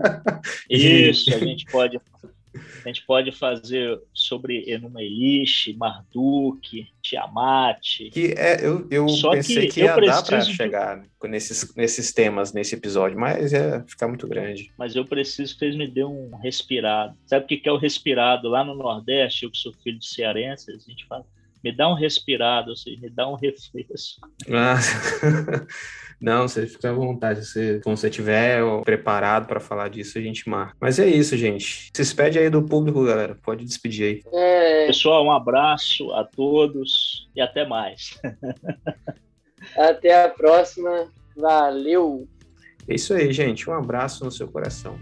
Isso, 0.70 1.34
a 1.34 1.38
gente 1.38 1.66
pode 1.66 2.00
a 2.82 2.88
gente 2.88 3.04
pode 3.04 3.32
fazer 3.32 4.00
sobre 4.26 4.64
Enuma 4.70 5.02
Elish, 5.02 5.74
Marduk, 5.76 6.86
Tiamat. 7.02 8.10
Que 8.12 8.34
é, 8.36 8.66
eu, 8.66 8.86
eu 8.90 9.08
Só 9.08 9.30
pensei 9.30 9.66
que, 9.66 9.74
que 9.74 9.80
ia 9.80 9.96
dar 9.96 10.22
para 10.22 10.40
chegar 10.42 11.00
de... 11.00 11.28
nesses, 11.28 11.74
nesses 11.74 12.12
temas 12.12 12.52
nesse 12.52 12.74
episódio, 12.74 13.18
mas 13.18 13.52
ia 13.52 13.84
ficar 13.88 14.08
muito 14.08 14.26
grande. 14.26 14.72
Mas 14.76 14.96
eu 14.96 15.04
preciso 15.04 15.54
que 15.54 15.60
vocês 15.60 15.76
me 15.76 15.88
dêem 15.88 16.06
um 16.06 16.36
respirado. 16.36 17.16
Sabe 17.26 17.44
o 17.44 17.48
que 17.48 17.68
é 17.68 17.72
o 17.72 17.76
respirado? 17.76 18.48
Lá 18.48 18.64
no 18.64 18.74
Nordeste, 18.74 19.44
eu 19.44 19.50
que 19.50 19.58
sou 19.58 19.72
filho 19.72 19.98
de 19.98 20.06
cearense, 20.06 20.70
a 20.70 20.76
gente 20.76 21.06
fala 21.06 21.24
me 21.66 21.72
dá 21.72 21.88
um 21.88 21.94
respirado, 21.94 22.76
seja, 22.76 23.00
me 23.00 23.10
dá 23.10 23.28
um 23.28 23.34
refresco. 23.34 24.28
Ah, 24.48 24.78
não, 26.20 26.46
você 26.46 26.64
fica 26.64 26.90
à 26.90 26.92
vontade. 26.92 27.44
Você, 27.44 27.80
quando 27.82 27.96
você 27.96 28.08
estiver 28.08 28.62
preparado 28.84 29.48
para 29.48 29.58
falar 29.58 29.88
disso, 29.88 30.16
a 30.16 30.20
gente 30.20 30.48
marca. 30.48 30.76
Mas 30.80 31.00
é 31.00 31.08
isso, 31.08 31.36
gente. 31.36 31.86
Se 31.86 32.02
despede 32.02 32.38
aí 32.38 32.48
do 32.48 32.62
público, 32.62 33.04
galera. 33.04 33.36
Pode 33.42 33.64
despedir 33.64 34.04
aí. 34.04 34.22
É... 34.32 34.86
Pessoal, 34.86 35.24
um 35.24 35.32
abraço 35.32 36.12
a 36.12 36.22
todos 36.22 37.28
e 37.34 37.40
até 37.40 37.66
mais. 37.66 38.16
até 39.76 40.24
a 40.24 40.28
próxima. 40.28 41.10
Valeu! 41.36 42.28
É 42.88 42.94
isso 42.94 43.12
aí, 43.12 43.32
gente. 43.32 43.68
Um 43.68 43.74
abraço 43.74 44.24
no 44.24 44.30
seu 44.30 44.46
coração. 44.46 44.96